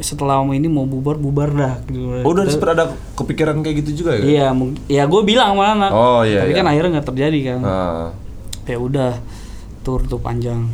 setelah 0.00 0.40
lama 0.40 0.56
ini 0.56 0.66
mau 0.66 0.88
bubar 0.88 1.20
bubar 1.20 1.52
dah 1.52 1.74
gitu. 1.84 2.24
oh, 2.24 2.30
udah 2.32 2.48
sempat 2.48 2.72
ada 2.72 2.84
kepikiran 3.14 3.60
kayak 3.60 3.84
gitu 3.84 4.02
juga 4.02 4.16
ya? 4.16 4.24
Iya 4.24 4.46
ya 4.88 5.02
gue 5.04 5.22
bilang 5.22 5.52
sama 5.54 5.64
anak 5.76 5.90
Oh, 5.92 6.20
iya, 6.24 6.42
tapi 6.42 6.52
iya. 6.52 6.58
kan 6.58 6.66
akhirnya 6.66 6.90
nggak 6.98 7.08
terjadi 7.12 7.38
kan. 7.52 7.58
Ah. 7.62 8.06
ya 8.64 8.76
udah 8.76 9.20
tour 9.80 10.04
tuh 10.04 10.20
panjang. 10.20 10.68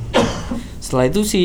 Setelah 0.78 1.10
itu 1.10 1.26
si 1.26 1.42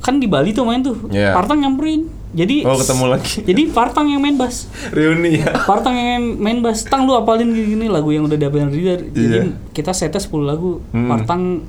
kan 0.00 0.16
di 0.16 0.30
Bali 0.30 0.54
tuh 0.54 0.62
main 0.64 0.80
tuh 0.80 1.10
Iya. 1.10 1.34
Partang 1.34 1.60
nyamperin. 1.60 2.06
Jadi 2.30 2.62
oh 2.62 2.78
ketemu 2.78 3.04
lagi. 3.10 3.42
Jadi 3.50 3.62
Partang 3.74 4.06
yang 4.06 4.22
main 4.22 4.38
bass. 4.38 4.70
Reuni 4.94 5.42
ya. 5.42 5.50
Partang 5.66 5.98
yang 5.98 6.38
main 6.38 6.62
bass. 6.62 6.86
Tang 6.86 7.04
lu 7.04 7.18
apalin 7.18 7.50
gini, 7.50 7.74
gini 7.74 7.86
lagu 7.90 8.14
yang 8.14 8.30
udah 8.30 8.38
diapalin 8.38 8.70
Riza 8.70 9.02
jadi 9.02 9.18
Iya. 9.18 9.42
kita 9.74 9.90
setnya 9.90 10.22
10 10.22 10.46
lagu. 10.46 10.78
Hmm. 10.94 11.10
Partang 11.10 11.66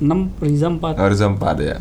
6 0.00 0.40
Riza 0.40 0.68
4 0.70 0.96
Harus 0.96 1.20
empat 1.20 1.56
ya 1.60 1.76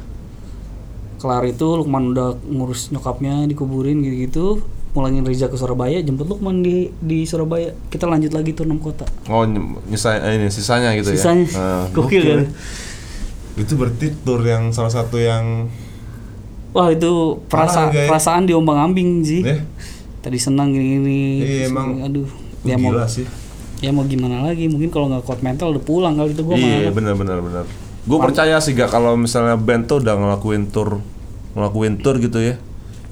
kelar 1.19 1.43
itu 1.43 1.67
Lukman 1.75 2.11
udah 2.11 2.39
ngurus 2.41 2.89
nyokapnya 2.89 3.45
dikuburin 3.45 3.99
gitu-gitu 3.99 4.63
pulangin 4.89 5.21
Riza 5.21 5.45
ke 5.45 5.53
Surabaya 5.53 5.99
jemput 5.99 6.25
Lukman 6.25 6.59
di 6.59 6.89
di 6.97 7.21
Surabaya 7.23 7.69
kita 7.87 8.07
lanjut 8.07 8.31
lagi 8.31 8.51
tuh 8.51 8.63
6 8.63 8.79
kota 8.79 9.05
oh 9.27 9.43
ny- 9.43 9.61
nyisa 9.85 10.17
eh, 10.17 10.35
ini 10.35 10.49
sisanya 10.49 10.95
gitu 10.95 11.13
sisanya 11.13 11.45
ya 11.45 11.53
Ah, 11.53 11.83
gokil 11.93 12.23
kan 12.23 12.41
itu 13.55 13.73
berarti 13.75 14.15
tour 14.17 14.41
yang 14.41 14.71
salah 14.71 14.89
satu 14.89 15.19
yang 15.19 15.67
Wah 16.69 16.87
itu 16.87 17.41
perasa 17.49 17.89
guys. 17.89 18.05
perasaan 18.05 18.45
diombang 18.45 18.77
ambing 18.79 19.25
sih. 19.25 19.41
eh 19.41 19.65
Tadi 20.21 20.37
senang 20.37 20.69
gini-gini. 20.69 21.41
Iya, 21.41 21.65
emang. 21.65 21.97
Aduh. 22.05 22.29
Ya 22.61 22.77
mau 22.77 22.93
sih 23.09 23.25
ya 23.79 23.89
mau 23.89 24.03
gimana 24.03 24.43
lagi? 24.43 24.67
Mungkin 24.67 24.91
kalau 24.91 25.07
nggak 25.07 25.23
kuat 25.23 25.39
mental 25.39 25.71
udah 25.71 25.81
pulang 25.81 26.13
kali 26.13 26.29
itu 26.29 26.43
gua 26.43 26.53
iya 26.53 26.87
malah. 26.87 26.93
benar 26.93 27.13
benar 27.15 27.37
benar 27.39 27.65
gue 28.09 28.17
percaya 28.17 28.57
sih 28.57 28.73
gak 28.73 28.89
kalau 28.89 29.13
misalnya 29.13 29.53
band 29.53 29.85
tuh 29.85 30.01
udah 30.01 30.17
ngelakuin 30.17 30.73
tour 30.73 30.97
ngelakuin 31.53 32.01
tour 32.01 32.17
gitu 32.17 32.41
ya 32.41 32.57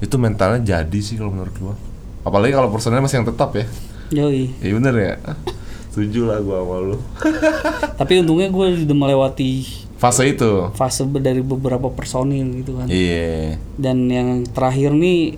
itu 0.02 0.14
mentalnya 0.18 0.58
jadi 0.58 0.98
sih 0.98 1.18
kalau 1.18 1.34
menurut 1.34 1.54
gua 1.58 1.74
apalagi 2.26 2.54
kalau 2.54 2.70
personelnya 2.70 3.06
masih 3.06 3.22
yang 3.22 3.28
tetap 3.30 3.50
ya 3.54 3.66
Yoi. 4.14 4.50
iya 4.62 4.72
bener 4.74 4.94
ya 4.94 5.14
setuju 5.90 6.30
lah 6.30 6.38
gua 6.42 6.62
sama 6.62 6.76
lu 6.82 6.96
Tapi 7.98 8.22
untungnya 8.22 8.48
gue 8.54 8.86
udah 8.86 8.96
melewati 8.96 9.66
fase 9.98 10.22
itu 10.30 10.70
fase 10.78 11.02
dari 11.18 11.42
beberapa 11.42 11.90
personil 11.90 12.46
gitu 12.62 12.78
kan. 12.78 12.86
iya 12.86 13.58
Dan 13.74 14.06
yang 14.06 14.46
terakhir 14.46 14.94
nih 14.94 15.34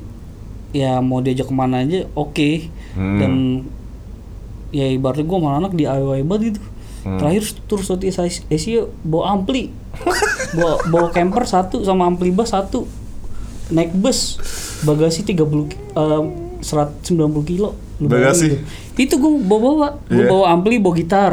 ya 0.76 1.01
mau 1.01 1.24
diajak 1.24 1.49
ke 1.49 1.55
mana 1.57 1.80
aja 1.80 2.05
oke. 2.12 2.68
Hmm. 2.93 3.16
Dan 3.16 3.32
ya 4.70 4.87
ibaratnya 4.93 5.24
gue 5.24 5.39
sama 5.41 5.57
anak 5.57 5.72
di 5.72 5.89
DIY 5.89 6.20
banget 6.28 6.43
gitu. 6.53 6.61
Hmm. 7.01 7.16
Terakhir 7.16 7.42
tur 7.64 7.80
Southeast 7.80 8.20
Asia- 8.46 8.88
bawa 9.01 9.34
ampli, 9.34 9.72
bawa, 10.57 10.84
bawa 10.84 11.07
camper 11.09 11.44
satu 11.44 11.80
sama 11.80 12.05
ampli 12.05 12.28
bass 12.28 12.51
satu, 12.51 12.84
naik 13.68 13.92
bus, 13.92 14.36
bagasi 14.82 15.22
30 15.22 15.40
ki- 15.66 15.80
eh, 15.90 16.22
190 16.61 17.09
kilo. 17.42 17.72
Lu 17.96 18.07
bayangin 18.07 18.26
Bagasi? 18.26 18.48
Itu 18.98 19.16
gue 19.16 19.32
bawa 19.38 19.61
bawa, 19.62 19.88
gue 20.07 20.18
Iya. 20.18 20.28
bawa 20.28 20.44
ampli, 20.51 20.76
bawa 20.76 20.94
gitar, 20.94 21.32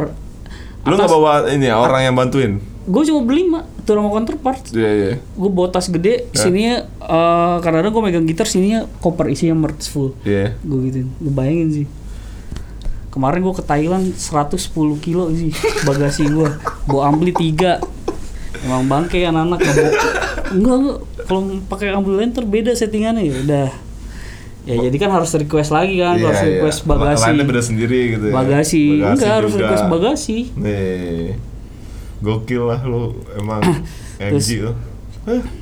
Lu 0.81 0.93
nggak 0.93 1.09
bawa 1.09 1.31
ini 1.49 1.65
ya, 1.65 1.75
orang 1.75 2.01
yang 2.01 2.15
bantuin? 2.15 2.63
gue 2.87 3.03
cuma 3.03 3.19
beli 3.21 3.43
mak 3.43 3.67
tuh 3.83 3.99
sama 3.99 4.07
counterpart 4.07 4.71
Iya 4.71 4.87
iya. 4.89 5.13
gue 5.19 5.49
bawa 5.49 5.67
tas 5.67 5.91
gede 5.91 6.31
sininya 6.31 6.87
eh 6.87 7.55
kadang-kadang 7.59 7.91
gue 7.91 7.99
megang 8.01 8.23
gitar 8.23 8.47
sininya 8.47 8.87
koper 8.97 9.27
isinya 9.27 9.59
merch 9.59 9.91
full 9.91 10.15
Iya. 10.23 10.55
gue 10.57 10.79
gituin 10.87 11.11
lu 11.19 11.27
bayangin 11.27 11.67
sih 11.73 11.85
kemarin 13.17 13.41
gue 13.41 13.55
ke 13.57 13.65
Thailand 13.65 14.13
110 14.13 14.69
kilo 15.01 15.33
sih 15.33 15.49
bagasi 15.89 16.29
gue 16.29 16.47
bawa 16.85 17.09
ampli 17.09 17.33
3 17.33 17.81
emang 18.61 18.85
bangke 18.85 19.25
anak-anak 19.25 19.59
enggak 20.53 20.77
enggak 20.77 20.97
kalau 21.27 21.41
pakai 21.67 21.91
ampli 21.91 22.13
lain 22.15 22.31
tuh 22.31 22.47
beda 22.47 22.71
settingannya 22.71 23.27
ya 23.27 23.35
udah. 23.43 23.69
Ya 24.67 24.75
jadi 24.83 24.97
kan 24.99 25.11
harus 25.15 25.31
request 25.31 25.71
lagi 25.71 25.95
kan 25.95 26.19
Iya, 26.19 26.27
harus 26.27 26.41
iya. 26.43 26.49
request 26.59 26.79
bagasi. 26.83 27.23
Lainnya 27.23 27.45
beda 27.47 27.63
sendiri 27.63 27.99
gitu 28.15 28.25
ya. 28.27 28.33
bagasi. 28.35 28.83
Enggak 28.99 29.31
harus 29.39 29.51
juga. 29.55 29.61
request 29.63 29.83
bagasi. 29.87 30.37
Nih. 30.59 31.39
Gokil 32.19 32.63
lah 32.67 32.79
lu 32.83 33.15
emang. 33.39 33.63
MG 34.19 34.67
lu. 34.67 34.73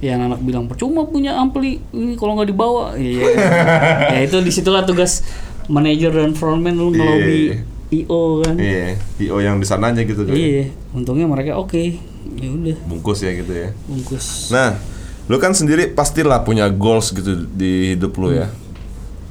Ya 0.02 0.18
anak-anak 0.18 0.42
bilang 0.46 0.66
percuma 0.70 1.06
punya 1.10 1.38
ampli 1.38 1.82
ini 1.94 2.18
kalau 2.18 2.38
nggak 2.38 2.50
dibawa. 2.50 2.98
Iya. 2.98 3.26
Ya 4.14 4.20
itu 4.26 4.38
di 4.42 4.50
situlah 4.54 4.86
tugas 4.86 5.22
manajer 5.68 6.12
dan 6.12 6.32
frontman 6.32 6.74
lu 6.74 6.90
ngelobi 6.90 7.62
io 7.88 8.42
kan 8.42 8.56
Iya, 8.56 8.98
IO 9.20 9.38
yang 9.40 9.56
di 9.56 9.64
sananya 9.64 10.02
gitu 10.02 10.22
kan. 10.22 10.34
iya 10.34 10.68
untungnya 10.92 11.26
mereka 11.26 11.56
oke 11.56 11.78
ya 12.34 12.50
udah 12.50 12.78
Bungkus 12.84 13.22
ya 13.22 13.32
gitu 13.32 13.52
ya. 13.52 13.70
bungkus 13.86 14.50
Nah, 14.50 14.76
lu 15.26 15.38
kan 15.38 15.52
sendiri 15.52 15.90
pastilah 15.90 16.42
punya 16.42 16.66
goals 16.68 17.10
gitu 17.10 17.46
di 17.48 17.94
hidup 17.94 18.18
lu 18.18 18.34
ya. 18.34 18.50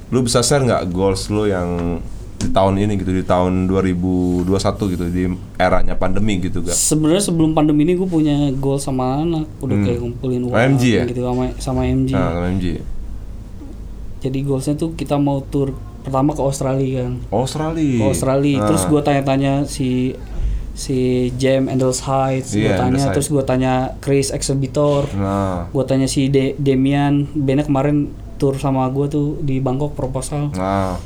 Lu 0.07 0.19
bisa 0.19 0.39
share 0.39 0.61
nggak 0.61 0.87
goals 0.87 1.27
lu 1.27 1.45
yang 1.45 1.99
di 2.35 2.47
tahun 2.47 2.77
ini 2.77 2.95
gitu 2.95 3.11
di 3.11 3.23
tahun 3.23 3.65
2021 3.65 4.45
gitu 4.87 5.03
di 5.05 5.23
eranya 5.55 5.95
pandemi 5.95 6.37
gitu 6.37 6.59
gak? 6.59 6.71
sebenarnya 6.71 7.23
sebelum 7.23 7.51
pandemi 7.51 7.83
ini 7.83 7.95
gue 7.95 8.05
punya 8.05 8.35
goal 8.53 8.75
sama 8.75 9.17
anak 9.17 9.47
udah 9.57 9.77
kayak 9.81 9.97
ngumpulin 9.97 10.43
uang 10.43 10.53
MG 10.53 10.83
ya? 10.93 11.03
gitu 11.05 11.23
sama 11.23 11.43
sama 11.57 11.81
MG 11.85 12.11
Nah, 12.11 12.45
MG. 12.45 12.83
jadi 14.19 14.39
goalsnya 14.41 14.75
tuh 14.75 14.93
kita 14.93 15.15
mau 15.15 15.41
tour 15.41 15.73
pertama 16.05 16.31
ke 16.31 16.41
Australia 16.41 17.09
kan 17.09 17.13
Australia. 17.33 17.97
ke 17.97 18.05
Australia. 18.05 18.57
Nah, 18.61 18.67
terus 18.69 18.83
gue 18.85 19.01
tanya-tanya 19.01 19.53
si 19.65 20.13
si 20.75 21.31
Jam 21.39 21.71
Endels 21.71 22.03
Heights. 22.03 22.51
Gue 22.53 22.67
Iya, 22.67 22.77
tanya 22.77 23.03
terus 23.09 23.31
gue 23.31 23.41
tanya 23.41 23.95
Chris 24.03 24.29
Exhibitor. 24.29 25.07
Nah, 25.15 25.71
gue 25.71 25.83
tanya 25.87 26.05
si 26.05 26.27
De 26.27 26.53
Demian. 26.59 27.25
Bandnya 27.31 27.65
kemarin 27.65 28.11
tour 28.35 28.59
sama 28.59 28.83
gue 28.91 29.07
tuh 29.07 29.39
di 29.41 29.57
Bangkok 29.57 29.95
proposal. 29.95 30.51
Nah. 30.53 30.99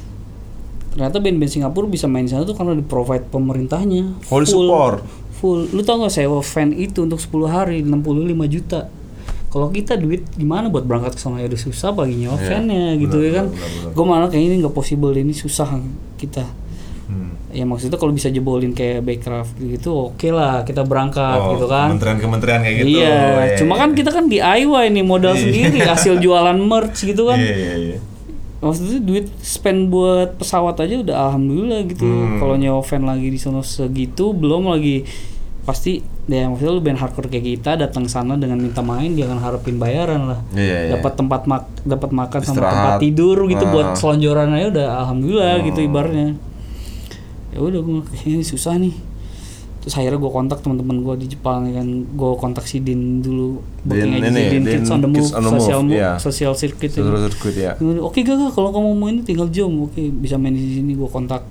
ternyata 0.89 1.21
band-band 1.21 1.53
Singapura 1.53 1.85
bisa 1.85 2.09
main 2.09 2.25
di 2.25 2.33
sana 2.33 2.49
tuh 2.49 2.57
karena 2.57 2.73
di 2.73 2.81
provide 2.81 3.29
pemerintahnya. 3.29 4.09
Oh, 4.33 4.41
di 4.41 4.49
support. 4.49 5.05
full. 5.37 5.69
Lu 5.69 5.85
tau 5.85 6.01
gak 6.01 6.11
sewa 6.11 6.41
fan 6.41 6.73
itu 6.73 7.05
untuk 7.05 7.21
10 7.21 7.45
hari? 7.45 7.85
65 7.85 8.49
juta 8.49 8.89
kalau 9.49 9.67
kita 9.67 9.93
duit 9.95 10.23
gimana 10.31 10.67
buat 10.67 10.83
berangkat 10.83 11.13
ke 11.13 11.19
sana 11.19 11.37
ya 11.37 11.47
udah 11.47 11.57
susah 11.59 11.89
bagi 11.89 12.15
nyewa 12.17 12.35
Iya, 12.35 12.45
fannya 12.47 12.85
gitu 12.97 13.17
ya 13.19 13.31
kan 13.35 13.45
gue 13.89 14.05
malah 14.05 14.27
kayak 14.27 14.43
ini 14.43 14.55
nggak 14.59 14.71
possible 14.71 15.11
ini 15.11 15.33
susah 15.33 15.81
kita 16.15 16.45
Hmm. 17.05 17.33
ya 17.49 17.65
maksudnya 17.65 17.97
kalau 17.97 18.13
bisa 18.13 18.29
jebolin 18.29 18.69
kayak 18.69 19.01
Backcraft 19.01 19.57
gitu 19.57 20.13
oke 20.13 20.29
lah 20.29 20.61
kita 20.61 20.81
berangkat 20.83 21.41
Oh, 21.41 21.57
gitu 21.57 21.65
kan 21.65 21.89
Kementerian-kementerian 21.89 22.61
kayak 22.61 22.75
gitu. 22.77 22.89
iya 22.93 23.17
ya, 23.43 23.57
cuma 23.57 23.73
ya. 23.73 23.79
kan 23.81 23.89
kita 23.91 24.09
kan 24.11 24.25
DIY 24.25 24.85
nih 24.87 25.01
modal 25.03 25.33
sendiri 25.33 25.81
hasil 25.81 26.19
jualan 26.23 26.53
merch 26.55 27.01
gitu 27.03 27.25
kan 27.25 27.33
Iya, 27.35 27.49
iya, 27.51 27.73
iya. 27.79 27.97
maksudnya 28.59 29.01
duit 29.01 29.25
spend 29.41 29.89
buat 29.89 30.37
pesawat 30.37 30.77
aja 30.77 31.01
udah 31.01 31.15
alhamdulillah 31.27 31.81
gitu 31.87 32.05
Hmm. 32.05 32.37
kalau 32.37 32.53
nyewa 32.53 32.85
fan 32.85 33.01
lagi 33.01 33.25
di 33.27 33.41
sana 33.41 33.65
segitu 33.65 34.29
belum 34.29 34.69
lagi 34.69 35.09
pasti 35.61 35.99
ya 36.25 36.45
maksudnya 36.45 36.71
lu 36.71 36.81
band 36.81 36.97
hardcore 36.97 37.27
kayak 37.27 37.45
kita 37.51 37.71
datang 37.77 38.05
sana 38.05 38.33
dengan 38.33 38.57
minta 38.57 38.81
main 38.81 39.13
jangan 39.13 39.37
harapin 39.37 39.75
bayaran 39.75 40.25
lah 40.25 40.39
Iya, 40.51 40.77
iya. 40.83 40.91
dapat 40.93 41.13
tempat 41.15 41.41
mak 41.45 41.63
dapat 41.83 42.09
makan 42.09 42.39
sama 42.39 42.55
Istirahat. 42.55 42.73
tempat 42.73 42.93
tidur 42.99 43.37
gitu 43.45 43.63
Ah. 43.63 43.71
buat 43.71 43.87
selonjoran 43.93 44.49
aja 44.51 44.67
udah 44.71 44.87
alhamdulillah 44.99 45.49
Oh. 45.51 45.63
gitu 45.63 45.79
ibarnya 45.81 46.27
ya 47.49 47.59
udah 47.59 47.79
gue 47.79 47.99
ini 48.25 48.41
susah 48.41 48.77
nih 48.77 48.93
terus 49.79 49.95
akhirnya 49.95 50.17
gue 50.17 50.27
kontak 50.29 50.59
teman-teman 50.59 50.97
gue 50.99 51.15
di 51.17 51.27
Jepang 51.29 51.63
ya 51.65 51.79
kan 51.79 51.87
gue 52.05 52.31
kontak 52.35 52.63
si 52.63 52.77
Din 52.77 53.19
dulu 53.19 53.57
booking 53.81 54.11
Din 54.11 54.21
agency 54.21 54.39
ini, 54.39 54.51
Din 54.51 54.63
Kids 54.65 54.89
on 54.89 54.99
the 54.99 55.07
Move 55.07 55.29
on 55.29 55.39
the 55.39 55.49
Move, 55.49 55.61
social 55.61 55.81
move 55.81 55.95
iya. 55.95 56.11
social 56.17 56.53
circuit 56.53 56.91
ya. 56.91 57.01
Sirkuit 57.01 57.55
ya. 57.55 57.71
Oke 57.99 58.21
gak 58.21 58.35
gak 58.37 58.51
kalau 58.53 58.69
kamu 58.69 58.89
mau 58.91 59.07
ini 59.07 59.23
tinggal 59.23 59.47
jom 59.47 59.85
oke 59.85 59.97
bisa 60.15 60.35
main 60.35 60.51
di 60.51 60.77
sini 60.77 60.93
gue 60.93 61.07
kontak 61.07 61.41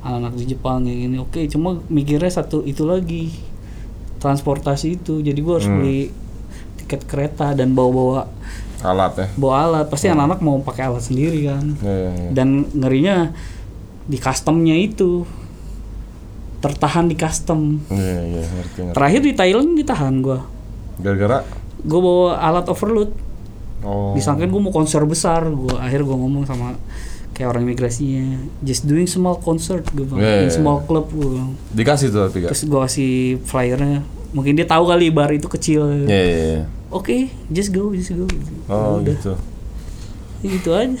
anak-anak 0.00 0.32
di 0.34 0.44
Jepang 0.46 0.82
kayak 0.82 0.98
gini 0.98 1.16
oke 1.18 1.40
cuma 1.46 1.68
mikirnya 1.86 2.28
satu 2.28 2.62
itu 2.62 2.82
lagi 2.82 3.32
transportasi 4.16 4.96
itu 4.96 5.18
jadi 5.18 5.36
gue 5.36 5.54
harus 5.54 5.64
Hmm. 5.64 5.78
beli 5.78 6.12
tiket 6.76 7.04
kereta 7.04 7.52
dan 7.52 7.72
bawa-bawa 7.72 8.28
Alat 8.80 9.12
ya. 9.14 9.26
bawa 9.34 9.54
alat 9.62 9.86
pasti 9.86 10.08
anak-anak 10.08 10.40
mau 10.40 10.56
pakai 10.58 10.86
alat 10.86 11.02
sendiri 11.02 11.44
kan 11.44 11.64
Iya, 11.78 11.92
iya, 11.94 12.10
iya. 12.18 12.30
dan 12.30 12.48
ngerinya 12.70 13.16
di 14.04 14.16
customnya 14.16 14.72
itu 14.74 15.28
tertahan 16.60 17.04
di 17.04 17.14
custom 17.14 17.80
Iya, 17.86 18.20
iya, 18.26 18.42
ngerti, 18.42 18.78
ngerti. 18.82 18.94
terakhir 18.94 19.20
di 19.22 19.32
Thailand 19.32 19.70
ditahan 19.74 20.14
gue 20.18 20.38
Gara-gara 20.98 21.44
gue 21.80 21.96
bawa 21.98 22.36
alat 22.36 22.68
overload 22.68 23.12
oh. 23.80 24.12
disangkain 24.12 24.48
gue 24.48 24.60
mau 24.60 24.68
konser 24.70 25.00
besar 25.02 25.44
gue 25.44 25.72
akhir 25.74 26.00
gue 26.00 26.12
ngomong 26.14 26.44
sama 26.44 26.76
kayak 27.40 27.56
orang 27.56 27.64
imigrasinya 27.64 28.36
just 28.60 28.84
doing 28.84 29.08
small 29.08 29.40
concert 29.40 29.80
gue 29.90 30.04
bilang 30.04 30.20
Yeah, 30.20 30.44
in 30.44 30.52
yeah, 30.52 30.52
small 30.52 30.84
club 30.84 31.08
gue 31.08 31.24
bilang 31.24 31.56
dikasih 31.72 32.12
tuh 32.12 32.28
tapi 32.28 32.44
gak? 32.44 32.52
terus 32.52 32.68
gue 32.68 32.76
kasih 32.78 33.12
flyernya 33.42 34.04
mungkin 34.30 34.52
dia 34.52 34.68
tahu 34.68 34.84
kali 34.86 35.08
bar 35.08 35.32
itu 35.32 35.48
kecil 35.48 36.04
Iya, 36.04 36.20
iya, 36.20 36.20
iya. 36.52 36.62
oke 36.92 37.16
just 37.48 37.72
go 37.72 37.88
just 37.90 38.12
go 38.12 38.28
Oh, 38.68 39.00
udah 39.00 39.16
gitu. 39.16 39.32
gitu 40.44 40.70
aja 40.70 41.00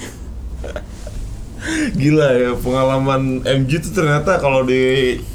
Gila 1.92 2.28
ya 2.32 2.50
pengalaman 2.56 3.44
MG 3.44 3.84
tuh 3.84 3.92
ternyata 3.92 4.40
kalau 4.40 4.64
di 4.64 4.80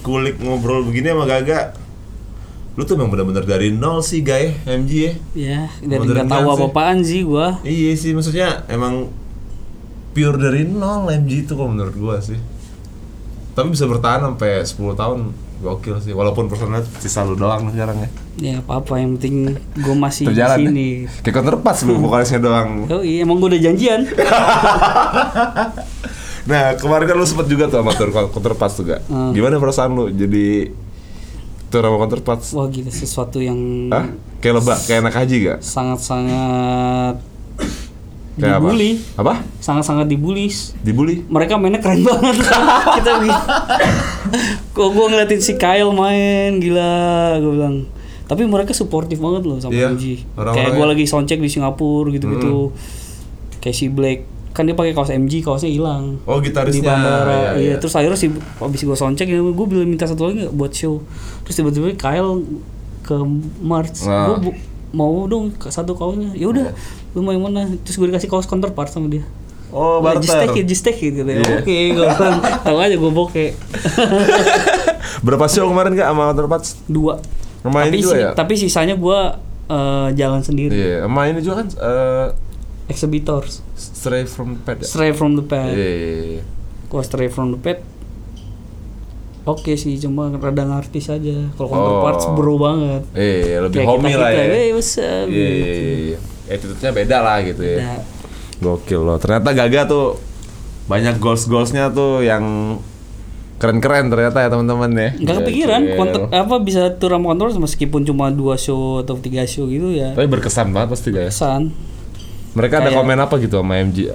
kulik 0.02 0.42
ngobrol 0.42 0.82
begini 0.82 1.14
sama 1.14 1.30
Gaga 1.30 1.78
Lu 2.74 2.84
tuh 2.84 2.98
memang 2.98 3.14
benar-benar 3.14 3.46
dari 3.46 3.70
nol 3.70 4.02
sih 4.02 4.26
guys 4.26 4.58
MG 4.66 4.92
ya 4.98 5.14
ya 5.38 5.62
dari 5.80 6.02
nggak 6.02 6.26
tahu 6.26 6.48
apa 6.50 6.66
ya. 6.66 6.70
apaan 6.74 7.00
sih 7.06 7.22
gue 7.22 7.48
Iya 7.62 7.94
sih 7.94 8.12
maksudnya 8.12 8.66
emang 8.66 9.14
pure 10.16 10.40
dari 10.40 10.64
nol 10.64 11.12
MG 11.12 11.44
itu 11.44 11.54
kalau 11.54 11.70
menurut 11.70 11.92
gua 11.94 12.18
sih 12.18 12.40
Tapi 13.52 13.68
bisa 13.70 13.84
bertahan 13.84 14.24
sampai 14.26 14.64
10 14.64 14.76
tahun 14.96 15.20
gokil 15.56 15.96
sih 16.00 16.12
walaupun 16.12 16.48
personal 16.48 16.84
sisa 17.00 17.24
lu 17.24 17.36
doang 17.36 17.68
sekarang 17.70 17.96
ya 17.98 18.10
ya 18.36 18.54
apa 18.60 18.80
apa 18.80 19.00
yang 19.00 19.16
penting 19.16 19.56
gue 19.74 19.96
masih 19.96 20.28
Terjalan 20.28 20.58
di 20.58 20.64
ya? 20.64 20.68
sini 20.68 20.88
Kayak 21.20 21.36
counterpass 21.36 21.84
lu 21.84 21.96
vokalisnya 21.98 22.40
doang 22.40 22.84
oh 22.86 23.00
iya 23.00 23.24
emang 23.24 23.40
gue 23.40 23.50
udah 23.52 23.62
janjian 23.62 24.02
Nah 26.46 26.78
kemarin 26.78 27.10
kan 27.10 27.18
lu 27.18 27.26
sempet 27.26 27.48
juga 27.48 27.66
tuh 27.66 27.82
sama 27.82 27.92
tour 27.92 28.14
counterpass 28.14 28.78
tuh 28.78 28.86
gak? 28.86 29.02
Hmm. 29.10 29.34
Gimana 29.34 29.58
perasaan 29.58 29.92
lu 29.92 30.14
jadi 30.14 30.70
tour 31.68 31.82
sama 31.82 31.98
counterpass? 31.98 32.54
wah 32.54 32.68
gitu 32.70 32.86
sesuatu 32.88 33.42
yang 33.42 33.58
Hah? 33.90 34.14
Kayak 34.38 34.62
lebak, 34.62 34.78
kayak 34.86 35.00
anak 35.02 35.16
haji 35.18 35.36
gak? 35.42 35.60
sangat-sangat 35.66 37.18
Kayak 38.36 38.60
dibully. 38.60 38.92
Apa? 39.16 39.34
Sangat-sangat 39.64 40.12
dibully 40.12 40.52
Dibully? 40.84 41.24
mereka 41.32 41.56
mainnya 41.56 41.80
keren 41.80 42.04
banget. 42.04 42.44
Kita 43.00 43.12
kok 44.76 44.90
gue 44.92 45.06
ngeliatin 45.08 45.40
si 45.40 45.56
Kyle 45.56 45.92
main 45.96 46.60
gila 46.60 46.92
gue 47.40 47.52
bilang. 47.56 47.76
Tapi 48.26 48.44
mereka 48.44 48.74
suportif 48.74 49.22
banget 49.22 49.46
loh 49.46 49.62
sama 49.62 49.72
Iya, 49.72 49.94
MG 49.94 50.26
orang-orangnya. 50.34 50.56
kayak 50.58 50.72
gue 50.74 50.86
lagi 50.92 51.04
soundcheck 51.06 51.40
di 51.40 51.48
Singapura 51.48 52.10
gitu-gitu. 52.12 52.74
Kayak 53.62 53.76
si 53.78 53.86
Blake 53.88 54.24
kan 54.56 54.64
dia 54.64 54.72
pakai 54.72 54.96
kaos 54.96 55.12
MG 55.12 55.44
kaosnya 55.44 55.68
hilang. 55.68 56.20
Oh 56.24 56.40
di 56.40 56.48
gitarisnya. 56.50 56.88
bandara. 56.88 57.28
Iya, 57.28 57.40
iya, 57.40 57.50
iya. 57.60 57.76
terus 57.76 57.92
akhirnya 57.94 58.16
si 58.16 58.32
abis 58.58 58.82
gue 58.84 58.98
soundcheck 58.98 59.28
ya 59.28 59.40
gue 59.40 59.66
bilang 59.68 59.88
minta 59.88 60.08
satu 60.08 60.28
lagi 60.28 60.48
buat 60.52 60.76
show. 60.76 61.00
Terus 61.48 61.56
tiba-tiba 61.56 61.92
Kyle 61.96 62.44
ke 63.06 63.16
March. 63.62 64.04
Nah. 64.04 64.40
gue 64.42 64.56
mau 64.92 65.24
dong 65.28 65.56
satu 65.62 65.94
kaosnya. 65.94 66.34
Ya 66.34 66.50
udah 66.50 66.72
lu 67.16 67.24
mau 67.24 67.32
yang 67.32 67.42
mana 67.42 67.66
terus 67.82 67.96
gue 67.96 68.06
dikasih 68.06 68.28
kaos 68.28 68.44
counterpart 68.44 68.88
sama 68.88 69.08
dia 69.08 69.24
Oh 69.72 69.98
Oh, 69.98 70.08
just 70.16 70.30
barter 70.30 70.46
take 70.46 70.58
it, 70.58 70.66
just 70.66 70.84
take 70.84 71.00
it 71.00 71.12
gitu 71.14 71.26
ya. 71.26 71.36
Iya. 71.36 71.60
Oke, 71.60 71.78
gue 71.92 72.06
bilang, 72.06 72.38
tahu 72.62 72.78
aja 72.78 72.96
gue 72.96 73.12
bokeh. 73.12 73.50
Berapa 75.26 75.46
show 75.46 75.68
kemarin 75.68 75.92
gak 75.94 76.08
sama 76.08 76.32
counterpass? 76.32 76.80
Dua. 76.86 77.20
Main 77.62 77.90
tapi, 77.90 77.98
juga 77.98 78.14
si- 78.14 78.22
ya? 78.22 78.30
tapi 78.32 78.54
sisanya 78.56 78.96
gue 78.96 79.20
eh, 79.68 80.08
jalan 80.14 80.40
sendiri. 80.40 80.72
Iya, 80.72 80.98
sama 81.04 81.22
ini 81.26 81.40
juga 81.42 81.56
kan 81.60 81.68
eh, 81.74 82.28
Exhibitors. 82.88 83.66
Stray 83.76 84.24
from 84.24 84.62
Pad 84.62 84.80
ya? 84.80 84.86
Stray 84.86 85.12
from 85.12 85.36
the 85.36 85.44
pad. 85.44 85.74
Iya, 85.74 85.90
iya, 85.90 86.14
iya. 86.40 86.44
Gue 86.86 87.02
stray 87.02 87.28
from 87.28 87.52
the 87.52 87.60
pad. 87.60 87.82
Oke 89.44 89.76
sih, 89.76 89.98
cuma 89.98 90.30
rada 90.32 90.64
ngartis 90.64 91.06
aja. 91.08 91.36
Kalau 91.52 91.68
Oh. 91.68 91.74
counterparts 91.74 92.26
bro 92.32 92.56
banget. 92.56 93.02
Iya, 93.12 93.62
lebih 93.62 93.78
Kayak 93.78 93.90
homey 93.92 94.10
kita-kita, 94.10 94.24
lah 94.24 94.32
ya 94.32 94.46
"Hey, 94.48 94.68
what's 94.72 94.94
up?" 94.96 95.26
Iya, 95.26 95.28
gitu. 95.28 95.42
iya, 95.52 95.96
iya. 96.16 96.20
Attitude-nya 96.48 96.92
beda 96.92 97.18
lah 97.20 97.38
gitu 97.42 97.62
ya 97.62 97.78
Nah, 97.82 98.00
Gokil 98.58 98.98
loh. 98.98 99.18
Ternyata 99.18 99.52
Gaga 99.52 99.82
tuh 99.84 100.16
banyak 100.86 101.18
goals 101.18 101.46
goalsnya 101.46 101.90
tuh 101.90 102.22
yang 102.22 102.78
Keren-keren 103.56 104.08
ternyata 104.08 104.38
ya 104.38 104.50
teman-teman 104.50 104.92
ya. 104.92 105.10
nggak 105.16 105.36
kepikiran 105.42 105.82
Gokil. 105.82 105.96
konten 105.96 106.22
apa 106.30 106.56
bisa 106.60 106.92
tour 106.94 107.10
sama 107.10 107.32
kontrol 107.32 107.56
meskipun 107.58 108.04
cuma 108.04 108.28
dua 108.28 108.56
show 108.56 109.00
atau 109.00 109.16
tiga 109.16 109.44
show 109.44 109.64
gitu 109.66 109.92
ya 109.92 110.12
Tapi 110.12 110.28
berkesan 110.28 110.70
banget 110.70 110.92
pasti 110.92 111.10
guys. 111.10 111.32
kesan 111.32 111.72
Mereka 112.52 112.74
ada 112.78 112.90
Kayak- 112.90 112.98
komen 112.98 113.18
apa 113.18 113.36
gitu 113.38 113.56
sama 113.58 113.76
MG? 113.78 114.12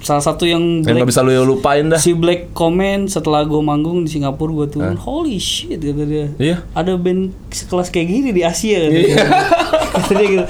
salah 0.00 0.24
satu 0.24 0.44
yang 0.44 0.80
Yang 0.80 0.80
Black, 0.82 0.96
nggak 0.96 1.10
bisa 1.12 1.20
lu 1.20 1.44
lupain 1.46 1.84
dah. 1.86 1.96
si 1.96 2.12
Black 2.12 2.52
komen 2.52 3.04
setelah 3.06 3.44
gue 3.44 3.60
manggung 3.60 4.00
di 4.00 4.08
Singapura 4.08 4.48
gue 4.54 4.68
turun 4.70 4.96
holy 4.96 5.36
shit 5.36 5.76
kata 5.76 6.02
dia 6.02 6.26
Iya. 6.34 6.56
ada 6.72 6.96
band 6.96 7.36
sekelas 7.46 7.88
kayak 7.88 8.08
gini 8.08 8.28
di 8.30 8.40
Asia 8.40 8.80
dia. 8.82 9.20
Kata 9.92 10.12
dia 10.14 10.26
gitu. 10.30 10.44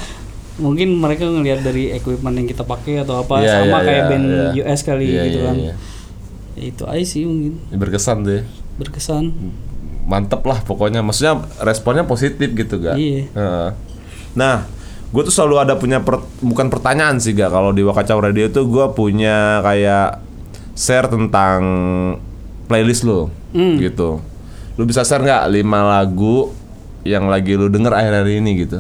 Mungkin 0.61 0.95
mereka 0.95 1.25
ngelihat 1.25 1.61
dari 1.61 1.91
equipment 1.91 2.35
yang 2.35 2.47
kita 2.47 2.63
pakai 2.63 3.01
atau 3.01 3.19
apa 3.19 3.41
Iya, 3.41 3.51
sama 3.59 3.67
iya, 3.75 3.79
kayak 3.83 3.97
iya, 3.97 4.09
band 4.09 4.27
iya. 4.27 4.63
US 4.63 4.81
kali 4.83 5.05
Iya, 5.07 5.23
gitu 5.25 5.35
iya, 5.35 5.43
kan 5.43 5.57
iya. 5.57 5.75
Ya, 6.53 6.65
itu 6.67 6.85
aja 6.85 7.05
sih 7.05 7.23
mungkin 7.25 7.53
Berkesan 7.71 8.17
tuh 8.21 8.33
ya. 8.35 8.43
berkesan 8.77 9.25
Mantep 10.03 10.43
lah 10.43 10.59
pokoknya. 10.61 11.01
Maksudnya 11.01 11.39
responnya 11.61 12.03
positif 12.03 12.51
gitu 12.51 12.79
gak? 12.79 12.95
Iya. 12.95 13.31
Heeh. 13.31 13.69
Nah, 14.33 14.67
gue 15.07 15.23
tuh 15.23 15.31
selalu 15.31 15.57
ada 15.61 15.75
punya 15.75 15.99
per- 15.99 16.27
bukan 16.39 16.67
pertanyaan 16.67 17.17
sih 17.17 17.31
gak 17.31 17.49
kalau 17.49 17.71
di 17.71 17.81
Wakacau 17.81 18.19
Radio 18.19 18.47
tuh 18.49 18.67
gue 18.67 18.87
punya 18.91 19.59
kayak 19.61 20.19
share 20.73 21.07
tentang 21.07 21.61
playlist 22.67 23.03
lo 23.03 23.31
Hmm. 23.51 23.79
gitu. 23.79 24.19
Lu 24.75 24.83
bisa 24.83 25.01
share 25.01 25.21
nggak 25.21 25.47
lima 25.49 25.79
lagu 25.93 26.51
yang 27.03 27.27
lagi 27.27 27.55
lu 27.55 27.67
denger 27.67 27.91
akhir-akhir 27.91 28.31
ini 28.37 28.51
gitu? 28.61 28.79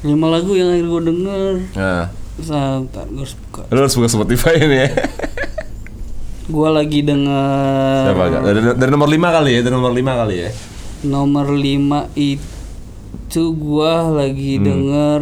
Lima 0.00 0.26
lagu 0.28 0.52
yang 0.52 0.70
akhir 0.70 0.86
gue 0.86 1.02
denger 1.04 1.42
Nah, 1.74 2.04
gue 2.38 2.54
harus 3.18 3.34
buka. 3.36 3.60
lu 3.66 3.78
harus 3.80 3.94
buka 3.94 4.08
Spotify 4.08 4.54
ini 4.56 4.76
ya. 4.78 4.88
Gue 6.48 6.68
lagi 6.68 7.02
denger 7.02 8.04
Siapa? 8.08 8.24
Dari, 8.40 8.60
dari 8.74 8.90
nomor 8.90 9.06
5 9.06 9.18
kali 9.32 9.50
ya, 9.52 9.60
dari 9.60 9.74
nomor 9.74 9.92
5 9.92 10.00
kali 10.16 10.36
ya. 10.38 10.50
nomor 11.00 11.46
5 11.48 12.08
itu 12.14 13.44
gua 13.52 13.94
lagi 14.08 14.56
Hmm. 14.56 14.64
denger 14.64 15.20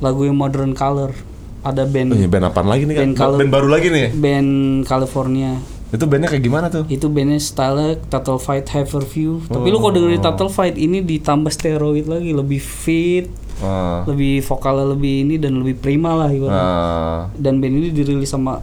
lagu 0.00 0.20
yang 0.22 0.34
Modern 0.34 0.72
Color. 0.72 1.14
Ada 1.62 1.84
band 1.84 2.12
Oh, 2.12 2.18
ini 2.18 2.26
band 2.26 2.44
apaan 2.44 2.66
lagi 2.66 2.84
nih 2.84 2.94
kan? 2.94 3.08
Band 3.08 3.38
Band 3.38 3.50
baru 3.50 3.68
lagi 3.68 3.88
nih. 3.88 4.12
band 4.12 4.50
California. 4.84 5.56
Itu 5.94 6.04
bandnya 6.04 6.26
kayak 6.26 6.42
gimana 6.42 6.66
tuh? 6.66 6.84
Itu 6.86 7.06
bandnya 7.06 7.38
style 7.38 8.02
Total 8.04 8.34
Fight 8.36 8.66
Haverview. 8.66 9.46
Tapi 9.46 9.66
lu 9.68 9.78
kalau 9.78 9.94
dengerin 9.94 10.18
Total 10.20 10.48
Fight 10.48 10.74
ini 10.74 11.00
ditambah 11.00 11.48
steroid 11.48 12.04
lagi, 12.04 12.34
lebih 12.34 12.58
fit, 12.58 13.30
Ah. 13.56 14.02
lebih 14.04 14.42
vokalnya 14.42 14.90
lebih 14.90 15.22
ini 15.22 15.38
dan 15.38 15.54
lebih 15.56 15.78
prima 15.78 16.10
lah 16.12 16.28
ibaratnya. 16.28 16.66
Ah. 16.66 17.20
Dan 17.32 17.62
band 17.62 17.70
ini 17.72 17.88
dirilis 17.88 18.26
sama 18.26 18.58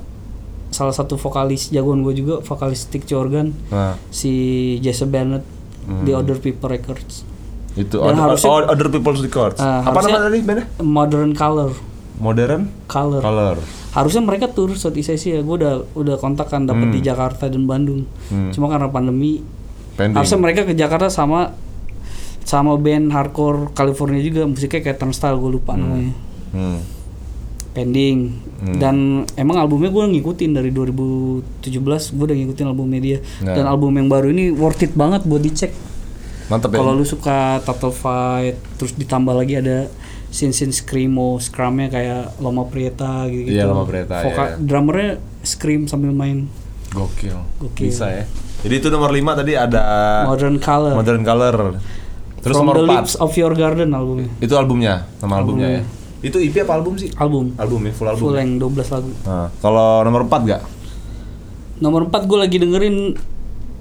salah 0.67 0.91
satu 0.91 1.15
vokalis 1.15 1.67
jagoan 1.67 1.99
gue 2.01 2.11
juga, 2.13 2.39
vokalis 2.39 2.83
Stick 2.83 3.03
to 3.03 3.15
Organ, 3.15 3.55
Nah, 3.67 3.95
si 4.09 4.31
Jesse 4.79 5.03
Bennett 5.03 5.43
di 6.03 6.11
Other 6.11 6.35
People 6.35 6.67
Records. 6.67 7.23
itu 7.71 7.95
Dan 7.95 8.19
other, 8.19 8.35
harusnya- 8.35 8.51
oh, 8.51 8.67
other 8.67 8.87
People's 8.87 9.19
Records. 9.21 9.55
Ah, 9.57 9.79
Apa 9.81 9.99
nama 10.01 10.19
tadi 10.21 10.43
bandnya? 10.43 10.67
Modern 10.77 11.31
Color, 11.31 11.71
Modern 12.17 12.67
Color. 12.85 13.23
Color. 13.23 13.57
Harusnya 13.91 14.21
mereka 14.21 14.47
tur 14.47 14.71
Southeast 14.71 15.11
Asia. 15.11 15.39
Gue 15.39 15.55
udah 15.57 15.83
udah 15.93 16.15
kontak 16.15 16.47
kan 16.47 16.63
dapat 16.63 16.87
Hmm. 16.87 16.95
di 16.95 16.99
Jakarta 16.99 17.45
dan 17.45 17.63
Bandung. 17.65 18.07
Cuma 18.49 18.67
karena 18.67 18.87
pandemi, 18.87 19.43
Pending. 19.93 20.15
harusnya 20.15 20.39
mereka 20.39 20.63
ke 20.63 20.71
Jakarta 20.71 21.07
sama 21.07 21.51
sama 22.41 22.75
band 22.75 23.11
hardcore 23.11 23.69
California 23.71 24.19
juga 24.19 24.43
musiknya 24.43 24.81
kayak 24.81 24.97
Turnstile 24.97 25.35
gue 25.35 25.51
lupa 25.51 25.75
namanya. 25.75 26.11
Hmm. 26.51 26.79
Pending. 27.71 28.19
Dan 28.61 28.95
emang 29.33 29.57
albumnya 29.57 29.87
gue 29.87 30.05
ngikutin 30.11 30.51
dari 30.51 30.69
2017 30.69 31.63
gue 32.11 32.25
udah 32.25 32.37
ngikutin 32.37 32.65
albumnya 32.65 32.99
dia. 32.99 33.17
Nah. 33.41 33.55
Dan 33.55 33.65
album 33.65 33.95
yang 33.95 34.07
baru 34.07 34.27
ini 34.27 34.51
worth 34.51 34.81
it 34.81 34.93
banget 34.93 35.23
buat 35.23 35.39
dicek. 35.39 35.71
Mantep 36.47 36.67
ya. 36.69 36.77
Kalau 36.77 36.91
lu 36.91 37.03
suka 37.03 37.63
Total 37.63 37.89
Fight, 37.89 38.55
terus 38.75 38.91
ditambah 38.93 39.31
lagi 39.31 39.55
ada 39.57 39.87
scene-scene 40.31 40.71
screamo, 40.71 41.37
scrumnya 41.37 41.91
kayak 41.91 42.39
Loma 42.39 42.63
Prieta 42.65 43.27
gitu. 43.27 43.51
Iya, 43.51 43.67
Loma 43.67 43.83
Prieta, 43.83 44.23
Voka- 44.23 44.55
iya. 44.55 44.63
Drummernya 44.63 45.11
scream 45.43 45.91
sambil 45.91 46.15
main 46.15 46.47
Gokil. 46.91 47.35
Gokil. 47.59 47.87
Bisa 47.91 48.07
ya. 48.07 48.23
Jadi 48.61 48.73
itu 48.79 48.87
nomor 48.87 49.11
5 49.11 49.39
tadi 49.43 49.53
ada 49.55 49.81
Modern 50.27 50.57
Color. 50.59 50.93
Modern 50.95 51.23
Color. 51.23 51.55
Terus 52.41 52.55
From 52.57 52.65
nomor 52.67 52.75
the 52.81 52.85
4 52.87 52.91
Lips 52.95 53.13
of 53.19 53.31
Your 53.37 53.53
Garden 53.53 53.93
albumnya. 53.93 54.29
itu 54.39 54.53
albumnya, 54.57 55.05
nama 55.21 55.39
albumnya 55.39 55.67
ya. 55.79 55.81
Itu 56.21 56.37
EP 56.37 56.53
apa 56.61 56.77
album 56.77 56.95
sih? 56.97 57.09
Album. 57.17 57.53
Album 57.57 57.81
ya, 57.89 57.91
full 57.93 58.07
album. 58.07 58.21
Full 58.21 58.33
ya? 58.33 58.39
length 58.45 58.57
12 58.61 58.93
lagu. 58.93 59.11
Nah, 59.25 59.47
kalau 59.59 59.89
nomor 60.05 60.21
4 60.29 60.41
gak? 60.49 60.61
Nomor 61.81 62.01
4 62.09 62.29
gue 62.29 62.37
lagi 62.37 62.57
dengerin 62.61 62.97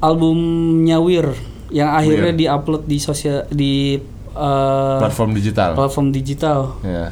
albumnya 0.01 0.97
Wir 1.05 1.37
yang 1.71 1.93
akhirnya 1.95 2.33
diupload 2.33 2.89
di 2.89 2.99
sosial 2.99 3.45
di 3.53 4.01
uh, 4.33 4.99
Platform 4.99 5.31
digital. 5.33 5.71
platform 5.73 6.09
digital. 6.11 6.77
Ya. 6.83 7.11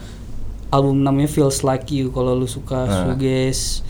album 0.69 1.01
namanya 1.01 1.27
Feels 1.27 1.63
Like 1.63 1.89
You 1.89 2.09
kalau 2.09 2.35
lu 2.35 2.45
suka 2.45 2.85
Nah. 2.85 2.93
shoegaze 3.09 3.81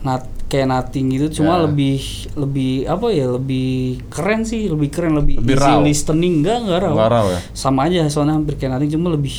nat 0.00 0.22
kayak 0.46 0.66
nothing 0.66 1.10
gitu 1.10 1.26
cuma 1.36 1.56
Ya. 1.56 1.62
lebih 1.64 1.98
lebih 2.34 2.72
apa 2.84 3.06
ya 3.08 3.26
lebih 3.28 3.68
keren 4.06 4.42
sih 4.42 4.66
lebih 4.66 4.86
keren 4.88 5.14
lebih, 5.14 5.38
Lebih 5.38 5.50
easy 5.52 5.66
raw. 5.68 5.78
listening 5.80 6.34
enggak 6.40 6.58
enggak 6.60 6.78
raw. 6.80 6.94
Raw 6.96 7.26
ya? 7.28 7.40
sama 7.52 7.86
aja 7.86 8.06
soalnya 8.06 8.34
hampir 8.34 8.54
kayak 8.54 8.70
nothing 8.72 8.90
cuma 8.92 9.10
lebih 9.10 9.34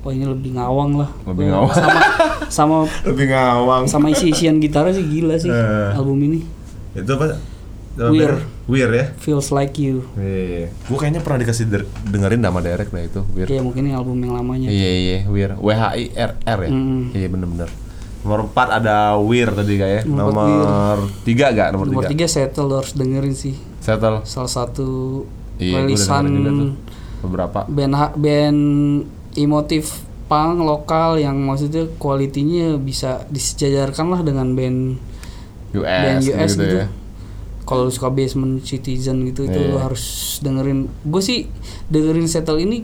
oh 0.00 0.08
ini 0.08 0.24
lebih 0.24 0.52
ngawang 0.54 0.96
lah 0.96 1.10
Lebih 1.24 1.44
Gua- 1.44 1.52
ngawang. 1.58 1.72
sama 1.72 2.00
sama 2.46 2.76
Lebih 3.08 3.26
ngawang. 3.30 3.82
sama 3.86 4.06
isi-isian 4.08 4.56
gitarnya 4.58 4.94
sih 4.94 5.06
gila 5.06 5.36
sih 5.36 5.48
Eh. 5.48 5.92
album 5.92 6.20
ini 6.22 6.40
Itu 6.92 7.10
apa? 7.10 7.36
Weir. 8.06 8.36
Weir 8.70 8.86
ya. 8.88 9.06
Feels 9.18 9.50
Like 9.50 9.74
You 9.76 10.06
Iya. 10.14 10.70
Gue 10.86 10.96
kayaknya 10.96 11.20
pernah 11.20 11.38
dikasih 11.38 11.66
dengerin 12.06 12.38
nama 12.38 12.58
Derek 12.58 12.88
lah 12.88 13.02
itu, 13.02 13.20
Weir. 13.30 13.46
ya 13.46 13.58
mungkin 13.58 13.82
ini 13.82 13.92
album 13.92 14.16
yang 14.16 14.32
lamanya 14.32 14.70
Iya 14.70 14.90
iya, 14.94 15.18
Wir. 15.26 15.58
W 15.58 15.68
H 15.68 15.82
I 15.92 16.06
R 16.08 16.32
R 16.38 16.58
ya. 16.62 16.70
Mm. 16.70 17.02
Iya 17.10 17.26
bener-bener. 17.28 17.70
Nomor 18.20 18.40
4 18.46 18.78
ada 18.78 18.96
Wir 19.18 19.48
tadi 19.50 19.74
kayak. 19.74 20.02
Nomor 20.04 20.30
empat 20.30 20.46
Nomor 20.46 20.98
3 21.24 21.34
gak? 21.50 21.68
Nomor, 21.72 21.86
nomor 21.88 22.04
3. 22.04 22.12
tiga 22.12 22.26
Settle 22.26 22.64
lu 22.64 22.74
harus 22.76 22.92
dengerin 22.92 23.34
sih 23.34 23.56
Settle. 23.78 24.22
salah 24.22 24.52
satu 24.52 25.24
Iya, 25.56 25.82
rilisan 25.82 26.24
dengerin 26.24 26.36
juga 26.36 26.50
tuh. 26.54 26.70
Beberapa. 27.20 27.58
band 27.66 27.92
ha- 27.92 28.14
band 28.14 28.60
emotif 29.34 29.84
punk 30.24 30.60
lokal 30.60 31.16
yang 31.16 31.36
maksudnya 31.38 31.90
kualitinya 31.96 32.76
bisa 32.76 33.24
disejajarkan 33.26 34.06
lah 34.08 34.20
dengan 34.20 34.52
band 34.52 34.78
US, 35.72 35.84
band 35.84 36.20
US 36.24 36.50
gitu, 36.50 36.62
gitu. 36.62 36.76
ya. 36.76 36.86
Kalau 37.70 37.86
lu 37.86 37.92
suka 37.92 38.10
basement 38.10 38.58
citizen 38.60 39.22
gitu 39.24 39.46
itu 39.46 39.54
Iya. 39.54 39.70
lu 39.70 39.78
harus 39.78 40.02
dengerin. 40.40 40.90
Gue 41.04 41.22
sih 41.22 41.46
dengerin 41.86 42.26
settle 42.26 42.58
ini 42.58 42.82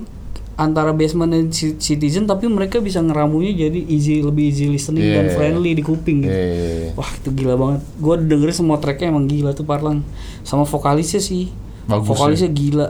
antara 0.57 0.89
basement 0.91 1.29
dan 1.29 1.51
Ci- 1.51 1.77
citizen 1.77 2.25
tapi 2.25 2.47
mereka 2.47 2.79
bisa 2.79 2.97
ngeramunya 2.99 3.53
jadi 3.61 3.77
easy 3.85 4.23
lebih 4.23 4.47
easy 4.47 4.71
listening 4.71 5.05
Iya, 5.05 5.13
dan 5.13 5.25
iya, 5.25 5.35
friendly 5.35 5.71
di 5.75 5.83
kuping 5.83 6.23
gitu. 6.23 6.33
Iya, 6.33 6.47
iya, 6.49 6.71
iya. 6.79 6.91
Wah 6.95 7.11
itu 7.11 7.29
gila 7.31 7.55
banget. 7.57 7.81
Gue 7.99 8.15
dengerin 8.17 8.57
semua 8.57 8.79
tracknya 8.79 9.11
emang 9.11 9.27
gila 9.27 9.53
tuh 9.53 9.67
Parlang. 9.67 10.01
Sama 10.41 10.63
vokalisnya 10.63 11.19
sih. 11.19 11.51
Bagus 11.85 12.07
vokalisnya 12.09 12.49
gila. 12.49 12.87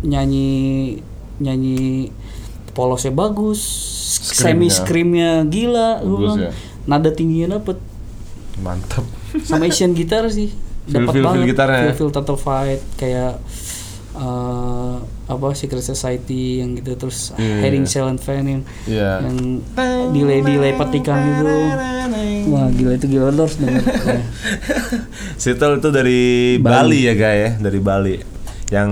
Nyanyi 0.00 0.48
nyanyi 1.38 2.12
polosnya 2.70 3.10
bagus. 3.10 3.58
Semi 4.20 4.68
Screamnya. 4.68 5.42
gila. 5.44 5.98
Bagus 5.98 6.12
bilang. 6.14 6.38
ya. 6.38 6.50
Nada 6.86 7.10
tingginya 7.10 7.56
dapet. 7.56 7.80
Mantap. 8.58 9.02
Sama 9.42 9.66
Asian 9.66 9.90
gitar 9.90 10.22
sih. 10.28 10.54
Feel- 10.88 11.04
Dapat 11.04 11.12
feel- 11.12 11.28
feel 11.30 11.44
gitarnya 11.46 11.78
ya? 11.78 11.84
Feel, 11.86 11.96
feel 11.98 12.10
total 12.10 12.36
fight 12.36 12.80
kayak 12.94 13.36
eh, 14.14 14.94
apa 15.28 15.46
Secret 15.52 15.84
Society 15.84 16.58
yang 16.58 16.74
gitu 16.74 16.96
terus 16.96 17.30
Iya, 17.36 17.56
Heading 17.60 17.84
iya. 17.84 17.92
Silent 17.92 18.18
Fan 18.18 18.42
yang 18.42 18.62
Iya. 18.84 19.10
yang 19.22 19.36
delay 20.10 20.40
delay 20.40 20.72
petikan 20.72 21.20
gitu. 21.20 21.44
Wah 22.48 22.66
gila 22.68 22.92
itu 22.94 23.06
gila 23.06 23.28
harus 23.28 23.54
denger. 23.54 23.84
Settle 25.36 25.78
itu 25.78 25.88
dari 25.88 26.20
Bali, 26.58 27.04
ya 27.04 27.14
guys 27.14 27.36
ya, 27.36 27.50
dari 27.60 27.78
Bali. 27.78 28.16
Yang 28.68 28.90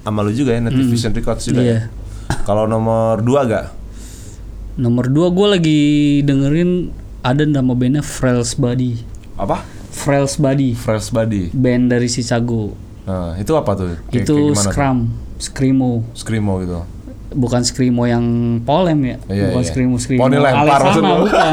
sama 0.00 0.20
lu 0.20 0.32
juga 0.32 0.52
ya, 0.52 0.60
Native 0.60 0.88
Vision 0.88 1.12
Records 1.12 1.44
juga 1.44 1.60
Iya. 1.60 1.70
ya. 1.70 1.80
Kalau 2.42 2.64
nomor 2.64 3.20
2 3.20 3.46
gak? 3.46 3.66
Nomor 4.72 5.04
dua 5.06 5.28
gue 5.28 5.48
lagi 5.50 5.80
dengerin 6.22 6.88
ada 7.20 7.44
nama 7.44 7.70
bandnya 7.70 8.00
Frail's 8.00 8.56
Body. 8.56 9.04
Apa? 9.36 9.60
Frail's 9.92 10.34
Body, 10.34 10.72
Fresh 10.72 11.10
Body. 11.10 11.52
band 11.52 11.88
dari 11.88 12.08
Chicago. 12.08 12.72
Nah, 13.02 13.36
itu 13.36 13.52
apa 13.52 13.72
tuh? 13.72 13.98
Kayak- 14.08 14.24
itu 14.24 14.32
kayak 14.32 14.48
gimana 14.48 14.56
tuh? 14.58 14.72
Scrum, 14.72 14.98
Screamo. 15.36 15.92
Screamo 16.12 16.52
gitu. 16.60 16.80
Bukan 17.32 17.60
Screamo 17.60 18.04
yang 18.04 18.24
polem 18.62 18.98
ya, 19.02 19.16
Iya, 19.26 19.44
bukan 19.48 19.60
iya. 19.60 19.68
Screamo 19.68 19.96
Screamo. 19.96 20.20
Poni 20.22 20.36
lempar 20.36 20.80
maksud 20.82 21.02
lu. 21.02 21.14
bukan. 21.24 21.52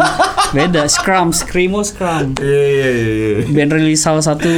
Beda, 0.49 0.81
Scrum, 0.85 1.27
Screamo 1.31 1.79
Scrum. 1.81 2.27
Iya 2.41 2.63
iya 2.65 2.89
iya. 2.89 3.11
iya. 3.13 3.37
Band 3.47 3.71
rilis 3.73 3.99
salah 3.99 4.21
satu 4.21 4.51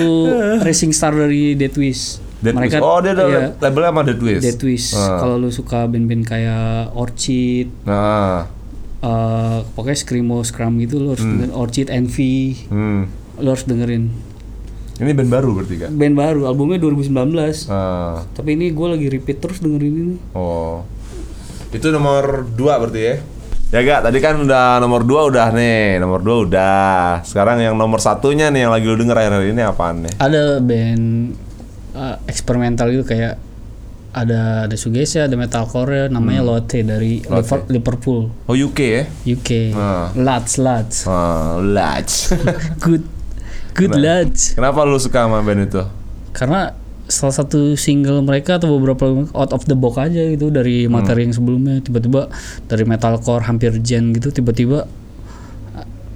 racing 0.62 0.92
star 0.92 1.12
dari 1.12 1.54
Dead 1.54 1.74
Wish. 1.74 2.18
Dead 2.40 2.54
Wish. 2.54 2.74
Oh, 2.76 2.98
dia 3.00 3.14
ada 3.14 3.26
iya, 3.26 3.42
labelnya 3.56 3.92
sama 3.92 4.02
Dead 4.02 4.18
Wish. 4.18 4.42
Dead 4.42 4.60
Wish. 4.60 4.88
Ah. 4.92 5.20
Kalau 5.20 5.38
lu 5.38 5.50
suka 5.50 5.86
band-band 5.86 6.26
kayak 6.26 6.90
Orchid, 6.92 7.70
Nah, 7.84 8.50
eh 9.00 9.58
pokoknya 9.72 9.96
Screamo 9.96 10.42
Scrum 10.42 10.78
gitu 10.78 10.98
lu 10.98 11.14
harus 11.14 11.22
dengerin 11.22 11.54
Orchid 11.54 11.88
Envy, 11.88 12.66
hmm. 12.66 13.02
Lu 13.42 13.50
harus 13.50 13.66
dengerin. 13.66 14.08
Ini 14.96 15.12
band 15.12 15.32
baru 15.32 15.50
berarti 15.52 15.76
kan? 15.78 15.90
band 15.92 16.14
baru 16.14 16.46
albumnya 16.46 16.78
2019 16.78 17.66
Ah, 17.68 18.22
tapi 18.32 18.54
ini 18.54 18.70
gue 18.70 18.88
lagi 18.88 19.08
repeat 19.08 19.38
terus 19.40 19.58
dengerin 19.58 19.94
ini 20.00 20.16
oh. 20.32 20.86
Itu 21.70 21.90
nomor 21.90 22.46
2 22.48 22.56
berarti 22.56 23.02
ya? 23.02 23.16
Ya 23.72 23.80
gak, 23.82 24.04
tadi 24.04 24.20
kan 24.20 24.36
udah 24.38 24.78
nomor 24.78 25.02
2 25.02 25.32
udah 25.32 25.48
nih, 25.50 25.96
nomor 25.98 26.20
2 26.20 26.46
udah. 26.46 27.24
Sekarang 27.24 27.58
yang 27.58 27.74
nomor 27.74 27.98
satunya 27.98 28.48
nih 28.48 28.62
yang 28.62 28.72
lagi 28.72 28.84
lu 28.84 28.94
denger 28.94 29.16
akhir-akhir 29.18 29.50
ini 29.50 29.62
apaan 29.64 29.96
nih? 30.04 30.14
ada 30.18 30.42
band 30.60 31.06
uh, 31.92 32.16
eksperimental 32.26 32.92
gitu 32.92 33.02
kayak 33.04 33.40
ada 34.12 34.68
ada 34.68 34.76
Suggestion, 34.76 35.24
ada 35.24 35.34
metalcore 35.34 36.12
namanya 36.12 36.44
Lotte 36.44 36.84
dari 36.84 37.24
Hmm. 37.24 37.32
Lotte. 37.32 37.48
Liver- 37.48 37.68
Liverpool 37.72 38.22
Oh 38.44 38.54
UK 38.54 38.80
ya? 38.84 39.04
UK 39.26 39.50
Ah. 39.72 40.12
Lads 40.14 40.60
Lads 40.60 40.96
Ah, 41.06 41.56
Lats. 41.58 42.36
good 42.78 43.02
good 43.74 43.94
lads 43.94 44.54
Kenapa 44.54 44.84
lu 44.84 44.98
suka 44.98 45.24
sama 45.24 45.40
band 45.40 45.66
itu? 45.66 45.84
karena 46.32 46.72
salah 47.06 47.36
satu 47.36 47.76
single 47.76 48.22
mereka 48.22 48.56
atau 48.56 48.72
beberapa 48.74 49.04
lagu 49.04 49.28
out 49.34 49.52
of 49.52 49.66
the 49.66 49.76
box 49.76 50.00
aja 50.02 50.24
gitu 50.30 50.48
dari 50.48 50.88
Hmm. 50.88 50.96
materi 50.96 51.24
yang 51.24 51.34
sebelumnya 51.34 51.80
tiba-tiba 51.80 52.32
dari 52.66 52.84
metalcore 52.84 53.44
hampir 53.44 53.76
gen 53.80 54.12
gitu 54.12 54.32
tiba-tiba 54.32 54.88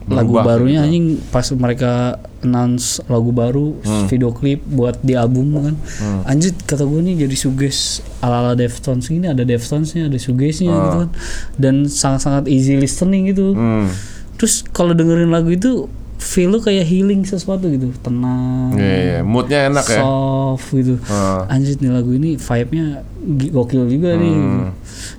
lagu 0.05 0.31
Berubah 0.31 0.45
barunya 0.55 0.79
gitu. 0.79 0.87
anjing 0.87 1.05
pas 1.27 1.41
mereka 1.51 1.91
announce 2.39 3.01
lagu 3.05 3.33
baru 3.33 3.73
Hmm. 3.81 4.05
video 4.05 4.29
klip 4.29 4.61
buat 4.63 5.01
di 5.01 5.17
album 5.17 5.49
kan 5.57 5.75
anjir 6.23 6.53
kata 6.55 6.85
gue 6.85 7.01
nih 7.01 7.25
jadi 7.25 7.35
suges 7.35 7.77
ala 8.21 8.39
ala 8.39 8.53
Deftones 8.53 9.09
ini 9.09 9.25
ada 9.25 9.41
Deftonesnya 9.41 10.05
ada 10.05 10.15
sugesnya 10.15 10.69
Ah. 10.69 10.79
gitu 10.79 10.97
kan 11.01 11.09
dan 11.57 11.75
sangat-sangat 11.85 12.45
easy 12.45 12.77
listening 12.77 13.27
gitu 13.27 13.51
Hmm. 13.51 13.89
terus 14.35 14.61
kalau 14.69 14.93
dengerin 14.93 15.27
lagu 15.27 15.49
itu 15.49 15.89
feel 16.25 16.49
lu 16.49 16.57
kayak 16.57 16.83
healing 16.83 17.21
sesuatu 17.21 17.69
gitu 17.69 17.93
tenang 17.99 18.73
Iya, 18.73 18.97
iya. 18.97 19.19
moodnya 19.21 19.69
enak 19.69 19.85
ya. 19.85 20.01
soft 20.01 20.67
gitu 20.71 20.97
Ah. 21.05 21.45
anjir 21.47 21.77
nih 21.77 21.91
lagu 21.91 22.11
ini 22.11 22.35
vibe-nya 22.35 23.05
gokil 23.47 23.85
juga 23.87 24.13
nih 24.13 24.33
Hmm. 24.33 24.43
gitu. 24.43 24.61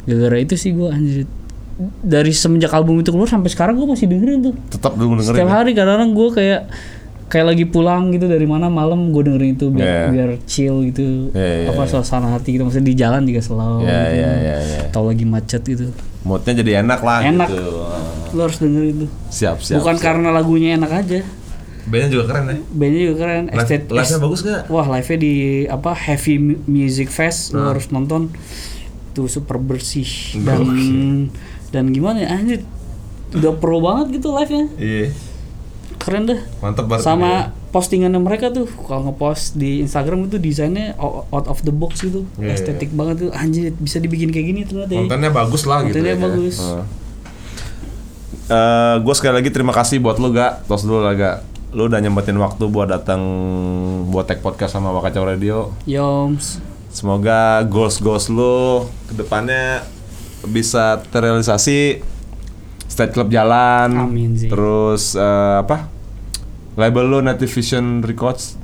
gara-gara 0.04 0.36
itu 0.40 0.54
sih 0.54 0.70
gue 0.70 0.88
anjir 0.88 1.24
dari 2.02 2.32
semenjak 2.32 2.72
album 2.72 2.98
itu 2.98 3.08
keluar 3.08 3.26
sampai 3.26 3.46
sekarang 3.46 3.74
gue 3.74 3.86
masih 3.86 4.06
dengerin 4.06 4.40
tuh 4.42 4.54
Tetap 4.68 4.92
dulu 4.94 5.14
dengerin. 5.14 5.30
setiap 5.36 5.46
ya? 5.46 5.54
hari 5.54 5.70
kadang-kadang 5.72 6.10
gue 6.10 6.28
kayak 6.32 6.60
kayak 7.26 7.46
lagi 7.48 7.64
pulang 7.64 8.10
gitu 8.10 8.24
dari 8.24 8.44
mana 8.44 8.66
malam 8.68 9.10
gue 9.10 9.22
dengerin 9.22 9.52
itu 9.52 9.66
biar 9.68 9.82
Yeah. 9.82 10.06
biar 10.08 10.30
chill 10.44 10.76
gitu 10.84 11.30
Yeah, 11.30 11.66
yeah, 11.66 11.70
apa 11.70 11.80
yeah. 11.80 11.90
suasana 11.90 12.28
hati 12.30 12.48
gitu 12.50 12.62
maksudnya 12.62 12.86
di 12.86 12.94
jalan 12.94 13.22
juga 13.22 13.40
slow 13.40 13.80
Iya, 13.80 13.90
gitu. 14.04 14.14
iya, 14.14 14.30
iya, 14.32 14.56
iya. 14.60 14.78
atau 14.86 15.02
lagi 15.04 15.24
macet 15.24 15.62
gitu 15.62 15.90
Moodnya 16.22 16.54
jadi 16.56 16.72
enak 16.80 17.00
lah 17.00 17.18
Enak. 17.20 17.48
gitu. 17.48 17.66
Lo 18.32 18.40
harus 18.42 18.58
dengerin 18.58 18.90
itu 18.92 19.06
Siap, 19.28 19.58
siap. 19.60 19.78
bukan 19.78 19.94
siap. 19.94 20.04
karena 20.04 20.28
lagunya 20.30 20.74
enak 20.74 20.92
aja 20.92 21.20
Bandnya 21.84 22.10
juga 22.10 22.24
keren 22.28 22.44
ya. 22.44 22.56
bandnya 22.68 23.00
juga 23.04 23.16
keren 23.20 23.44
Live, 23.46 23.58
Estet- 23.60 23.86
live-nya 23.88 24.18
bagus 24.20 24.40
gak? 24.42 24.62
Wah 24.66 24.86
live 24.88 25.06
nya 25.06 25.18
di 25.20 25.34
apa 25.66 25.90
Heavy 25.94 26.34
Mu- 26.36 26.62
Music 26.66 27.08
Fest 27.08 27.40
Ah. 27.48 27.56
lo 27.56 27.68
harus 27.70 27.86
nonton 27.88 28.30
tuh 29.12 29.26
super 29.26 29.56
bersih 29.56 30.06
dan 30.40 30.62
dan 31.68 31.84
gimana 31.88 32.20
ya 32.20 32.28
anjir 32.32 32.62
udah 33.32 33.54
pro 33.54 33.78
banget 33.78 34.16
gitu 34.16 34.30
live 34.30 34.50
nya 34.52 34.64
Iya. 34.76 35.06
Keren 36.06 36.22
dah 36.24 36.38
Mantep 36.62 36.86
banget. 36.86 37.02
sama 37.02 37.30
postingannya 37.68 38.16
mereka 38.16 38.48
tuh 38.48 38.70
kalau 38.80 39.10
ngepost 39.10 39.58
di 39.58 39.82
Instagram 39.82 40.30
itu 40.30 40.38
desainnya 40.38 40.94
out 41.02 41.50
of 41.50 41.60
the 41.60 41.74
box 41.74 42.00
gitu 42.00 42.22
Iya, 42.38 42.54
estetik 42.54 42.94
banget 42.94 43.26
tuh 43.26 43.30
anjir 43.34 43.74
bisa 43.74 43.98
dibikin 43.98 44.30
kayak 44.30 44.46
gini 44.46 44.60
ternyata 44.62 44.94
ya. 44.94 45.02
Kontennya 45.02 45.30
bagus 45.34 45.66
lah 45.66 45.82
gitu. 45.82 45.98
Kontennya 45.98 46.14
ya. 46.14 46.22
bagus. 46.22 46.56
gue 48.96 49.14
sekali 49.14 49.34
lagi 49.34 49.50
terima 49.50 49.74
kasih 49.74 49.98
buat 49.98 50.16
lu 50.16 50.30
gak 50.30 50.64
tos 50.64 50.86
dulu 50.86 51.02
lah 51.02 51.12
gak 51.12 51.36
lu 51.74 51.90
udah 51.90 51.98
nyempetin 51.98 52.38
waktu 52.38 52.64
buat 52.70 52.86
datang 52.86 53.20
buat 54.08 54.24
tag 54.24 54.40
podcast 54.40 54.72
sama 54.72 54.94
Wakacau 54.94 55.26
Radio 55.26 55.74
Yoms 55.84 56.62
semoga 56.88 57.60
goals 57.66 57.98
goals 57.98 58.30
lu 58.30 58.86
ke 59.10 59.18
depannya 59.18 59.82
bisa 60.46 61.02
terrealisasi 61.10 62.00
state 62.86 63.12
club 63.12 63.28
jalan 63.28 63.92
Amin 63.92 64.32
sih. 64.32 64.46
terus 64.48 65.18
eh, 65.18 65.56
apa 65.60 65.90
label 66.76 67.04
lu 67.08 67.18
Native 67.20 67.48
Vision 67.50 68.04
Records 68.04 68.56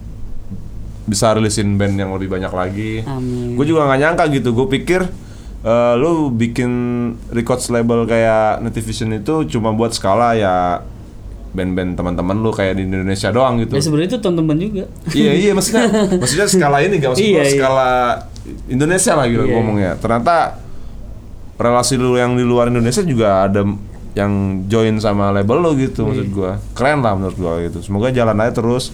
bisa 1.03 1.35
rilisin 1.35 1.75
band 1.75 1.99
yang 1.99 2.15
lebih 2.15 2.31
banyak 2.31 2.53
lagi. 2.53 2.93
Amin. 3.03 3.59
Gue 3.59 3.67
juga 3.67 3.89
nggak 3.89 4.01
nyangka 4.01 4.25
gitu. 4.31 4.55
Gue 4.55 4.71
pikir 4.71 5.03
eh, 5.63 5.95
lu 5.99 6.31
bikin 6.31 6.71
records 7.33 7.67
label 7.69 8.07
kayak 8.07 8.63
Native 8.63 8.87
Vision 8.87 9.11
itu 9.11 9.49
cuma 9.51 9.75
buat 9.75 9.91
skala 9.91 10.37
ya 10.37 10.85
band-band 11.53 12.01
teman-teman 12.01 12.41
lu 12.41 12.49
kayak 12.49 12.79
di 12.79 12.87
Indonesia 12.87 13.29
doang 13.29 13.61
gitu. 13.61 13.77
Ya 13.77 13.83
sebenarnya 13.83 14.09
itu 14.17 14.21
teman-teman 14.23 14.57
juga. 14.57 14.85
Iya 15.13 15.33
iya 15.35 15.51
maksudnya 15.57 15.85
maksudnya 16.17 16.47
skala 16.49 16.79
ini 16.81 16.95
gak 16.97 17.11
maksud 17.13 17.25
Iya, 17.25 17.43
iya. 17.45 17.51
skala 17.51 17.91
Indonesia 18.69 19.13
lah 19.19 19.27
gitu 19.29 19.45
Iya, 19.45 19.53
ngomongnya. 19.59 19.91
Ternyata 20.01 20.37
relasi 21.59 21.95
lu 22.01 22.17
yang 22.17 22.35
di 22.35 22.45
luar 22.47 22.73
Indonesia 22.73 23.03
juga 23.05 23.47
ada 23.47 23.63
yang 24.13 24.33
join 24.67 24.97
sama 24.97 25.31
label 25.31 25.59
lu 25.59 25.73
gitu 25.75 26.05
maksud 26.05 26.27
Iya. 26.27 26.33
gua. 26.33 26.53
Keren 26.73 27.01
lah 27.01 27.13
menurut 27.13 27.35
gua 27.35 27.61
gitu. 27.61 27.81
Semoga 27.81 28.09
jalan 28.09 28.37
aja 28.37 28.53
terus 28.55 28.93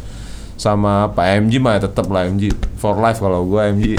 sama 0.55 1.09
Pak 1.09 1.27
MG 1.41 1.59
mah 1.59 1.75
ya 1.75 1.85
tetap 1.85 2.07
lah 2.07 2.25
MG 2.25 2.51
for 2.77 2.95
life 2.97 3.19
kalau 3.19 3.43
gua 3.43 3.67
MG 3.69 3.99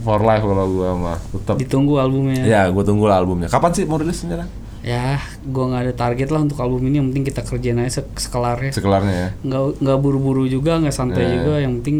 for 0.00 0.18
life 0.20 0.40
kalau 0.40 0.66
gua 0.68 0.90
mah 0.94 1.18
tetap 1.32 1.54
ditunggu 1.56 1.96
albumnya. 1.96 2.42
Ya 2.42 2.66
gua 2.68 2.82
tunggu 2.82 3.04
lah 3.04 3.18
albumnya. 3.18 3.46
Kapan 3.46 3.70
sih 3.72 3.82
mau 3.82 3.96
rilis 3.96 4.18
sekarang 4.18 4.46
ya 4.78 5.18
gua 5.42 5.64
nggak 5.68 5.82
ada 5.84 5.94
target 5.96 6.28
lah 6.28 6.40
untuk 6.40 6.58
album 6.58 6.86
ini. 6.86 6.98
Yang 6.98 7.06
penting 7.08 7.24
kita 7.24 7.40
kerjain 7.42 7.78
aja 7.78 7.92
sek- 7.96 8.14
sekelarnya. 8.16 8.70
Sekelarnya 8.70 9.14
ya? 9.14 9.28
Nggak 9.40 9.62
nggak 9.78 9.98
buru-buru 9.98 10.46
juga 10.46 10.76
nggak 10.76 10.92
santai 10.92 11.22
Iya. 11.24 11.32
juga. 11.36 11.54
Yang 11.60 11.72
penting 11.76 11.96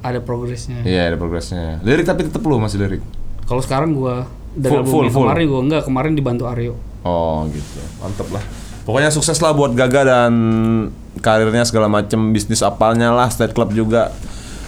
ada 0.00 0.18
progresnya. 0.20 0.78
Iya 0.80 1.02
ada 1.04 1.16
progresnya. 1.16 1.82
Lirik 1.82 2.02
tapi 2.02 2.24
tetap 2.24 2.40
lu 2.40 2.56
masih 2.56 2.78
lirik? 2.78 3.02
Kalau 3.42 3.58
sekarang 3.58 3.90
gua 3.90 4.26
dari 4.52 4.70
Full- 4.70 4.80
album 4.80 4.92
full- 4.92 5.10
full. 5.12 5.22
kemarin 5.24 5.44
gua 5.44 5.60
nggak. 5.64 5.82
Kemarin 5.84 6.12
dibantu 6.14 6.44
Aryo 6.46 6.74
Oh 7.02 7.44
gitu, 7.48 7.80
mantep 7.98 8.28
lah. 8.30 8.42
Pokoknya 8.82 9.10
sukses 9.10 9.36
lah 9.36 9.50
buat 9.50 9.72
Gaga 9.72 10.02
dan 10.02 10.32
karirnya 11.18 11.62
segala 11.62 11.86
macem 11.86 12.30
bisnis 12.30 12.60
apalnya 12.60 13.10
lah, 13.10 13.26
state 13.26 13.50
club 13.50 13.70
juga. 13.70 14.14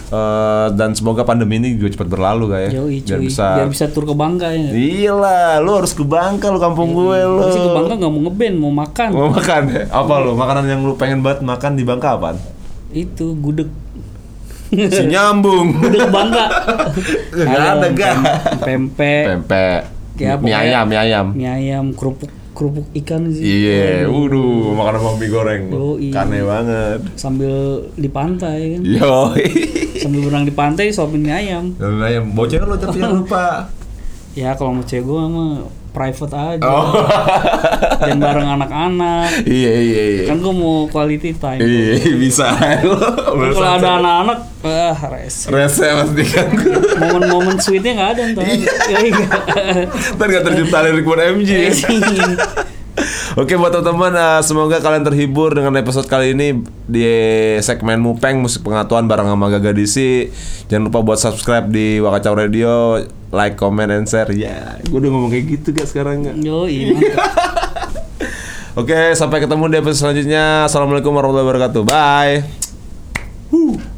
Eh, 0.09 0.67
dan 0.73 0.91
semoga 0.91 1.21
pandemi 1.21 1.55
ini 1.55 1.77
juga 1.77 1.93
cepat 1.93 2.09
berlalu 2.09 2.49
kayak. 2.49 2.71
Yoi, 2.73 2.97
Biar 2.99 3.21
bisa. 3.21 3.45
biar 3.55 3.69
bisa 3.69 3.85
tur 3.87 4.03
ke 4.03 4.11
Bangka 4.11 4.49
ya 4.49 4.73
Iya 4.73 5.13
lah, 5.13 5.61
lu 5.61 5.71
harus 5.71 5.93
ke 5.93 6.01
Bangka 6.01 6.49
lu 6.49 6.57
kampung 6.57 6.91
gue 6.91 7.19
lu. 7.21 7.37
Gua 7.37 7.53
sih 7.53 7.61
ke 7.61 7.69
Bangka 7.69 7.93
nggak 7.95 8.09
mau 8.09 8.21
ngeband 8.25 8.55
mau 8.57 8.73
makan 8.73 9.07
Mau 9.13 9.29
makan 9.29 9.61
ya? 9.69 9.85
Apa 9.87 10.13
lu? 10.19 10.33
Makanan 10.33 10.65
yang 10.65 10.81
lu 10.81 10.97
pengen 10.97 11.21
banget 11.21 11.45
makan 11.45 11.77
di 11.77 11.85
Bangka 11.85 12.17
apaan? 12.17 12.41
itu 12.89 13.37
gudeg 13.37 13.69
Si 14.73 15.05
nyambung. 15.05 15.77
gudeg 15.77 16.09
Bangka 16.09 16.45
ada 17.45 17.87
gak? 17.87 18.13
pempek 18.65 19.23
Pempek. 19.29 19.79
Ya, 20.19 20.35
mie 20.35 20.51
ayam, 20.51 20.83
mie 20.85 20.99
ayam. 20.99 21.25
mie 21.31 21.47
ayam 21.47 21.85
kerupuk 21.91 22.27
kerupuk 22.51 22.83
ikan 22.93 23.23
sih 23.29 23.39
Iya, 23.39 24.03
Waduh. 24.03 24.27
waduh, 24.35 24.75
makan 24.75 24.93
sama 24.93 25.11
mie 25.15 25.29
goreng. 25.29 25.61
Yoi. 25.69 26.07
Kane 26.09 26.39
banget. 26.43 26.99
sambil 27.15 27.55
di 27.95 28.09
pantai 28.09 28.59
kan 28.75 28.81
Yo. 28.83 29.31
sambil 29.95 30.19
berenang 30.21 30.43
di 30.43 30.51
pantai 30.51 30.85
suapin 30.89 31.21
mie 31.21 31.31
ayam 31.33 31.71
Dan 31.73 31.99
ayam 31.99 32.31
bocah 32.31 32.59
lu 32.59 32.75
tapi 32.75 32.99
jangan 32.99 33.15
lupa. 33.17 33.45
ya 34.35 34.53
kalau 34.53 34.71
mau 34.73 34.83
cewek 34.83 35.03
gue 35.03 35.23
mah 35.25 35.51
private 35.89 36.31
aja 36.31 36.61
Oh. 36.61 36.85
jangan 37.99 38.17
bareng 38.17 38.49
anak-anak 38.51 39.29
iya 39.43 39.73
iya 39.75 40.03
iya. 40.13 40.23
kan 40.25 40.37
gue 40.37 40.53
mau 40.53 40.85
quality 40.85 41.33
time 41.33 41.59
Iya 41.59 42.13
bisa. 42.15 42.47
Kan 42.49 42.83
kalau 43.51 43.71
ada 43.73 43.89
anak-anak 43.97 44.39
ah 44.59 44.97
res 45.09 45.47
Rese 45.47 45.85
pasti 45.85 46.23
kan. 46.25 46.47
momen-momen 46.97 47.55
sweetnya 47.57 47.91
nggak 47.95 48.09
ada 48.11 48.21
ntar 48.29 48.43
Ya, 48.43 48.55
iya. 48.99 49.27
Ntar 50.13 50.27
gak 50.27 50.43
tercipta 50.45 50.77
lirik 50.81 51.03
buat 51.03 51.19
MG. 51.31 51.51
Oke 53.37 53.53
buat 53.53 53.69
teman-teman 53.69 54.17
eh, 54.17 54.41
semoga 54.41 54.81
kalian 54.81 55.05
terhibur 55.05 55.53
dengan 55.53 55.77
episode 55.77 56.09
kali 56.09 56.33
ini 56.33 56.65
di 56.89 57.05
segmen 57.61 58.01
Mupeng 58.01 58.41
musik 58.41 58.65
pengetahuan 58.65 59.05
bareng 59.05 59.29
sama 59.29 59.53
Gaga 59.53 59.69
DC. 59.69 59.97
Jangan 60.65 60.89
lupa 60.89 61.05
buat 61.05 61.21
subscribe 61.21 61.69
di 61.69 62.01
Wakacau 62.01 62.33
Radio, 62.33 62.97
like, 63.29 63.53
comment, 63.53 63.93
and 63.93 64.09
share. 64.09 64.33
Ya, 64.33 64.81
gue 64.81 64.97
udah 64.97 65.13
ngomong 65.13 65.29
kayak 65.29 65.45
gitu 65.45 65.77
gak 65.77 65.85
sekarang 65.85 66.25
gak? 66.25 66.41
Yoi, 66.41 66.97
mantap. 66.97 67.29
Oke, 68.79 69.13
sampai 69.13 69.45
ketemu 69.45 69.69
di 69.69 69.77
episode 69.77 70.09
selanjutnya. 70.09 70.65
Assalamualaikum 70.65 71.13
warahmatullahi 71.13 71.45
wabarakatuh. 71.45 71.81
Bye. 71.85 73.88